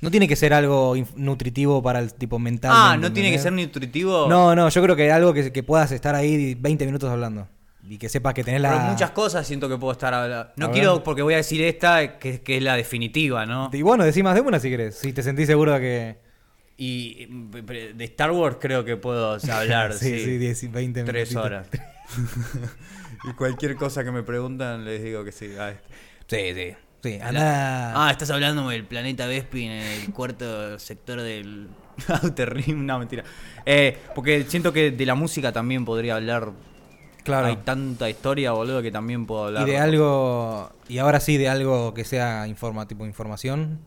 [0.00, 2.70] No tiene que ser algo nutritivo para el tipo mental.
[2.72, 4.28] Ah, no tiene que ser nutritivo.
[4.28, 7.48] No, no, yo creo que algo que, que puedas estar ahí 20 minutos hablando.
[7.88, 8.70] Y que sepas que tenés la...
[8.70, 10.52] Pero muchas cosas siento que puedo estar hablando.
[10.54, 13.70] No quiero porque voy a decir esta que, que es la definitiva, ¿no?
[13.72, 14.94] Y bueno, decí más de una si querés.
[14.94, 16.18] Si te sentís seguro de que...
[16.76, 17.50] Y mm,
[17.96, 20.24] de Star Wars creo que puedo hablar, sí, sí.
[20.24, 21.44] sí, 10, 20 Tres minutitos.
[21.44, 21.66] horas.
[23.28, 25.50] y cualquier cosa que me preguntan les digo que sí.
[25.58, 25.72] Ah,
[26.26, 26.74] Sí, sí.
[27.02, 28.06] Sí, anda...
[28.06, 31.68] Ah, estás hablando del planeta Vespin en el cuarto sector del
[32.22, 32.86] Outer Rim.
[32.86, 33.24] No, mentira.
[33.66, 36.52] Eh, porque siento que de la música también podría hablar.
[37.24, 37.48] claro.
[37.48, 39.68] Hay tanta historia, boludo, que también puedo hablar.
[39.68, 43.80] Y de algo, y ahora sí de algo que sea informa, tipo información,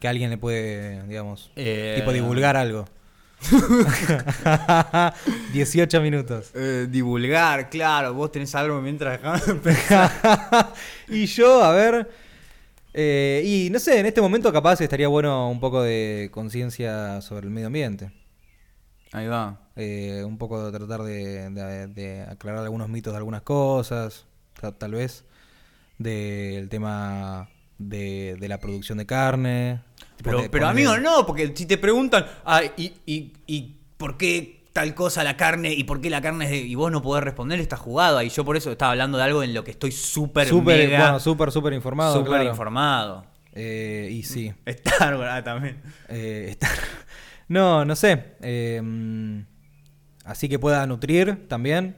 [0.00, 2.86] que alguien le puede, digamos, Eh, tipo divulgar algo.
[5.52, 6.50] 18 minutos.
[6.54, 8.14] Eh, divulgar, claro.
[8.14, 9.20] Vos tenés algo mientras
[11.08, 12.10] y yo, a ver,
[12.92, 17.46] eh, y no sé, en este momento capaz estaría bueno un poco de conciencia sobre
[17.46, 18.10] el medio ambiente.
[19.12, 19.60] Ahí va.
[19.76, 24.26] Eh, un poco de tratar de, de- de aclarar algunos mitos de algunas cosas,
[24.60, 25.24] ta- tal vez,
[25.98, 29.80] del tema de, de la producción de carne.
[30.22, 34.94] Pero, ponerle- amigo, no, porque si te preguntan, ah, y, y, y por qué tal
[34.94, 36.56] cosa la carne y por qué la carne es de...
[36.58, 38.20] Y vos no podés responder, está jugado.
[38.22, 41.20] Y yo por eso estaba hablando de algo en lo que estoy súper, Súper, bueno,
[41.20, 42.14] súper, súper informado.
[42.14, 42.50] súper claro.
[42.50, 43.26] informado.
[43.52, 44.52] Eh, y sí.
[44.66, 45.80] Star ah, también.
[46.08, 46.56] eh,
[47.48, 48.34] no, no sé.
[48.40, 49.40] eh, mm,
[50.24, 51.96] así que pueda nutrir también.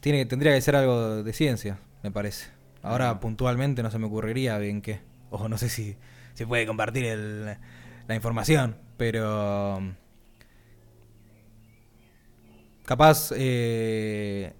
[0.00, 2.46] Tiene, tendría que ser algo de ciencia, me parece.
[2.82, 3.20] Ahora Ah.
[3.20, 5.00] puntualmente no se me ocurriría bien qué.
[5.30, 5.96] O no sé si
[6.34, 7.56] se puede compartir el-
[8.08, 9.80] la información, pero...
[12.84, 14.52] Capaz eh,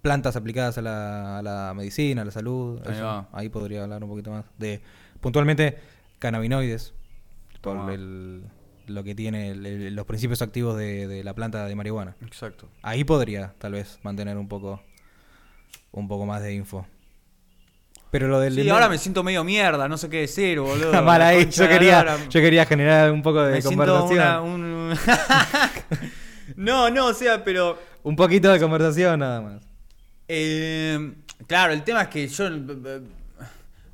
[0.00, 2.80] plantas aplicadas a la, a la medicina, a la salud.
[2.86, 3.26] Ahí eso.
[3.32, 4.44] Ahí podría hablar un poquito más.
[4.56, 4.80] De
[5.20, 5.76] puntualmente
[6.18, 6.94] cannabinoides.
[7.60, 7.92] Por Toma.
[7.92, 8.44] el-
[8.86, 12.16] lo que tiene el- el- los principios activos de, de la planta de marihuana.
[12.22, 12.68] Exacto.
[12.82, 14.80] Ahí podría, tal vez, mantener un poco
[15.92, 16.86] un poco más de info.
[18.10, 21.02] Pero lo del Sí, ahora me siento medio mierda, no sé qué decir, boludo.
[21.02, 21.48] mal ahí.
[21.50, 24.18] Yo quería, yo quería generar un poco de Me conversación.
[24.18, 24.94] una- un...
[26.56, 27.78] no, no, o sea, pero...
[28.04, 29.62] Un poquito de conversación nada más.
[30.28, 31.12] Eh,
[31.46, 32.48] claro, el tema es que yo.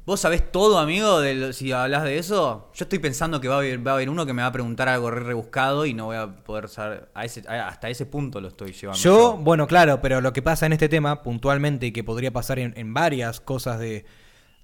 [0.04, 2.70] ¿Vos sabés todo, amigo, de lo- si hablas de eso?
[2.74, 4.52] Yo estoy pensando que va a, haber, va a haber uno que me va a
[4.52, 7.08] preguntar algo re rebuscado y no voy a poder saber.
[7.14, 8.98] A ese, a- hasta ese punto lo estoy llevando.
[9.00, 12.58] Yo, bueno, claro, pero lo que pasa en este tema, puntualmente, y que podría pasar
[12.58, 14.04] en, en varias cosas de,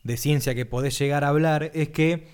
[0.02, 2.26] de ciencia que podés llegar a hablar, es que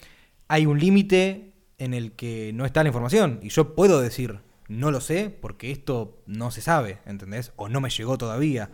[0.49, 3.39] hay un límite en el que no está la información.
[3.43, 7.53] Y yo puedo decir, no lo sé, porque esto no se sabe, ¿entendés?
[7.57, 8.71] O no me llegó todavía.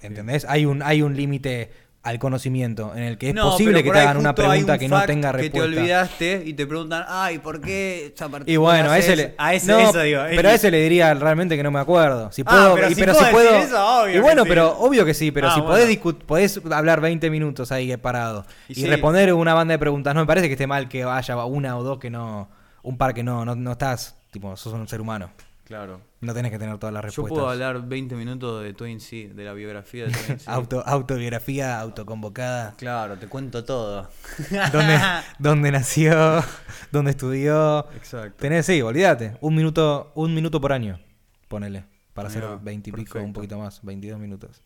[0.00, 0.46] ¿Entendés?
[0.48, 1.70] Hay un, hay un límite
[2.02, 4.88] al conocimiento en el que es No, posible que te hagan una pregunta un que
[4.88, 5.70] no tenga Que respuesta.
[5.70, 8.14] te olvidaste y te preguntan, ay, ¿por qué
[8.46, 9.34] Y bueno, no a ese haces?" le.
[9.36, 10.22] A ese, no, eso digo.
[10.30, 12.32] Pero a ese le diría realmente que no me acuerdo.
[12.32, 13.52] Si Ah, puedo, pero y- si pero puedo si puedo.
[13.52, 14.50] decir eso, obvio y bueno, que sí.
[14.50, 15.74] pero obvio que sí, pero Ah, si bueno.
[15.98, 18.86] podés, podés hablar 20 minutos ahí parado Y y, sí.
[18.86, 21.82] responder una banda de preguntas, no me parece que esté mal que haya una o
[21.82, 22.48] dos que no.
[22.82, 24.16] Un par que no, no, no estás.
[24.30, 25.30] Tipo, sos un ser humano.
[25.70, 26.00] Claro.
[26.20, 27.32] No tenés que tener todas las Yo respuestas.
[27.32, 30.52] puedo hablar 20 minutos de Twin Sea, de la biografía de Twin Sea.
[30.52, 32.74] Auto, autobiografía, autoconvocada.
[32.76, 34.10] Claro, te cuento todo.
[34.72, 34.98] ¿Dónde,
[35.38, 36.42] dónde nació?
[36.90, 37.88] ¿Dónde estudió?
[37.94, 38.34] Exacto.
[38.38, 39.36] Tenés, sí, olvídate.
[39.42, 40.98] Un minuto, un minuto por año.
[41.46, 41.84] Ponele.
[42.14, 43.78] Para hacer Mirá, 20 y pico, un poquito más.
[43.84, 44.62] 22 minutos.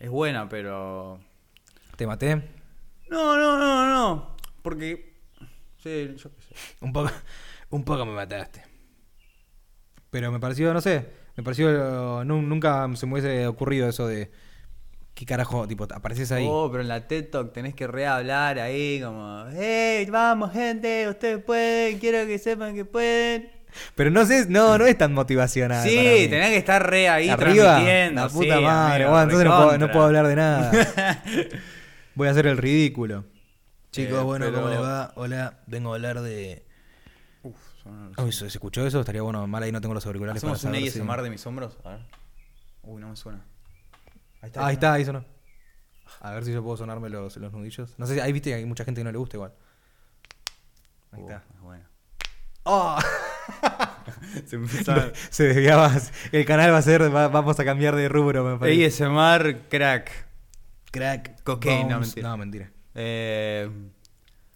[0.00, 1.20] Es buena, pero.
[1.96, 2.36] ¿Te maté?
[3.10, 4.36] No, no, no, no.
[4.62, 5.14] Porque.
[5.76, 6.54] Sí, yo qué sé.
[6.80, 7.10] Un poco,
[7.68, 8.62] un poco me mataste.
[10.10, 11.06] Pero me pareció, no sé,
[11.36, 14.30] me pareció, nu- nunca se me hubiese ocurrido eso de,
[15.14, 15.66] ¿qué carajo?
[15.68, 16.46] Tipo, apareces ahí.
[16.48, 19.44] Oh, pero en la TED Talk tenés que rehablar ahí, como.
[19.54, 21.08] ¡Hey, vamos, gente!
[21.08, 23.50] Ustedes pueden, quiero que sepan que pueden.
[23.94, 25.86] Pero no sé, no, no es tan motivacional.
[25.86, 28.22] sí, tenés que estar re ahí Arriba, transmitiendo.
[28.22, 28.94] la sí, puta madre.
[29.04, 30.72] amigo, bueno, entonces no puedo, no puedo hablar de nada.
[32.14, 33.24] Voy a hacer el ridículo.
[33.92, 35.12] Chicos, Eh, bueno, pero- ¿cómo les va?
[35.16, 36.64] Hola, vengo a hablar de...
[38.18, 39.00] Uy, ¿se, escuchó eso?
[39.00, 41.46] Estaría bueno, mal ahí no tengo los auriculares ¿Hacemos para un saber ASMR de mis
[41.46, 41.78] hombros?
[41.84, 42.00] A ver.
[42.82, 43.44] Uy, no me suena.
[44.42, 45.24] Ahí Ah, ahí está, ahí sonó.
[46.20, 47.94] A ver si yo puedo sonarme los, los nudillos.
[47.98, 49.52] No sé, si- ahí viste que hay mucha gente que no le gusta igual.
[51.12, 51.44] Ahí Uh, está.
[51.54, 51.84] es bueno.
[52.64, 52.98] ¡Oh!
[55.30, 55.90] Se desviaba.
[56.32, 58.86] El canal va a ser, va- vamos a cambiar de rubro, me parece.
[59.04, 60.26] ASMR crack.
[60.90, 61.42] Crack.
[61.44, 62.08] Cocaine, no, bones.
[62.08, 62.28] mentira.
[62.28, 62.70] No, mentira.
[62.94, 63.70] Eh,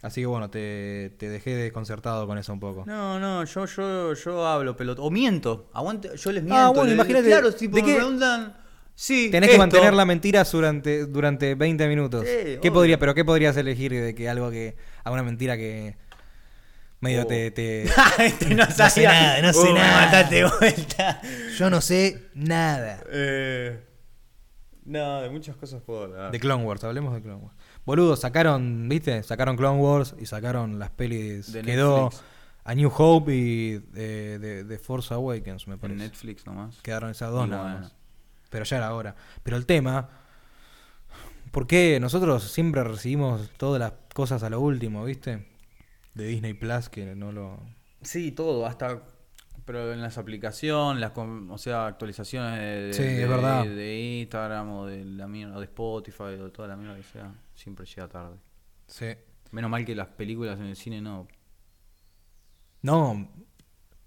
[0.02, 2.84] Así que bueno, te, te dejé desconcertado con eso un poco.
[2.86, 5.00] no, no, yo, yo, yo hablo pelota.
[5.00, 5.70] O miento.
[5.72, 6.60] Aguante, yo les miento.
[6.60, 8.56] Ah, bueno, les- imagínate, Claro, ¿de me preguntan.
[8.94, 9.30] Sí.
[9.30, 12.26] Tenés que mantener la mentira durante, durante 20 minutos.
[12.26, 14.76] Sí, ¿Qué podría, pero qué podrías elegir de que algo que.
[15.04, 15.96] alguna mentira que
[17.00, 17.26] medio Oh.
[17.26, 17.84] te, te-
[18.18, 19.08] este no, sé sabía.
[19.12, 20.28] nada, no sé Uh, nada.
[20.60, 21.20] vuelta.
[21.56, 23.02] Yo no sé nada.
[23.10, 23.80] Eh,
[24.84, 26.30] no, de muchas cosas puedo hablar.
[26.32, 27.54] De Clone Wars, hablemos de Clone Wars.
[27.84, 29.22] Boludo, sacaron, ¿viste?
[29.22, 31.52] Sacaron Clone Wars y sacaron las pelis.
[31.52, 32.24] De quedó Netflix.
[32.64, 35.98] A New Hope y de, de- de Force Awakens, me En parece.
[35.98, 36.80] Netflix nomás.
[36.82, 37.94] Quedaron esas dos nada más.
[38.50, 39.16] Pero ya era hora.
[39.42, 40.08] Pero el tema.
[41.50, 45.46] ¿Por qué nosotros siempre recibimos todas las cosas a lo último, viste?
[46.14, 47.58] De Disney Plus, que no lo.
[48.02, 49.02] Sí, todo, hasta.
[49.64, 53.64] Pero en las aplicaciones, las, o sea, actualizaciones de, Sí, de- es verdad.
[53.64, 57.04] de Instagram o de, la mierda, o de Spotify o de toda la mierda que
[57.04, 58.36] sea, siempre llega tarde.
[58.88, 59.06] Sí.
[59.52, 61.28] Menos mal que las películas en el cine no.
[62.82, 63.30] No.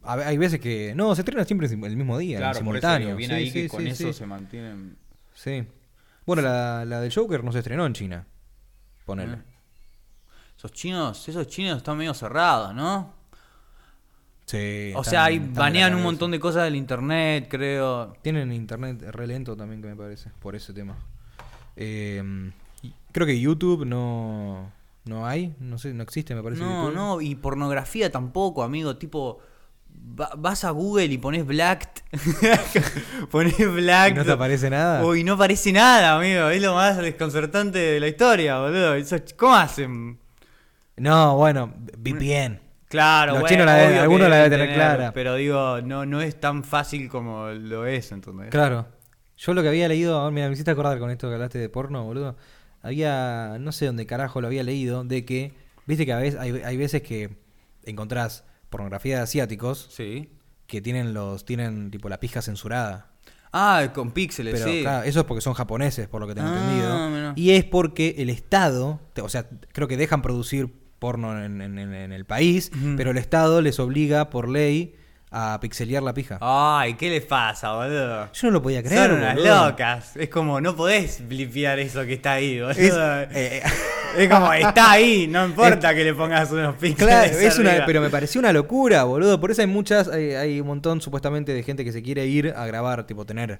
[0.03, 0.93] a hay veces que.
[0.95, 3.16] No, se estrena siempre el mismo día, en simultáneo.
[3.16, 4.97] viene Sí, ahí sí, que con eso se mantienen.
[5.34, 5.66] Sí.
[6.26, 8.28] Bueno, la, la del Joker no se estrenó en China.
[9.06, 9.34] Ponele.
[9.36, 9.41] ¿eh?
[10.58, 13.14] Esos chinos, esos chinos están medio cerrados, ¿no?
[14.45, 14.93] Sí.
[14.95, 18.13] o sea, ahí banean un montón de cosas del internet, creo.
[18.21, 20.95] Tienen internet re lento también, que me parece, por ese tema.
[21.75, 22.51] Eh,
[22.83, 24.71] y creo que YouTube no,
[25.05, 26.61] no hay, no sé, no existe, me parece.
[26.61, 26.95] No, YouTube.
[26.95, 28.97] no, y pornografía tampoco, amigo.
[28.97, 29.39] Tipo,
[30.19, 32.03] va- vas a Google y pones Black.
[33.31, 34.11] pones Black.
[34.11, 35.03] ¿Y no te aparece nada?
[35.03, 36.49] Uy, no aparece nada, amigo.
[36.49, 38.93] Es lo más desconcertante de la historia, boludo.
[39.37, 40.19] ¿Cómo hacen?
[40.97, 42.59] No, bueno, VPN.
[42.95, 45.11] Claro, Los bueno, chinos la deben- obvio que algunos la deben tener clara.
[45.13, 48.49] Pero digo, no, no es tan fácil como lo es, ¿entendés?
[48.49, 48.87] Claro.
[49.37, 51.67] Yo lo que había leído, ahora mira, me hiciste acordar con esto que hablaste de
[51.69, 52.37] porno, boludo.
[52.81, 55.53] Había, no sé dónde carajo lo había leído, de que,
[55.85, 57.37] viste que a veces, hay, hay veces que
[57.83, 60.29] encontrás pornografía de asiáticos Sí.
[60.67, 63.07] que tienen los, tienen tipo la pija censurada.
[63.51, 64.81] Ah, con píxeles, Pero sí.
[64.81, 67.09] claro, eso es porque son japoneses, por lo que tengo Ah, entendido.
[67.09, 67.33] mirá.
[67.35, 71.93] Y es porque el Estado, o sea, creo que dejan producir porno en, en- en-
[71.93, 74.95] en el país, pero el Estado les obliga por ley
[75.37, 76.37] a pixelear la pija.
[76.39, 78.31] Ay, ¿qué les pasa, boludo?
[78.31, 79.09] Yo no lo podía creer.
[79.09, 79.65] Son unas boludo.
[79.69, 80.15] locas.
[80.15, 82.71] Es como, no podés blipear eso que está ahí, boludo.
[82.71, 82.79] Es,
[84.15, 87.13] Es, eh, como, está ahí, no importa que le pongas unos píxeles.
[87.31, 89.41] Claro, es una, pero me pareció una locura, boludo.
[89.41, 92.53] Por eso hay muchas, hay, hay un montón supuestamente de gente que se quiere ir
[92.55, 93.59] a grabar, tipo tener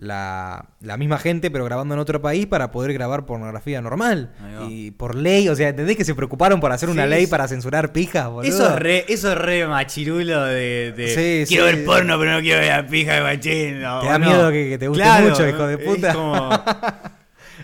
[0.00, 4.32] la, la misma gente, pero grabando en otro país para poder grabar pornografía normal.
[4.68, 7.92] Y por ley, o sea, ¿entendés que se preocuparon por hacer una ley para censurar
[7.92, 8.48] pijas, boludo?
[8.48, 11.08] Eso es re, eso es re machirulo de, de
[11.46, 11.74] Sí, quiero sí.
[11.76, 13.80] ver porno pero no quiero ver la pija de machín.
[13.82, 16.14] no, Te da miedo que- que te guste Claro, mucho, hijo de es puta.
[16.14, 16.50] como-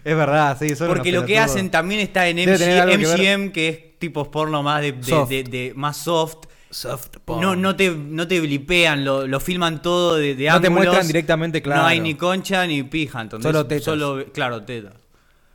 [0.05, 0.75] Es verdad, sí.
[0.75, 4.63] son porque lo que hacen también está en MG que MGM, que es tipo porno
[4.63, 6.47] más de- más soft.
[6.75, 10.67] Soft No, no te, no te blipean, lo, lo filman todo de, de No te
[10.67, 10.87] ángulos.
[10.87, 11.83] muestran directamente, claro.
[11.83, 13.85] No hay ni concha ni pija, entonces Solo tetas.
[13.85, 14.93] solo- claro, tetas.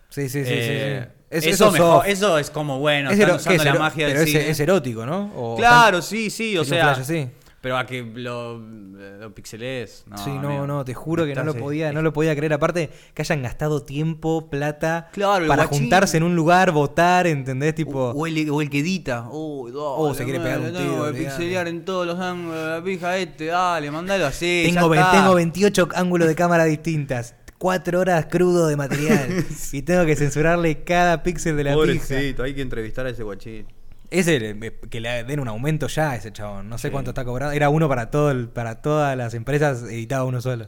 [0.10, 1.16] Sí, sí, sí, sí, Eh, sí.
[1.30, 4.08] Es- eso, eso mejor, eso es como bueno, Es están usando ¿qué es la magia
[4.08, 4.50] pero del es, cine.
[4.50, 5.32] es erótico, ¿no?
[5.36, 7.28] O Claro, sí, sí, o sea, flash así.
[7.62, 10.04] Pero a que lo, lo pixelés.
[10.08, 10.68] No, sí, no, amigo.
[10.68, 12.54] no, te juro que no lo Estás- podía, no lo podía creer.
[12.54, 15.82] Aparte, que hayan gastado tiempo, plata, Claro, para guachín.
[15.84, 17.76] juntarse en un lugar, votar, ¿entendés?
[17.76, 19.28] Tipo, O el, o el que edita.
[19.32, 21.18] Oh, Oh, se quiere pegar un tiro, olvidate.
[21.26, 24.64] pixelear en todos los ángulos la pija este, dale, mandalo así.
[24.74, 25.12] tengo, ya está.
[25.22, 27.36] tengo 28 ángulos de cámara distintas.
[27.58, 29.46] Cuatro horas crudo de material.
[29.74, 31.74] y tengo que censurarle cada píxel de la.
[31.74, 33.68] Pobrecito, hay que entrevistar a ese guachín.
[34.12, 34.58] Ese
[34.90, 36.68] que le den un aumento ya a ese chabón.
[36.70, 36.92] No sé Sí.
[36.92, 37.54] cuánto está cobrando.
[37.54, 40.68] Era uno para todo el- para todas las empresas, editaba uno solo.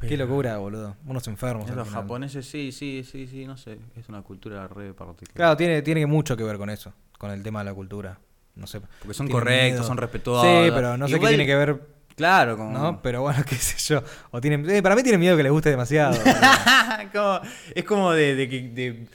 [0.00, 0.96] Qué locura, boludo.
[1.06, 1.68] Unos enfermos.
[1.70, 2.02] Los final.
[2.02, 3.78] japoneses, sí, sí, sí, sí, no sé.
[3.96, 5.34] Es una cultura re particular.
[5.36, 8.18] Claro, tiene, tiene mucho que ver con eso, con el tema de la cultura.
[8.56, 8.80] No sé.
[8.80, 9.84] Porque son correctos, miedo.
[9.84, 10.42] son respetuosos.
[10.44, 11.80] Sí, pero no sé Igual- qué tiene que ver,
[12.16, 12.76] Claro, como.
[12.76, 13.00] ¿no?
[13.00, 14.02] Pero bueno, qué sé yo.
[14.32, 16.14] O tienen, eh, para mí tienen miedo que les guste demasiado.
[17.12, 17.40] Como-
[17.74, 18.60] es como de, de que.
[18.68, 19.06] de-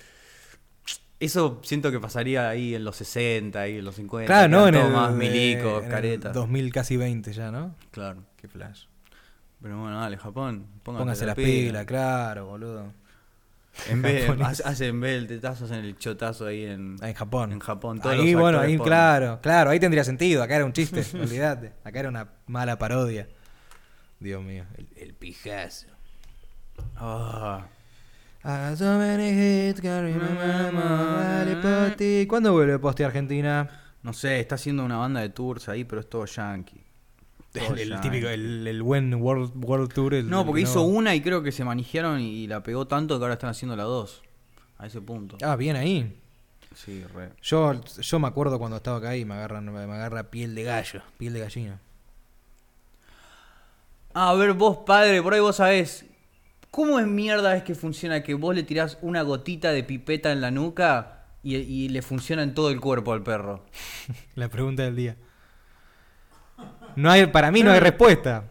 [1.20, 4.28] Eso siento que pasaría ahí en los 60 y en los 50.
[4.28, 4.68] claro, ¿no?
[4.68, 6.34] En el, más milicos, en el caretas.
[6.34, 7.76] 2000 casi 20 ya, ¿no?
[7.92, 8.24] Claro.
[8.38, 8.86] Qué flash.
[9.62, 10.68] Pero bueno, dale, Japón.
[10.84, 11.48] Póngase, Póngase la las pila.
[11.70, 12.94] pilas, claro, boludo.
[13.90, 14.30] En vez
[14.64, 17.52] hacen en vez del tetazo, hacen el chotazo ahí en, Ah, En Japón.
[17.52, 18.00] En Japón.
[18.00, 18.88] Todos Ahí, los bueno, ahí, porno.
[18.92, 20.44] claro, claro, ahí tendría sentido.
[20.44, 21.74] Acá era un chiste, olvídate.
[21.84, 23.28] Acá era una mala parodia.
[24.20, 25.88] Dios mío, el, el pijazo.
[26.96, 27.77] Ah, I
[32.28, 33.70] ¿Cuándo vuelve Posti Argentina?
[34.04, 36.82] no sé, está haciendo una banda de tours ahí, pero es todo yankee.
[37.52, 40.14] Todo El, el típico, el, el buen World, World Tour.
[40.14, 43.18] el- No, porque el hizo una y creo que se manejaron y la pegó tanto
[43.18, 44.22] que ahora están haciendo la dos.
[44.78, 45.38] A ese punto.
[45.44, 46.22] Ah, bien ahí.
[46.74, 47.32] Sí, re.
[47.42, 51.02] Yo, yo me acuerdo cuando estaba acá y me agarran, me agarra piel de gallo,
[51.18, 51.80] piel de gallina.
[54.14, 56.06] Ah, a ver, vos, padre, por ahí vos sabés.
[56.78, 60.42] ¿Cómo es mierda es que funciona que vos le tirás una gotita de pipeta en
[60.42, 63.66] la nuca y, y le funciona en todo el cuerpo al perro?
[64.36, 65.16] La pregunta del día.
[66.96, 68.44] No hay, para mí no hay respuesta.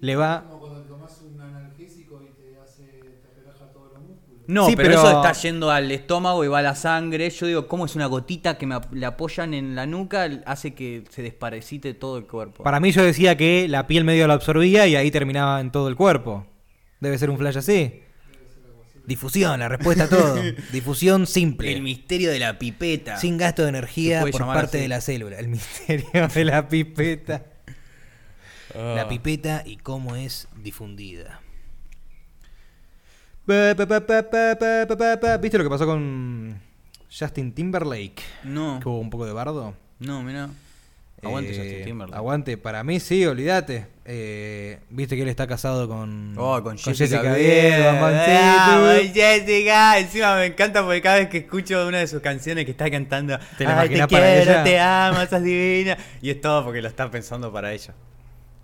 [0.00, 0.44] Le va.
[0.48, 4.44] Como cuando tomas un analgésico y te hace, te relaja todos los músculos.
[4.46, 7.28] No, Sí, pero, pero- eso está yendo al estómago y va a la sangre.
[7.28, 10.28] Yo digo, ¿cómo es una gotita que me ap- le apoyan en la nuca?
[10.46, 12.62] Hace que se desparecite todo el cuerpo.
[12.62, 15.86] Para mí yo decía que la piel medio lo absorbía y ahí terminaba en todo
[15.88, 16.46] el cuerpo.
[17.00, 18.02] Debe ser un flash así.
[19.06, 20.40] Difusión, la respuesta a todo.
[20.72, 21.72] Difusión simple.
[21.72, 23.16] El misterio de la pipeta.
[23.16, 25.38] Sin gasto de energía por parte de la célula.
[25.38, 27.46] El misterio de la pipeta.
[28.74, 29.08] La ah.
[29.08, 31.40] pipeta y cómo es difundida.
[33.46, 36.60] ¿Viste lo que pasó con
[37.10, 38.22] Justin Timberlake?
[38.44, 38.78] No.
[38.80, 39.74] Que hubo un poco de bardo.
[39.98, 40.50] No, mira.
[41.22, 42.16] Aguante Eh, Justin Timberlake.
[42.16, 43.86] Aguante, para mí sí, olvídate.
[44.04, 47.82] Eh, Viste que él está casado con, Oh, con, Jessica, Biel.
[47.84, 49.98] Ah, con Jessica.
[49.98, 53.38] Encima me encanta porque cada vez que escucho una de sus canciones que está cantando,
[53.58, 54.64] ¿Te la Ay, te quiero, ella?
[54.64, 55.96] te amo, estás divina.
[56.22, 57.94] Y es todo porque lo está pensando para ella.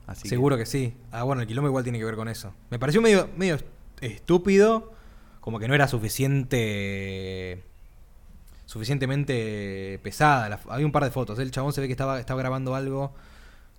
[0.07, 0.67] Así Seguro que...
[0.67, 0.95] sí.
[1.13, 2.55] Ah, bueno, el quilombo igual tiene que ver con eso.
[2.71, 3.59] Me pareció medio, medio
[4.01, 4.93] estúpido,
[5.41, 7.65] como que no era suficiente
[8.67, 10.49] suficientemente pesada.
[10.49, 11.39] La- había un par de fotos.
[11.39, 13.15] El chabón se ve que estaba, estaba grabando algo,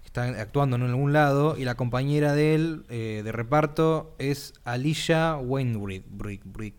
[0.06, 5.36] está actuando en algún lado, y la compañera de él, eh, de reparto, es Alicia
[5.38, 6.06] Wainwright.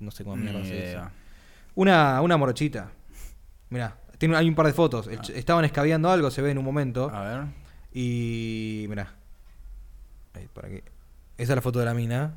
[0.01, 0.99] No sé cómo mierda se dice.
[1.75, 2.91] Una, una morochita.
[3.71, 5.07] Mirá, tiene, hay un par de fotos.
[5.07, 7.11] El ch- Estaban escabeando algo, se ve en un momento.
[7.15, 7.45] A ver.
[7.93, 8.87] Y.
[8.89, 9.15] Mirá.
[10.35, 10.69] Ahí, para.
[10.69, 10.83] Esa
[11.37, 12.35] es la foto de la mina.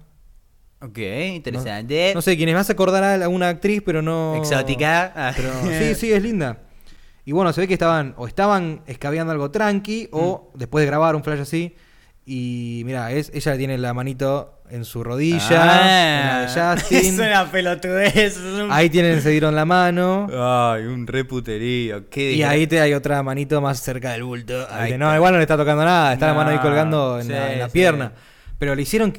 [0.82, 0.97] Ok,
[1.36, 2.11] interesante.
[2.15, 4.36] No sé, quienes más acordará a una actriz, pero no.
[4.36, 5.11] Exótica.
[5.15, 5.34] Ah.
[5.36, 6.57] Pero sí, sí, es linda.
[7.23, 8.15] Y bueno, se ve que estaban.
[8.17, 10.09] O estaban escabeando algo tranqui.
[10.11, 10.57] O Mm.
[10.57, 11.75] después de grabar un flash así.
[12.25, 15.39] Y mira, es, ella tiene la manito en su rodilla.
[15.51, 16.97] Ah, en la de Justin.
[17.13, 18.15] es una pelotudez.
[18.15, 20.27] es un- Ahí tienen, se dieron la mano.
[20.34, 22.09] Ay, un reputerío.
[22.09, 24.55] Qué Y ahí te hay otra manito más cerca del bulto.
[24.71, 26.61] Ahí Ahí te- no, igual no le está tocando nada, está la mano ahí No,
[26.61, 27.71] colgando en, sí, la, en la sí.
[27.73, 28.11] pierna.
[28.62, 29.12] Pero le hicieron,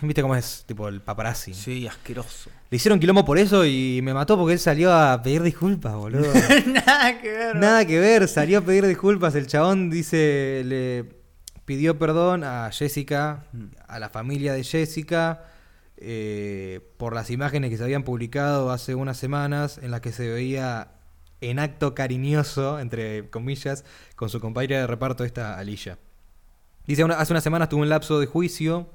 [0.00, 1.52] viste cómo es, tipo el paparazzi.
[1.52, 2.48] Sí, asqueroso.
[2.70, 6.32] Le hicieron quilombo por eso y me mató porque él salió a pedir disculpas, boludo.
[6.66, 7.56] Nada que ver.
[7.56, 9.34] Nada que ver, salió a pedir disculpas.
[9.34, 11.04] El chabón dice, le
[11.66, 13.64] pidió perdón a Jessica, Mm.
[13.86, 15.44] a la familia de Jessica,
[15.98, 20.26] eh, por las imágenes que se habían publicado hace unas semanas en las que se
[20.30, 20.92] veía
[21.42, 23.84] en acto cariñoso, entre comillas,
[24.14, 25.98] con su compañera de reparto, esta Alicia.
[26.86, 28.88] Dice, "Una- hace unas semanas tuvo un lapso de juicio,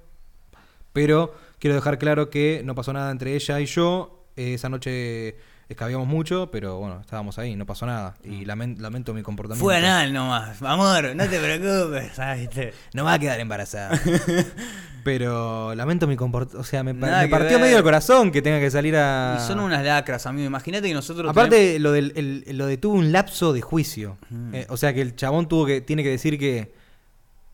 [0.93, 4.25] pero quiero dejar claro que no pasó nada entre ella y yo.
[4.37, 5.35] Eh, esa noche
[5.67, 8.15] escabiamos mucho, pero bueno, estábamos ahí, no pasó nada.
[8.23, 9.63] Y lamen- lamento mi comportamiento.
[9.63, 10.61] Fue anal nomás.
[10.61, 12.13] Amor, no te preocupes.
[12.13, 12.73] ¿sabiste?
[12.93, 13.99] No va a quedar embarazada.
[15.03, 16.61] Pero lamento mi comportamiento.
[16.61, 17.59] O sea, me, partió ver.
[17.59, 19.37] medio el corazón que tenga que salir a.
[19.39, 20.45] Y son unas lacras, amigo.
[20.45, 21.29] Imagínate que nosotros.
[21.29, 22.13] Aparte, lo, del,
[22.45, 24.17] el- lo de tuvo un lapso de juicio.
[24.29, 24.55] Mm.
[24.55, 26.73] Eh, o sea, que el chabón tuvo que tiene que decir que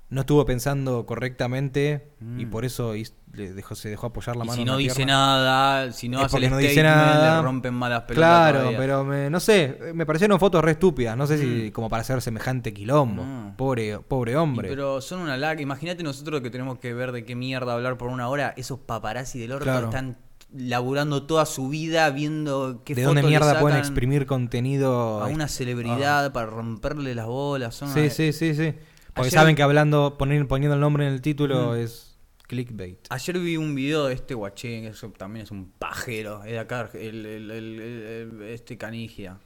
[0.09, 2.49] no estuvo pensando correctamente y Mm.
[2.49, 2.93] por eso
[3.33, 5.13] le dejó, se dejó apoyar la Y mano si en no la dice pierna.
[5.13, 7.37] nada, si no Es hace el no dice nada.
[7.37, 8.15] le rompen malas pelotas.
[8.17, 8.77] Claro, todavía.
[8.79, 11.17] pero me- no sé, me parecieron fotos re estúpidas.
[11.17, 13.23] No sé si como para hacer semejante quilombo.
[13.23, 13.55] Mm.
[13.57, 14.69] Pobre, pobre Y hombre.
[14.69, 15.61] pero son una lacra.
[15.61, 18.53] Imagínate nosotros que tenemos que ver de qué mierda hablar por una hora.
[18.55, 19.87] Esos paparazzi del orto Claro.
[19.87, 20.17] están
[20.55, 25.21] laburando toda su vida viendo qué ¿De dónde mierda pueden exprimir contenido?
[25.21, 27.75] a una celebridad para romperle las bolas.
[27.75, 28.73] Son Sí, una- sí, sí, sí.
[29.17, 31.77] Porque Ayer- saben que hablando, poner- poniendo el nombre en el título Mm.
[31.77, 32.99] es clickbait.
[33.09, 36.43] Ayer vi un video de este guachín, que eso también es un pajero.
[36.43, 39.39] Es de acá, el, el- el- el- este Canigia.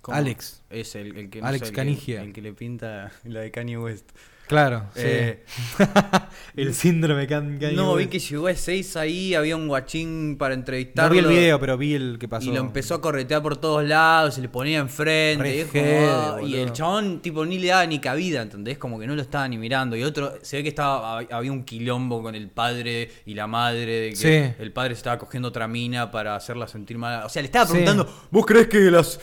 [0.00, 0.16] ¿Cómo?
[0.16, 0.62] Alex.
[0.70, 2.22] Es el, que, Alex sé, el que- Canigia.
[2.22, 4.10] El, que le pinta la de Kanye West.
[4.48, 5.02] Claro, sí.
[5.04, 5.44] Eh,
[6.56, 10.60] el síndrome can, no, vi que llegó a 6 ahí, había un guachín para No
[10.60, 11.12] entrevistarlo.
[11.12, 12.48] vi el video, pero vi el que pasó.
[12.48, 15.42] Y lo empezó a corretear por todos lados, se le ponía enfrente.
[15.42, 18.78] Re y, como, el chabón, tipo, ni le daba ni cabida, ¿entendés?
[18.78, 19.96] Como que no lo estaba ni mirando.
[19.96, 24.00] Y otro, se ve que estaba había un quilombo con el padre y la madre,
[24.00, 24.54] de que Sí.
[24.62, 27.24] el padre se estaba cogiendo otra mina para hacerla sentir mal.
[27.24, 27.72] O sea, le estaba Sí.
[27.72, 29.20] preguntando, ¿Vos crees que las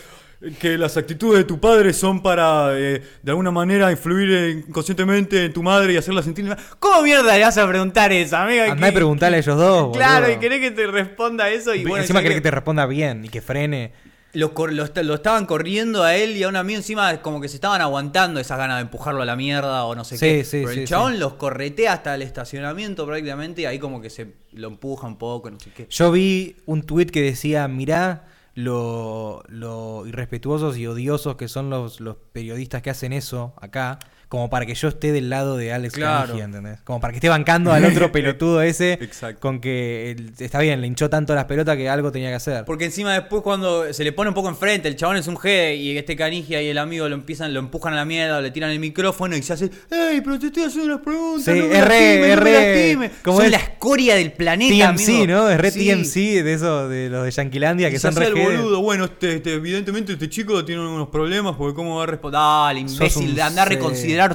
[0.60, 5.54] que las actitudes de tu padre son para eh, de alguna manera influir inconscientemente en
[5.54, 6.56] tu madre y hacerla sentir?
[6.80, 8.72] ¿cómo mierda le vas a preguntar eso, amiga?
[8.72, 9.96] Andá y Que- preguntale a ellos dos.
[9.96, 10.38] Claro, boludo.
[10.38, 11.74] y querés que te responda eso.
[11.74, 13.92] Y bueno, Encima querés que te responda bien y que frene.
[14.34, 17.56] Lo, lo, lo estaban corriendo a él y a un amigo encima como que se
[17.56, 20.44] estaban aguantando esas ganas de empujarlo a la mierda o no sé Sí, qué.
[20.44, 21.20] sí, Pero sí, el chabón sí.
[21.20, 25.50] los corretea hasta el estacionamiento prácticamente y ahí como que se lo empuja un poco,
[25.50, 25.88] no sé qué.
[25.90, 28.26] Yo vi un tweet que decía, mirá
[28.56, 34.00] lo, lo irrespetuosos y odiosos que son los, los periodistas que hacen eso acá,
[34.36, 36.28] como para que yo esté del lado de Alex Claro.
[36.28, 36.80] Canigia, ¿entendés?
[36.84, 39.40] Como para que esté bancando al otro pelotudo ese Exacto.
[39.40, 42.66] con que él- está bien, le hinchó tanto las pelotas que algo tenía que hacer.
[42.66, 45.78] Porque encima después cuando se le pone un poco enfrente, el chabón es un G
[45.78, 48.72] y este canigia y el amigo lo empiezan, lo empujan a la mierda, le tiran
[48.72, 51.46] el micrófono y se hace, ¡Ey, pero te estoy haciendo unas preguntas!
[51.46, 53.12] Sí, no me re- lastimes, es no me re- lastimes".
[53.24, 53.52] ¿cómo Son es?
[53.52, 55.28] la escoria del planeta, TMC, amigo.
[55.28, 55.50] ¿no?
[55.50, 55.88] Es re Sí.
[55.90, 59.36] TMC de eso, de los de Yanquilandia, que se son re el boludo, bueno, este,
[59.38, 62.26] este, evidentemente este chico tiene unos problemas porque cómo va a responder.
[62.40, 63.78] Dale, imbécil, andar a C.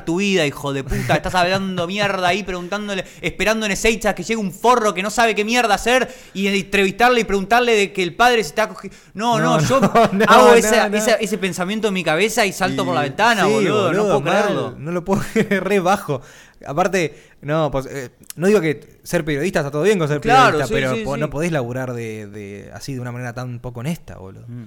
[0.05, 1.14] tu vida, hijo de puta.
[1.16, 5.34] Estás hablando mierda ahí, preguntándole, esperando en Ezeiza que llegue un forro que no sabe
[5.34, 8.97] qué mierda hacer y entrevistarle y preguntarle de que el padre se está cogiendo.
[9.14, 9.80] No, no, No, yo
[10.12, 10.97] no, hago no, esa- no.
[10.97, 14.03] esa- ese pensamiento en mi cabeza y salto Y- por la ventana, sí, boludo, No
[14.05, 14.74] puedo mal, creerlo.
[14.78, 16.22] No lo puedo creer, re bajo.
[16.66, 20.59] Aparte, no, pues, eh, no digo que ser periodista está todo bien con ser Claro,
[20.59, 21.20] periodista, sí, pero sí, po- sí.
[21.20, 24.45] no podés laburar de, de- así de una manera tan poco honesta, boludo.
[24.47, 24.66] Mm.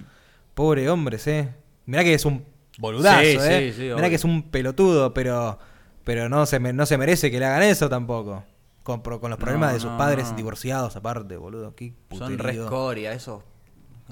[0.55, 1.49] Pobre hombre, ¿eh?
[1.86, 2.43] Mirá que es un
[2.78, 3.71] boludazo, Sí, ¿eh?
[3.71, 4.09] sí, sí, Mirá obvio.
[4.09, 5.59] que es un pelotudo, pero,
[6.03, 8.43] pero no, se me- no se merece que le hagan eso tampoco.
[8.84, 10.36] Con, los problemas No, de sus no, padres no.
[10.36, 11.74] divorciados aparte, boludo.
[11.76, 12.63] Qué Son re puterío.
[12.65, 13.43] escoria, eso.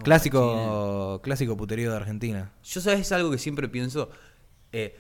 [0.03, 2.51] Clásico, clásico puterío de Argentina.
[2.64, 4.09] Yo sabes algo que siempre pienso.
[4.72, 4.97] Eh,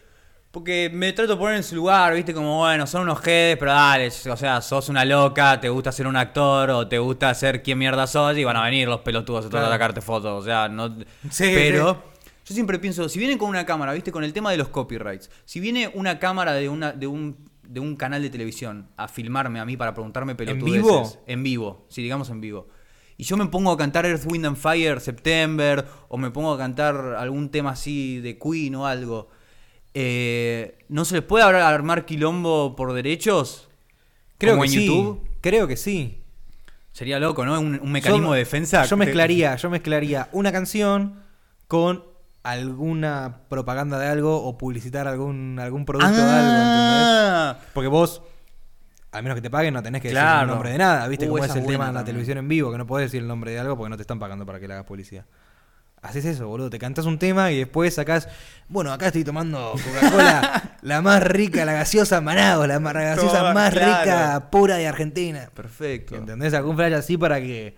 [0.51, 3.71] porque me trato de poner en su lugar, viste, como bueno, son unos jedes, pero
[3.71, 7.63] dale, o sea, sos una loca, te gusta ser un actor o te gusta ser
[7.63, 10.45] quien mierda sos y van a venir los pelotudos a tratar de sacarte fotos, o
[10.45, 10.89] sea, no.
[11.29, 12.03] Sí, pero
[12.51, 15.29] yo siempre pienso, si vienen con una cámara, viste, con el tema de los copyrights,
[15.45, 19.59] si viene una cámara de una de un de un canal de televisión a filmarme
[19.59, 21.13] a mí para preguntarme pelotudeces vivo?
[21.25, 22.67] en vivo, si digamos en vivo.
[23.17, 26.57] Y yo me pongo a cantar Earth, Wind and Fire September, o me pongo a
[26.57, 29.29] cantar algún tema así de Queen o algo.
[29.93, 33.69] Eh, ¿No se les puede armar quilombo por derechos?
[34.37, 34.85] Creo Como que en sí.
[34.87, 35.21] YouTube.
[35.41, 36.17] Creo que sí.
[36.91, 37.59] Sería loco, ¿no?
[37.59, 38.85] Un, un mecanismo Yo- de defensa.
[38.85, 41.21] Yo mezclaría, yo mezclaría una canción
[41.67, 42.03] con
[42.43, 47.07] alguna propaganda de algo o publicitar algún, algún producto de algo, ¿entendés?
[47.07, 48.21] Ah, Porque vos,
[49.11, 51.25] al menos que te paguen, no tenés que decir el nombre de nada, ¿viste?
[51.27, 53.27] Uh, Como es el tema en la televisión en vivo, que no podés decir el
[53.27, 55.25] nombre de algo porque no te están pagando para que le hagas publicidad.
[56.03, 56.71] Haces eso, boludo.
[56.71, 58.27] Te cantás un tema y después sacás.
[58.67, 63.53] Bueno, acá estoy tomando Coca-Cola, la más rica, la gaseosa Managua, la más- la gaseosa
[63.53, 64.01] más claro.
[64.03, 65.49] rica, pura de Argentina.
[65.53, 66.15] Perfecto.
[66.15, 66.55] ¿Entendés?
[66.55, 67.75] Algún flash así para que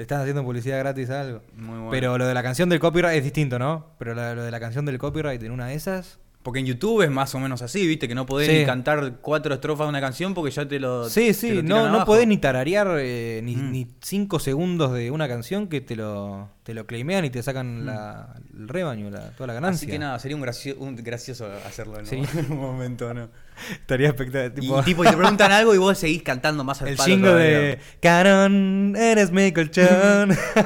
[0.00, 1.42] le están haciendo publicidad gratis a algo.
[1.52, 1.90] Muy bueno.
[1.90, 3.88] Pero lo de la canción del copyright es distinto, ¿no?
[3.98, 6.18] Pero lo de la canción del copyright en una de esas.
[6.42, 8.08] Porque en YouTube es más o menos así, ¿viste?
[8.08, 8.60] Que no podés Sí.
[8.60, 11.06] ni cantar cuatro estrofas de una canción porque ya te lo.
[11.10, 13.72] Sí, sí, lo no, no podés ni tararear eh, ni, Mm.
[13.72, 17.84] ni cinco segundos de una canción que te lo, te lo claimean y te sacan
[17.84, 19.84] la- el rebaño, la- toda la ganancia.
[19.84, 22.22] Así que nada, sería un, gracio- un gracioso hacerlo en Sí.
[22.48, 23.28] un momento, ¿no?
[23.72, 24.52] Estaría espectacular.
[24.56, 27.44] y tipo, y te preguntan algo y vos seguís cantando más al el palo todavía.
[27.58, 30.30] de Caron, eres mi colchón.
[30.56, 30.62] Le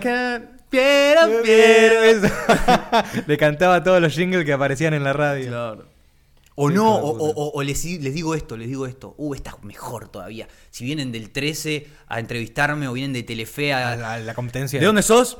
[0.00, 0.55] cantaba.
[0.70, 2.28] Piero, Piero, eso.
[3.26, 5.48] Le cantaba todos los jingles que aparecían en la radio.
[5.48, 5.86] Claro.
[6.58, 9.14] O Sí, no, o, o- o les, les digo esto, les digo esto.
[9.18, 10.48] Uh, esta es mejor todavía.
[10.70, 13.96] Si vienen del 13 a entrevistarme o vienen de Telefe A a...
[13.96, 14.80] la, la competencia.
[14.80, 15.36] ¿De dónde sos?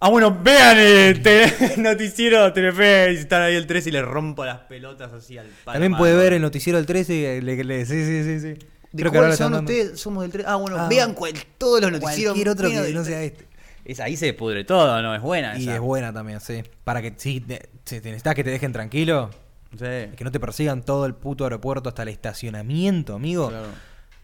[0.00, 4.44] Ah, bueno, vean el te- noticiero Telefe y están ahí el 3 y le rompo
[4.46, 5.74] las pelotas así al palo.
[5.74, 8.66] También puede ver el noticiero del 13 y le, le- sí, sí, sí, sí.
[8.92, 10.00] ¿De Creo que ahora son ustedes?
[10.00, 10.48] Somos del 13.
[10.48, 12.32] Ah, bueno, Ah, vean cual- todos los noticieros.
[12.34, 13.24] Cualquier otro que no sea 13.
[13.26, 13.46] este.
[13.86, 15.14] Es, ahí se pudre todo, ¿no?
[15.14, 15.74] Es buena Y esa.
[15.76, 16.62] es buena también, sí.
[16.84, 19.30] Para que si, te- si te necesitas que te dejen tranquilo,
[19.72, 20.14] Sí.
[20.16, 23.48] que no te persigan todo el puto aeropuerto hasta el estacionamiento, amigo.
[23.48, 23.66] Claro.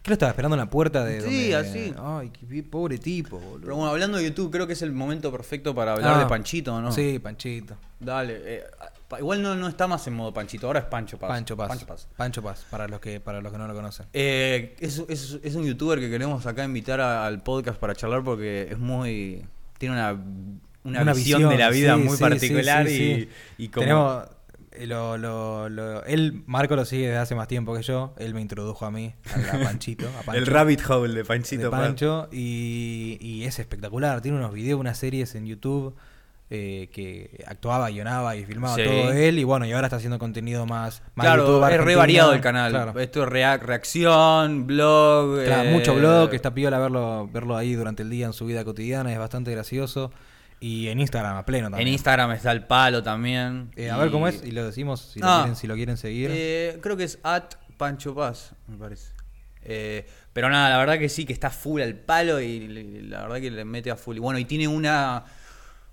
[0.03, 1.95] ¿Qué lo estaba esperando en la puerta de Sí, donde- así.
[1.97, 3.61] Ay, qué pobre tipo, boludo.
[3.61, 6.27] Pero bueno, hablando de YouTube, creo que es el momento perfecto para hablar Ah, de
[6.27, 6.91] Panchito, ¿no?
[6.91, 7.77] Sí, Panchito.
[8.01, 8.41] Dale.
[8.45, 8.65] eh,
[9.19, 11.29] igual no, no está más en modo Panchito, ahora es Pancho Paz.
[11.31, 11.69] Pancho Paz.
[11.69, 12.09] Pancho Paz.
[12.17, 14.07] Pancho Paz, para los que, para los que no lo conocen.
[14.13, 18.23] Eh, es, es- es un youtuber que queremos acá invitar a- al podcast para charlar
[18.25, 19.45] porque es muy.
[19.79, 20.13] Tiene una,
[20.85, 23.29] una, visión, de la vida sí, muy sí, particular sí, sí, y, sí.
[23.59, 23.83] y como.
[23.85, 24.25] Tenemos.
[24.73, 28.15] eh, Lo, lo, lo- él, Marco lo sigue desde hace más tiempo que yo.
[28.17, 29.15] Él me introdujo a mí,
[29.53, 30.09] a, Panchito.
[30.09, 31.71] A Pancho, El rabbit hole de Panchito de.
[31.71, 32.29] Pancho.
[32.33, 34.21] Y, y es espectacular.
[34.23, 35.95] Tiene unos videos, unas series en YouTube
[36.55, 38.85] eh, que actuaba, guionaba y filmaba Sí.
[38.85, 39.39] todo él.
[39.39, 41.01] Y bueno, y ahora está haciendo contenido más.
[41.15, 42.71] más Claro, YouTube es re variado el canal.
[42.73, 43.01] Claro.
[43.01, 45.45] Esto es rea- reacción, blog.
[45.45, 48.45] Claro, eh, mucho blog, que está piola verlo, verlo ahí durante el día en su
[48.45, 50.13] vida cotidiana, es bastante gracioso.
[50.61, 51.89] Y en Instagram a pleno también.
[51.89, 53.71] En Instagram está el palo también.
[53.75, 55.27] Eh, a y- ver cómo es, y lo decimos si, Ah.
[55.39, 56.31] lo, quieren, si lo quieren seguir.
[56.33, 59.09] Eh, creo que es at Pancho Paz, me parece.
[59.65, 63.41] Eh, pero nada, la verdad que sí, que está full al palo y la verdad
[63.41, 64.17] que le mete a full.
[64.17, 65.25] Y bueno, y tiene una,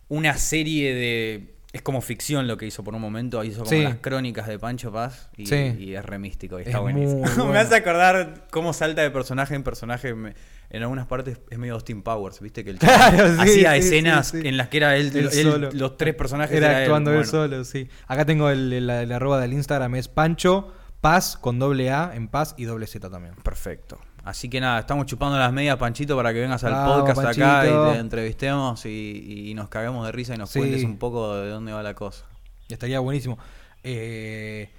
[0.10, 1.55] una serie de...
[1.72, 3.43] Es como ficción lo que hizo por un momento.
[3.43, 3.84] Hizo como Sí.
[3.84, 5.76] las crónicas de Pancho Paz y, Sí.
[5.78, 6.57] y es re místico.
[6.57, 7.22] Y Es está buenísimo.
[7.38, 7.45] bueno.
[7.53, 10.14] Me hace acordar cómo salta de personaje en personaje.
[10.16, 10.34] me-
[10.72, 12.64] en algunas partes es medio Austin Powers, ¿viste?
[12.64, 15.70] Que el chico Claro, sí, hacía escenas en las que era él, Él él- solo.
[15.72, 16.55] los tres personajes.
[16.57, 16.84] Era él.
[16.84, 17.88] actuando él Bueno, solo, sí.
[18.07, 22.28] Acá tengo el, el, el arroba del Instagram, es Pancho Paz con doble A en
[22.28, 23.34] Paz y doble Z también.
[23.43, 23.99] Perfecto.
[24.30, 27.93] Así que nada, estamos chupando las medias, Panchito, para que vengas al podcast acá y
[27.93, 30.59] te entrevistemos y, y nos caguemos de risa y nos Sí.
[30.59, 32.25] cuentes un poco de dónde va la cosa.
[32.69, 33.38] Estaría buenísimo.
[33.84, 34.69] Eh,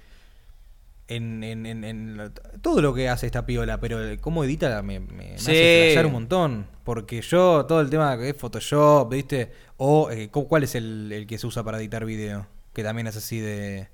[1.07, 5.13] en, en, en, en todo lo que hace esta piola, pero cómo edita me, me,
[5.13, 6.67] me hace flashear un montón.
[6.85, 9.51] Porque yo, todo el tema que es Photoshop, ¿viste?
[9.77, 12.47] O eh, ¿cu- ¿cuál es el, el que se usa para editar video?
[12.73, 13.89] Que también es así de.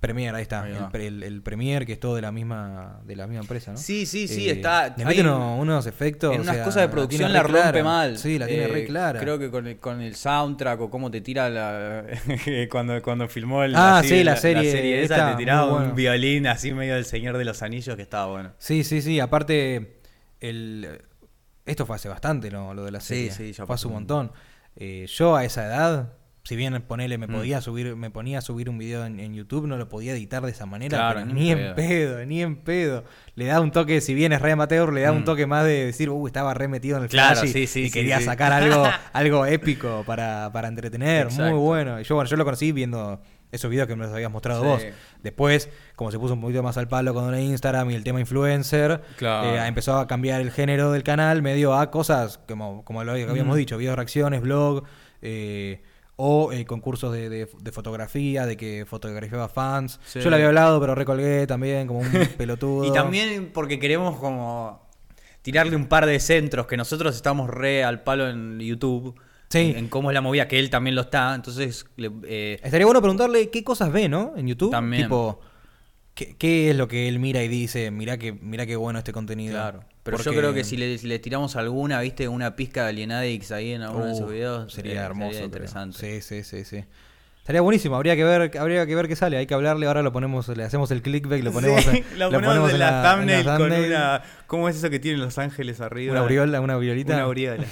[0.00, 0.62] Premiere, ahí está.
[0.64, 3.72] Ahí el, el, el Premiere, que es todo de la misma, de la misma empresa,
[3.72, 3.78] ¿no?
[3.78, 6.32] Sí, sí, sí, Eh, está- Le hay mete en- unos, unos efectos.
[6.34, 7.82] en o unas sea, cosas de la producción la rompe clara.
[7.82, 8.18] mal.
[8.18, 9.18] Sí, la tiene Eh, re clara.
[9.20, 12.04] Creo que con el, con el soundtrack o cómo te tira la.
[12.70, 15.86] cuando, cuando filmó el, Ah, así, sí, la serie esa, esta, te tiraba bueno.
[15.90, 18.52] un violín así medio del Señor de los Anillos que estaba bueno.
[18.58, 19.18] Sí, sí, sí.
[19.18, 19.98] Aparte,
[20.40, 21.00] el
[21.64, 22.74] esto fue hace bastante, ¿no?
[22.74, 23.30] Lo de la Sí, serie.
[23.32, 24.32] sí, ya fue hace un- montón.
[24.76, 26.12] Eh, yo a esa edad,
[26.46, 27.32] si bien ponele, me Mm.
[27.32, 30.42] podía subir, me ponía a subir un video en, en YouTube, no lo podía editar
[30.44, 33.04] de esa manera, Claro, pero ni ni en pedo, ni en pedo.
[33.34, 35.24] Le da un toque, si bien es re amateur, le da un Mm.
[35.24, 37.86] toque más de decir, uh, estaba re metido en el Claro, flash sí, sí, y
[37.88, 41.24] sí, quería sacar algo, algo épico para, para entretener.
[41.26, 41.50] Exacto.
[41.50, 42.00] Muy bueno.
[42.00, 43.20] Y yo, bueno, yo lo conocí viendo
[43.52, 44.66] esos videos que me los habías mostrado Sí.
[44.68, 44.86] vos.
[45.22, 48.20] Después, como se puso un poquito más al palo con el Instagram y el tema
[48.20, 49.56] influencer, Claro.
[49.56, 53.56] eh, empezó a cambiar el género del canal medio a cosas como, como lo habíamos
[53.56, 53.58] Mm.
[53.58, 54.84] dicho, videos reacciones, blog,
[55.22, 55.82] eh,
[56.16, 60.00] o eh, concursos de, de- de fotografía, de que fotografiaba fans.
[60.06, 60.20] Sí.
[60.20, 62.84] Yo le había hablado, pero recolgué también como un pelotudo.
[62.86, 64.86] Y también porque queremos como
[65.42, 69.14] tirarle un par de centros que nosotros estamos re al palo en YouTube.
[69.48, 69.58] Sí.
[69.70, 71.34] En, en cómo es la movida, que él también lo está.
[71.34, 74.32] Entonces, le- eh, Estaría bueno preguntarle qué cosas ve, ¿no?
[74.36, 74.70] En YouTube.
[74.72, 75.04] También.
[75.04, 75.38] Tipo,
[76.16, 77.92] ¿qué, qué es lo que él mira y dice?
[77.92, 79.52] Mirá que, mirá qué bueno este contenido.
[79.54, 79.84] claro.
[80.02, 83.50] Pero yo creo que si le, si le tiramos alguna, viste, una pizca de Alienadix
[83.52, 85.30] ahí en alguno de esos Uh, videos, sería eh, hermoso.
[85.32, 85.44] creo.
[85.44, 85.98] interesante.
[85.98, 86.84] Sí, sí, sí, sí.
[87.38, 90.12] Estaría buenísimo, habría que ver, habría que ver qué sale, hay que hablarle, ahora lo
[90.12, 93.58] ponemos, le hacemos el clickbait, lo ponemos, Sí, en, lo ponemos en la, thumbnail con
[93.58, 93.86] thumbnail.
[93.86, 94.22] una.
[94.48, 96.12] ¿Cómo es eso que tienen los ángeles arriba?
[96.12, 97.64] una aureola, una aureolita Una aureola.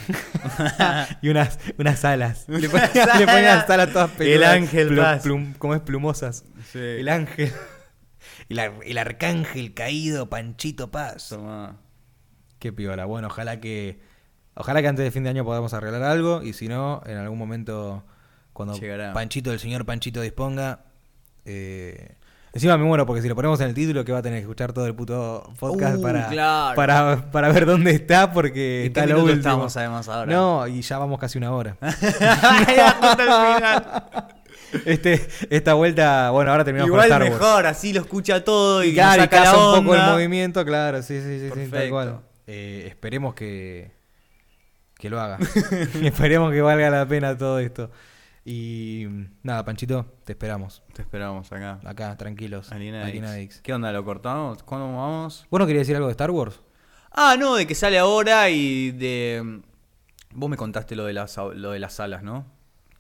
[1.22, 2.44] y unas, unas alas.
[2.48, 3.56] Le ponían, le ponían alas.
[3.62, 4.88] las alas todas El peludas, ángel
[5.22, 6.44] plum- como es plumosas.
[6.72, 6.78] Sí.
[6.78, 7.52] El ángel.
[8.48, 11.28] El, ar- el arcángel caído, Panchito Paz.
[11.30, 11.76] Tomá.
[12.58, 13.04] Qué piola.
[13.04, 14.00] Bueno, ojalá que.
[14.54, 16.42] Ojalá que antes de fin de año podamos arreglar algo.
[16.42, 18.04] Y si no, en algún momento,
[18.52, 19.12] cuando Llegará.
[19.12, 20.84] Panchito, el señor Panchito disponga,
[21.44, 22.14] Eh,
[22.52, 24.42] encima me muero porque si lo ponemos en el título que va a tener que
[24.42, 26.76] escuchar todo el puto podcast Uh, para, claro.
[26.76, 29.36] para, para ver dónde está porque ¿En está qué lo último.
[29.38, 30.32] estamos además ahora?
[30.32, 31.76] No, y ya vamos casi una hora.
[34.84, 37.40] Este, esta vuelta, bueno, ahora terminamos Igual con Star Wars.
[37.40, 40.02] mejor, así lo escucha todo y, Y claro, nos y saca la un poco el
[40.02, 41.90] movimiento, claro, sí, sí, sí, sí, tal Perfecto.
[41.90, 42.20] cual.
[42.46, 43.92] Eh, esperemos que,
[44.98, 45.38] que lo haga.
[46.02, 47.90] esperemos que valga la pena todo esto.
[48.44, 49.06] Y
[49.42, 50.82] nada, Panchito, te esperamos.
[50.92, 51.80] Te esperamos acá.
[51.84, 52.68] Acá, tranquilos.
[53.62, 53.90] ¿Qué onda?
[53.90, 54.62] ¿Lo cortamos?
[54.62, 55.46] ¿Cuándo vamos?
[55.50, 56.60] ¿Vos no querías decir algo de Star Wars?
[57.10, 59.62] Ah, no, de que sale ahora y de...
[60.34, 62.44] Vos me contaste lo de las, lo de las salas, ¿no?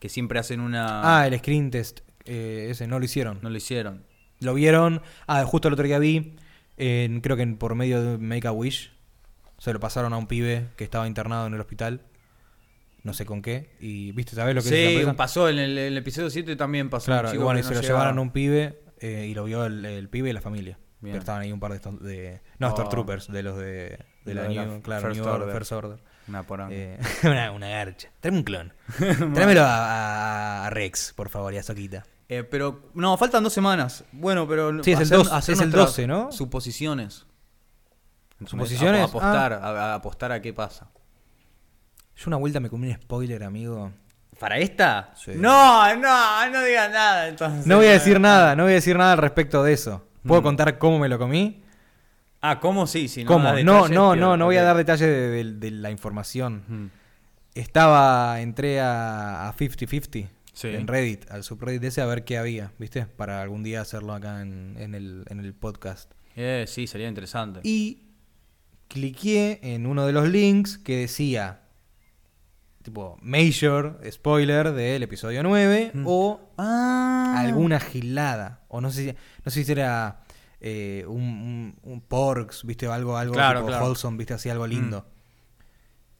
[0.04, 1.00] Que siempre hacen una...
[1.20, 2.00] Ah, el screen test.
[2.26, 3.38] eh, ese, no lo hicieron.
[3.40, 4.04] No lo hicieron.
[4.40, 5.00] Lo vieron.
[5.26, 6.36] Ah, justo el otro día vi.
[6.76, 8.92] en- creo que en- por medio de Make a Wish.
[9.56, 12.02] Se lo pasaron a un pibe que estaba internado en el hospital.
[13.02, 13.70] No sé con qué.
[13.80, 14.36] Y, ¿viste?
[14.36, 15.14] ¿Sabés lo que es Sí, empresa?
[15.16, 17.10] pasó en el, en el episodio 7 también pasó.
[17.10, 18.00] un Claro, y bueno, y no se lo llegaba.
[18.00, 20.78] llevaron a un pibe eh, y lo vio el, el pibe y la familia.
[21.00, 21.12] Bien.
[21.14, 22.70] Pero estaban ahí un par de no, Oh.
[22.72, 25.54] Stormtroopers, de los de, de la, New, la claro, First New Order, Order.
[25.56, 25.98] First Order.
[26.28, 26.74] Una poranga.
[26.74, 28.08] Eh, una, una garcha.
[28.20, 28.72] Tráeme un clon.
[29.34, 32.04] Tráemelo a, Rex, por favor, y a Soquita.
[32.28, 34.04] Eh, pero, no, faltan dos semanas.
[34.12, 34.82] Bueno, pero...
[34.82, 36.32] Sí, es el hacer- dos- hacer es el nuestras 12, ¿no?
[36.32, 37.26] Suposiciones.
[38.46, 39.00] ¿Suposiciones?
[39.00, 39.04] Ah.
[39.04, 40.88] A- apostar, a, a apostar a qué pasa.
[42.16, 43.92] Yo una vuelta me comí un spoiler, amigo.
[44.38, 45.12] ¿Para esta?
[45.16, 45.32] Sí.
[45.36, 47.66] No, no, no digas nada entonces.
[47.66, 50.06] No voy a decir nada, no voy a decir nada al respecto de eso.
[50.26, 50.44] ¿Puedo Mm.
[50.44, 51.62] contar cómo me lo comí?
[52.46, 53.08] Ah, ¿cómo sí?
[53.08, 53.44] Si no ¿Cómo?
[53.48, 56.90] No, detalles, no, no, no voy a dar detalles de, de- de la información.
[57.54, 60.68] Estaba, entré a, a 50-50 Sí.
[60.68, 63.06] en Reddit, al subreddit ese, a ver qué había, ¿viste?
[63.06, 66.12] Para algún día hacerlo acá en, en el, en el podcast.
[66.36, 67.58] Eh, sí, sería interesante.
[67.64, 68.02] Y
[68.86, 71.62] cliqué en uno de los links que decía,
[72.82, 76.04] tipo, major spoiler del episodio 9 Mm.
[76.06, 77.34] o Ah.
[77.38, 78.60] alguna gilada.
[78.68, 80.23] O no sé si, no sé si era
[80.66, 82.86] eh, un, un, un porks, ¿viste?
[82.86, 83.84] Algo, algo Claro, tipo claro.
[83.84, 84.32] wholesome, ¿viste?
[84.32, 85.06] Así, algo lindo.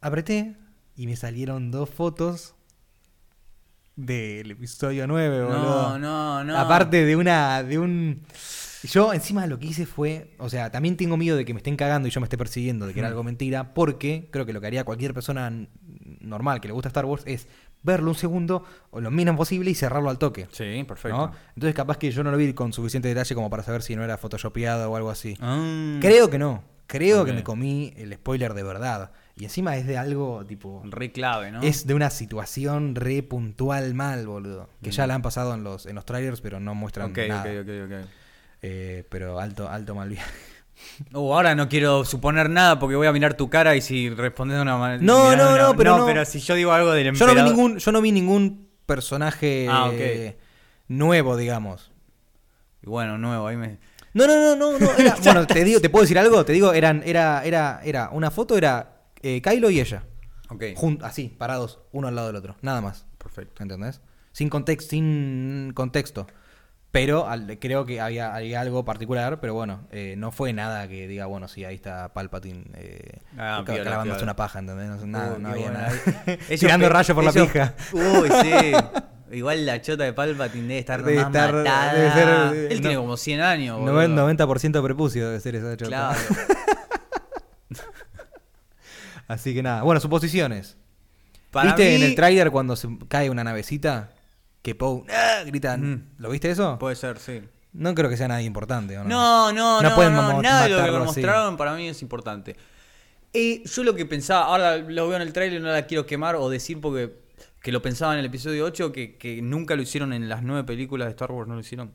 [0.02, 0.54] Apreté
[0.96, 2.54] y me salieron dos fotos
[3.96, 5.98] del episodio 9, No, boludo.
[5.98, 6.58] no, no.
[6.58, 7.62] Aparte de una.
[7.62, 8.22] de un.
[8.82, 10.34] Yo encima lo que hice fue.
[10.38, 12.86] O sea, también tengo miedo de que me estén cagando y yo me esté persiguiendo,
[12.86, 13.12] de que era Mm.
[13.12, 13.72] algo mentira.
[13.72, 15.50] Porque creo que lo que haría cualquier persona
[16.20, 17.48] normal que le gusta Star Wars es
[17.84, 20.48] verlo un segundo o lo mínimo posible y cerrarlo al toque.
[20.50, 21.16] Sí, perfecto.
[21.16, 21.32] ¿no?
[21.54, 24.02] Entonces capaz que yo no lo vi con suficiente detalle como para saber si no
[24.02, 25.36] era photoshopeado o algo así.
[25.40, 25.98] Ah.
[26.00, 26.64] Creo que no.
[26.86, 29.12] Creo que me comí el spoiler de verdad.
[29.36, 30.82] Y encima es de algo tipo...
[30.84, 31.62] Re clave, ¿no?
[31.62, 34.68] Es de una situación re puntual mal, boludo.
[34.82, 35.08] Que ya Mm.
[35.08, 37.42] la han pasado en los, en los trailers, pero no muestran Ok, nada.
[37.42, 37.68] ok, ok,
[38.02, 38.08] ok.
[38.62, 40.30] Eh, pero alto, alto mal viaje.
[41.12, 44.56] Uh, ahora no quiero suponer nada porque voy a mirar tu cara y si respondes
[44.56, 45.02] de una manera.
[45.02, 46.06] No, no, no, pero no.
[46.06, 47.44] pero si yo digo algo del Yo no vi emperador.
[47.52, 49.90] ningún, yo no vi ningún personaje Ah,
[50.88, 51.90] nuevo, digamos.
[52.82, 53.78] Y bueno, nuevo, ahí me.
[54.12, 54.90] No, no, no, no, no.
[54.98, 58.30] era- bueno, te digo, te puedo decir algo, te digo, eran, era, era, era, una
[58.30, 60.04] foto era eh, Kylo y ella.
[60.50, 60.62] Ok.
[60.76, 62.56] Jun- así, parados, uno al lado del otro.
[62.62, 63.06] Nada más.
[63.18, 63.62] Perfecto.
[63.62, 64.00] ¿Entendés?
[64.32, 66.26] Sin contexto, sin contexto.
[66.94, 71.08] Pero al- creo que había, había algo particular, pero bueno, eh, no fue nada que
[71.08, 74.22] diga, bueno, sí, ahí está Palpatine eh, Ah, ca- piola, clavándose piola.
[74.22, 74.86] una paja, ¿entendés?
[74.88, 75.78] No, nada, Uy, no había bueno.
[75.80, 75.92] nada.
[76.60, 77.74] Tirando pe- rayo por la pija.
[77.92, 78.72] Uy, sí.
[79.36, 81.92] Igual la chota de Palpatine debe estar Debe más estar- matada.
[81.94, 82.28] debe ser,
[82.70, 83.92] Él no- tiene como 100 años, boludo.
[84.08, 85.88] Noven- 90% prepucio debe ser esa chota.
[85.88, 86.20] Claro.
[89.26, 89.82] Así que nada.
[89.82, 90.76] Bueno, suposiciones.
[91.50, 94.10] Para ¿Viste mí- en el tráiler cuando se cae una navecita?
[94.64, 95.42] Que Poe ¡ah!
[95.44, 95.76] grita.
[95.76, 96.14] Mm.
[96.18, 96.78] ¿Lo viste eso?
[96.78, 97.42] Puede ser, sí.
[97.74, 99.10] No creo que sea nada importante, ¿o no?
[99.10, 101.04] No, no, No no, pueden no, mo- nada de lo que me así.
[101.04, 102.56] mostraron para mí es importante.
[103.34, 106.36] Eh, yo lo que pensaba, ahora lo veo en el trailer, no la quiero quemar
[106.36, 107.12] o decir porque
[107.60, 110.64] que lo pensaba en el episodio 8, que, que nunca lo hicieron en las nueve
[110.64, 111.92] películas de Star Wars, no lo hicieron.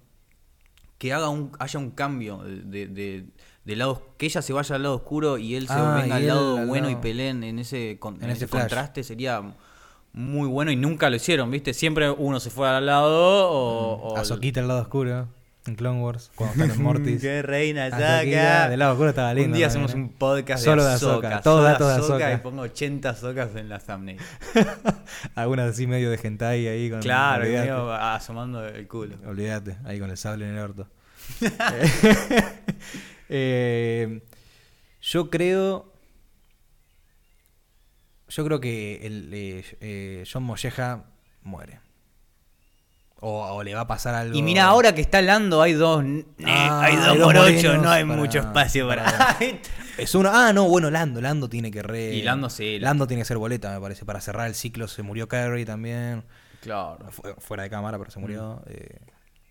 [0.99, 3.25] Que haga un, haya un cambio de, de-
[3.65, 6.23] de- lado, que ella se vaya al lado oscuro y él se Ah, venga y
[6.23, 9.41] al lado al bueno y peleen en ese, en en ese contraste sería
[10.13, 11.73] muy bueno y nunca lo hicieron, ¿viste?
[11.73, 13.93] Siempre uno se fue al lado o...
[14.13, 15.27] o A Soquita al lado oscuro.
[15.67, 16.31] En Clone Wars.
[16.35, 17.21] Cuando están en Mortis.
[17.21, 18.69] Qué reina Ahsoka.
[18.69, 19.95] del lado oscuro estaba lindo Un día también, hacemos ¿eh?
[19.95, 22.33] un podcast Solo de todos solo datos de Ahsoka.
[22.33, 24.17] Y pongo 80 Ahsokas en la thumbnail.
[25.35, 27.01] Algunas así medio de hentai ahí con.
[27.01, 29.15] Claro, medio asomando el culo.
[29.27, 30.87] Olvídate, ahí con el sable en el orto.
[33.31, 34.21] Eh,
[35.01, 35.88] yo creo.
[38.29, 41.03] Yo creo que el, eh, eh, John Molleja
[41.43, 41.79] muere.
[43.21, 44.37] O, o le va a pasar algo.
[44.37, 46.03] Y mira, ahora que está Lando hay dos...
[46.05, 49.37] eh, Ah, hay dos por ocho, no hay para- mucho espacio para...
[49.97, 50.29] Es uno.
[50.31, 51.19] Ah, no, bueno, Lando.
[51.19, 52.13] Lando tiene que re.
[52.13, 52.79] Y Lando sí.
[52.79, 54.05] Lando tiene que ser boleta, me parece.
[54.05, 56.23] Para cerrar el ciclo se murió Carrie también.
[56.61, 56.99] claro.
[57.11, 58.63] Fu- Fuera de cámara, pero se murió.
[58.67, 58.99] eh,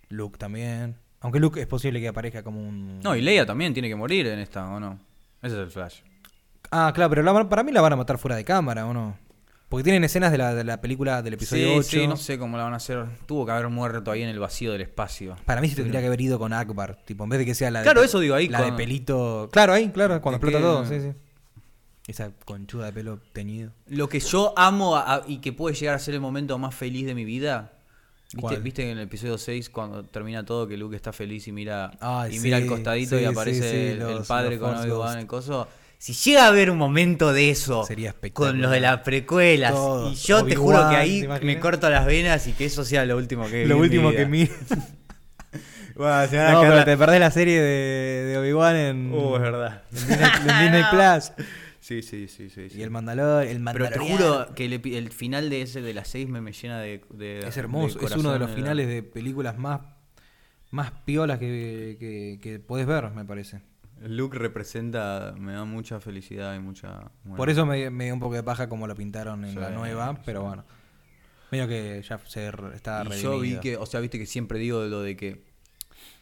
[0.09, 0.97] Luke también.
[1.21, 3.01] Aunque Luke es posible que aparezca como un.
[3.01, 4.99] No, y Leia también tiene que morir en esta, ¿o no?
[5.43, 5.99] Ese es el flash.
[6.71, 9.17] Ah, claro, pero la- para mí la van a matar fuera de cámara, ¿o no?
[9.69, 11.89] Porque tienen escenas de la, de la película del episodio Sí, 8.
[11.89, 13.05] sí, no sé cómo la van a hacer.
[13.27, 15.37] Tuvo que haber muerto ahí en el vacío del espacio.
[15.45, 16.97] Para mí se tendría que haber ido con Akbar.
[17.05, 17.85] Tipo, en vez de que sea la de.
[17.85, 19.49] Claro, eso digo ahí, La de pelito.
[19.53, 20.87] Claro, ahí, claro, cuando explota que- todo.
[20.87, 21.13] Sí, sí.
[22.07, 23.73] Esa conchuda de pelo teñido.
[23.87, 26.75] Lo que yo amo a- a- y que puede llegar a ser el momento más
[26.75, 27.73] feliz de mi vida.
[28.33, 31.91] ¿Viste, viste en el episodio 6 cuando termina todo que Luke está feliz y mira
[32.01, 33.69] Ay, y mira al sí, costadito sí, y aparece sí,
[34.03, 35.67] sí, el, padre con Obi-Wan el coso?
[35.99, 38.53] Si llega a haber un momento de eso Sería espectacular.
[38.53, 40.13] con los de las precuelas Todos.
[40.13, 43.05] y yo te juro que ¿te ahí me corto las venas y que eso sea
[43.05, 44.53] lo último que Lo último que mira.
[45.97, 48.77] Bueno, se van a No, caer pero la- te perdés la serie de, de Obi-Wan
[48.77, 49.83] en, Uh, es verdad.
[49.91, 51.33] en Disney, en Disney Plus.
[51.81, 52.69] Sí, sí, sí, sí.
[52.73, 56.29] Y el Mandalor, el Pero te juro que el, final de ese de las 6
[56.29, 59.59] me, me llena de, de- Es hermoso, de es uno de los finales de películas
[59.59, 59.81] más,
[60.71, 63.61] más piolas que, que, que podés ver, me parece.
[64.03, 67.11] Luke representa, me da mucha felicidad y mucha...
[67.25, 67.37] bueno.
[67.37, 69.71] Por eso me, me dio un poco de paja como lo pintaron en Sí, la
[69.71, 70.23] nueva, sí.
[70.25, 70.65] pero bueno.
[71.51, 74.59] Medio que ya se re- está Y yo vi que, o sea, viste que siempre
[74.59, 75.49] digo de lo de que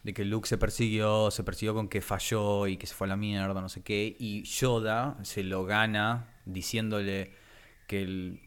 [0.03, 3.09] de que Luke se persiguió, se persiguió con que falló y que se fue a
[3.09, 7.33] la mierda, no sé qué, y Yoda se lo gana diciéndole
[7.87, 8.39] que el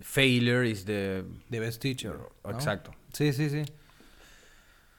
[0.00, 2.14] failure is the The Best Teacher.
[2.44, 2.50] ¿no?
[2.50, 2.92] Exacto.
[3.12, 3.62] Sí, sí, sí.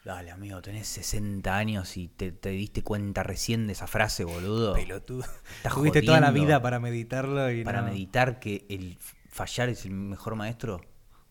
[0.07, 4.73] Dale, amigo, tenés 60 años y te, te diste cuenta recién de esa frase, boludo.
[4.73, 5.25] Pelotudo.
[5.57, 7.89] Estás Tuviste toda la vida para meditarlo y Para no.
[7.89, 8.97] meditar que el
[9.29, 10.79] fallar es el mejor maestro.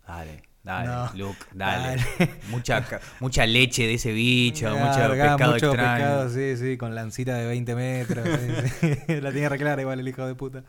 [0.07, 1.11] Dale, dale, No.
[1.15, 2.03] Luke, dale.
[2.19, 2.31] Dale.
[2.51, 2.85] Mucha,
[3.19, 6.05] mucha leche de ese bicho, mucho pescado mucho extraño.
[6.05, 8.29] pescado, sí, sí, con lancita de 20 metros.
[8.29, 9.15] sí, sí.
[9.23, 10.65] La tenía re clara igual el hijo de puta.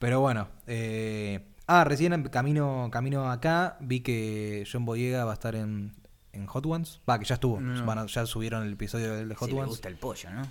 [0.00, 0.48] Pero bueno.
[0.66, 5.92] eh, ah, recién en camino, camino acá vi que John Boyega va a estar en,
[6.32, 7.00] en Hot Ones.
[7.08, 7.60] Va, que ya estuvo.
[7.60, 7.84] No.
[7.84, 9.70] Van a- ya subieron el episodio del de Hot Sí, le Ones.
[9.70, 10.42] gusta el pollo, ¿no?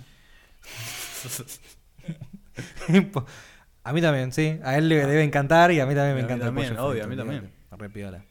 [3.84, 4.58] a mí también, sí.
[4.62, 6.68] A él le debe encantar y a mí también me Y a mí encanta también,
[6.68, 7.40] el pollo obvio, a mí también.
[7.44, 7.76] olvídate.
[7.76, 8.24] Re piola.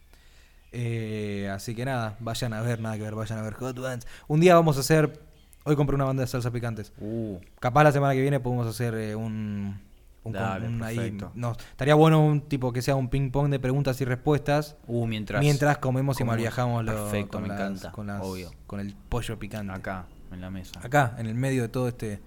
[0.71, 4.07] Eh, así que nada, vayan a ver, nada que ver, vayan a ver Hot Ones.
[4.27, 5.19] Un día vamos a hacer.
[5.63, 6.93] Hoy compré una banda de salsa picantes.
[6.99, 9.81] Uh, Capaz la semana que viene podemos hacer eh, un.
[10.29, 13.49] Un, con- Dale, un ahí- no, estaría bueno un tipo que sea un ping pong
[13.49, 14.77] de preguntas y respuestas.
[14.87, 15.41] uh, mientras.
[15.41, 16.33] mientras comemos y comemos.
[16.35, 18.51] malviajamos lo- Perfecto, con, me las- encanta, con, las- obvio.
[18.67, 19.73] con el pollo picante.
[19.73, 20.79] Acá, en la mesa.
[20.83, 22.19] Acá, en el medio de todo este,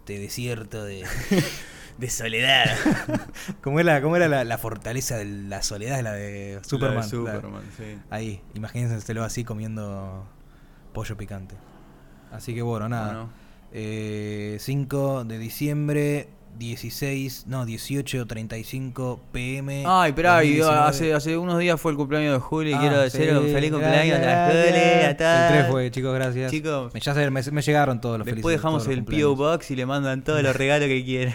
[0.00, 1.04] este desierto de.
[1.98, 2.64] De soledad.
[3.62, 7.00] ¿Cómo era, cómo era la, la fortaleza de la soledad la de Superman?
[7.00, 7.98] La de La- Superman, sí.
[8.08, 10.24] ahí, imagínenselo así comiendo
[10.94, 11.56] pollo picante.
[12.32, 13.06] Así que bueno, nada.
[13.12, 13.30] Bueno.
[13.72, 16.28] Eh, 5 de diciembre,
[16.58, 19.84] 16, no, 18.35 pm.
[19.86, 20.78] Ay, 2019.
[20.78, 23.70] hace, hace unos días fue el cumpleaños de Juli Ah, quiero sí, decirle un feliz
[23.70, 25.10] cumpleaños a Juli, a.
[25.10, 26.50] El 3 fue, chicos, gracias.
[26.50, 26.92] Chicos.
[26.92, 29.36] me, ya sé, me, me llegaron todos los Después felices- dejamos el P.O.
[29.36, 31.34] Box y le mandan todos los regalos que quieran.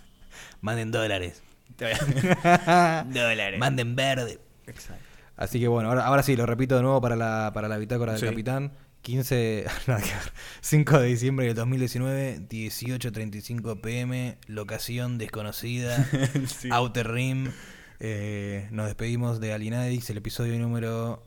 [0.60, 1.42] Manden dólares.
[1.78, 3.58] Dólares.
[3.58, 4.38] Manden verde.
[4.66, 5.02] Exacto.
[5.36, 8.12] Así que bueno, ahora, ahora sí, lo repito de nuevo para la, para la bitácora
[8.12, 8.26] del Sí.
[8.26, 8.72] capitán.
[9.02, 16.06] 15, nada que ver, 5 de diciembre del 2019, 18.35 pm, locación desconocida,
[16.70, 17.50] Outer Rim.
[17.98, 21.22] Eh, nos despedimos de Alienadix, el episodio número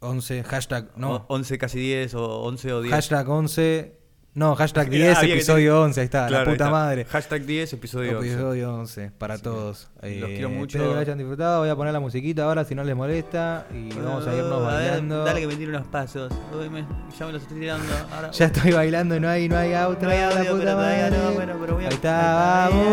[0.00, 2.94] 11, hashtag, no, O- 11 casi 10 o 11 o 10.
[2.94, 3.98] hashtag 11,
[4.34, 6.70] no, hashtag Ah, 10, había que episodio tener- 11, ahí está, Claro, la puta está.
[6.70, 7.04] madre.
[7.04, 8.32] Hashtag 10, episodio 11.
[8.32, 9.88] Episodio 11, para todos.
[9.94, 10.76] los Eh, quiero mucho.
[10.78, 11.60] Espero que lo hayan disfrutado.
[11.60, 13.66] Voy a poner la musiquita ahora si no les molesta.
[13.72, 15.24] Y vamos a irnos ver, bailando.
[15.24, 16.32] dale que me tire unos pasos.
[16.58, 16.84] Uy, me-
[17.18, 17.86] ya me los estoy tirando.
[18.14, 20.02] Ahora, Ya estoy bailando y no hay, no hay auto.
[20.04, 21.10] No hay la puta pero madre.
[21.16, 22.86] no, bueno, pero voy a- Ahí está, vamos.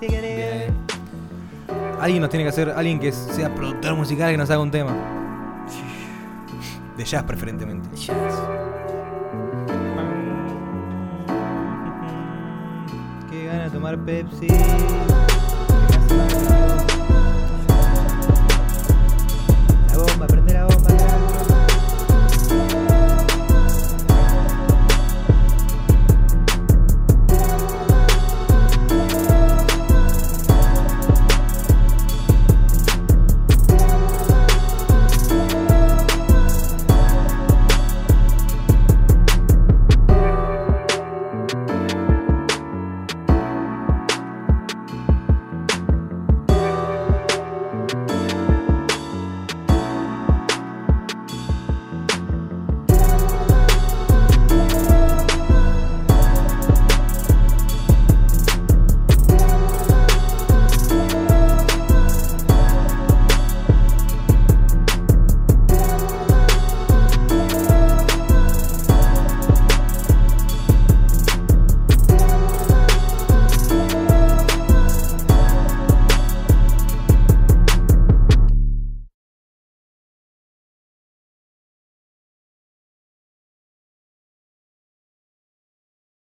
[0.00, 0.74] Bien.
[2.00, 4.94] Alguien nos tiene que hacer, alguien que sea productor musical que nos haga un tema.
[6.96, 7.88] De jazz preferentemente.
[7.94, 8.12] Qué
[13.82, 14.48] हमारा पेप्सी।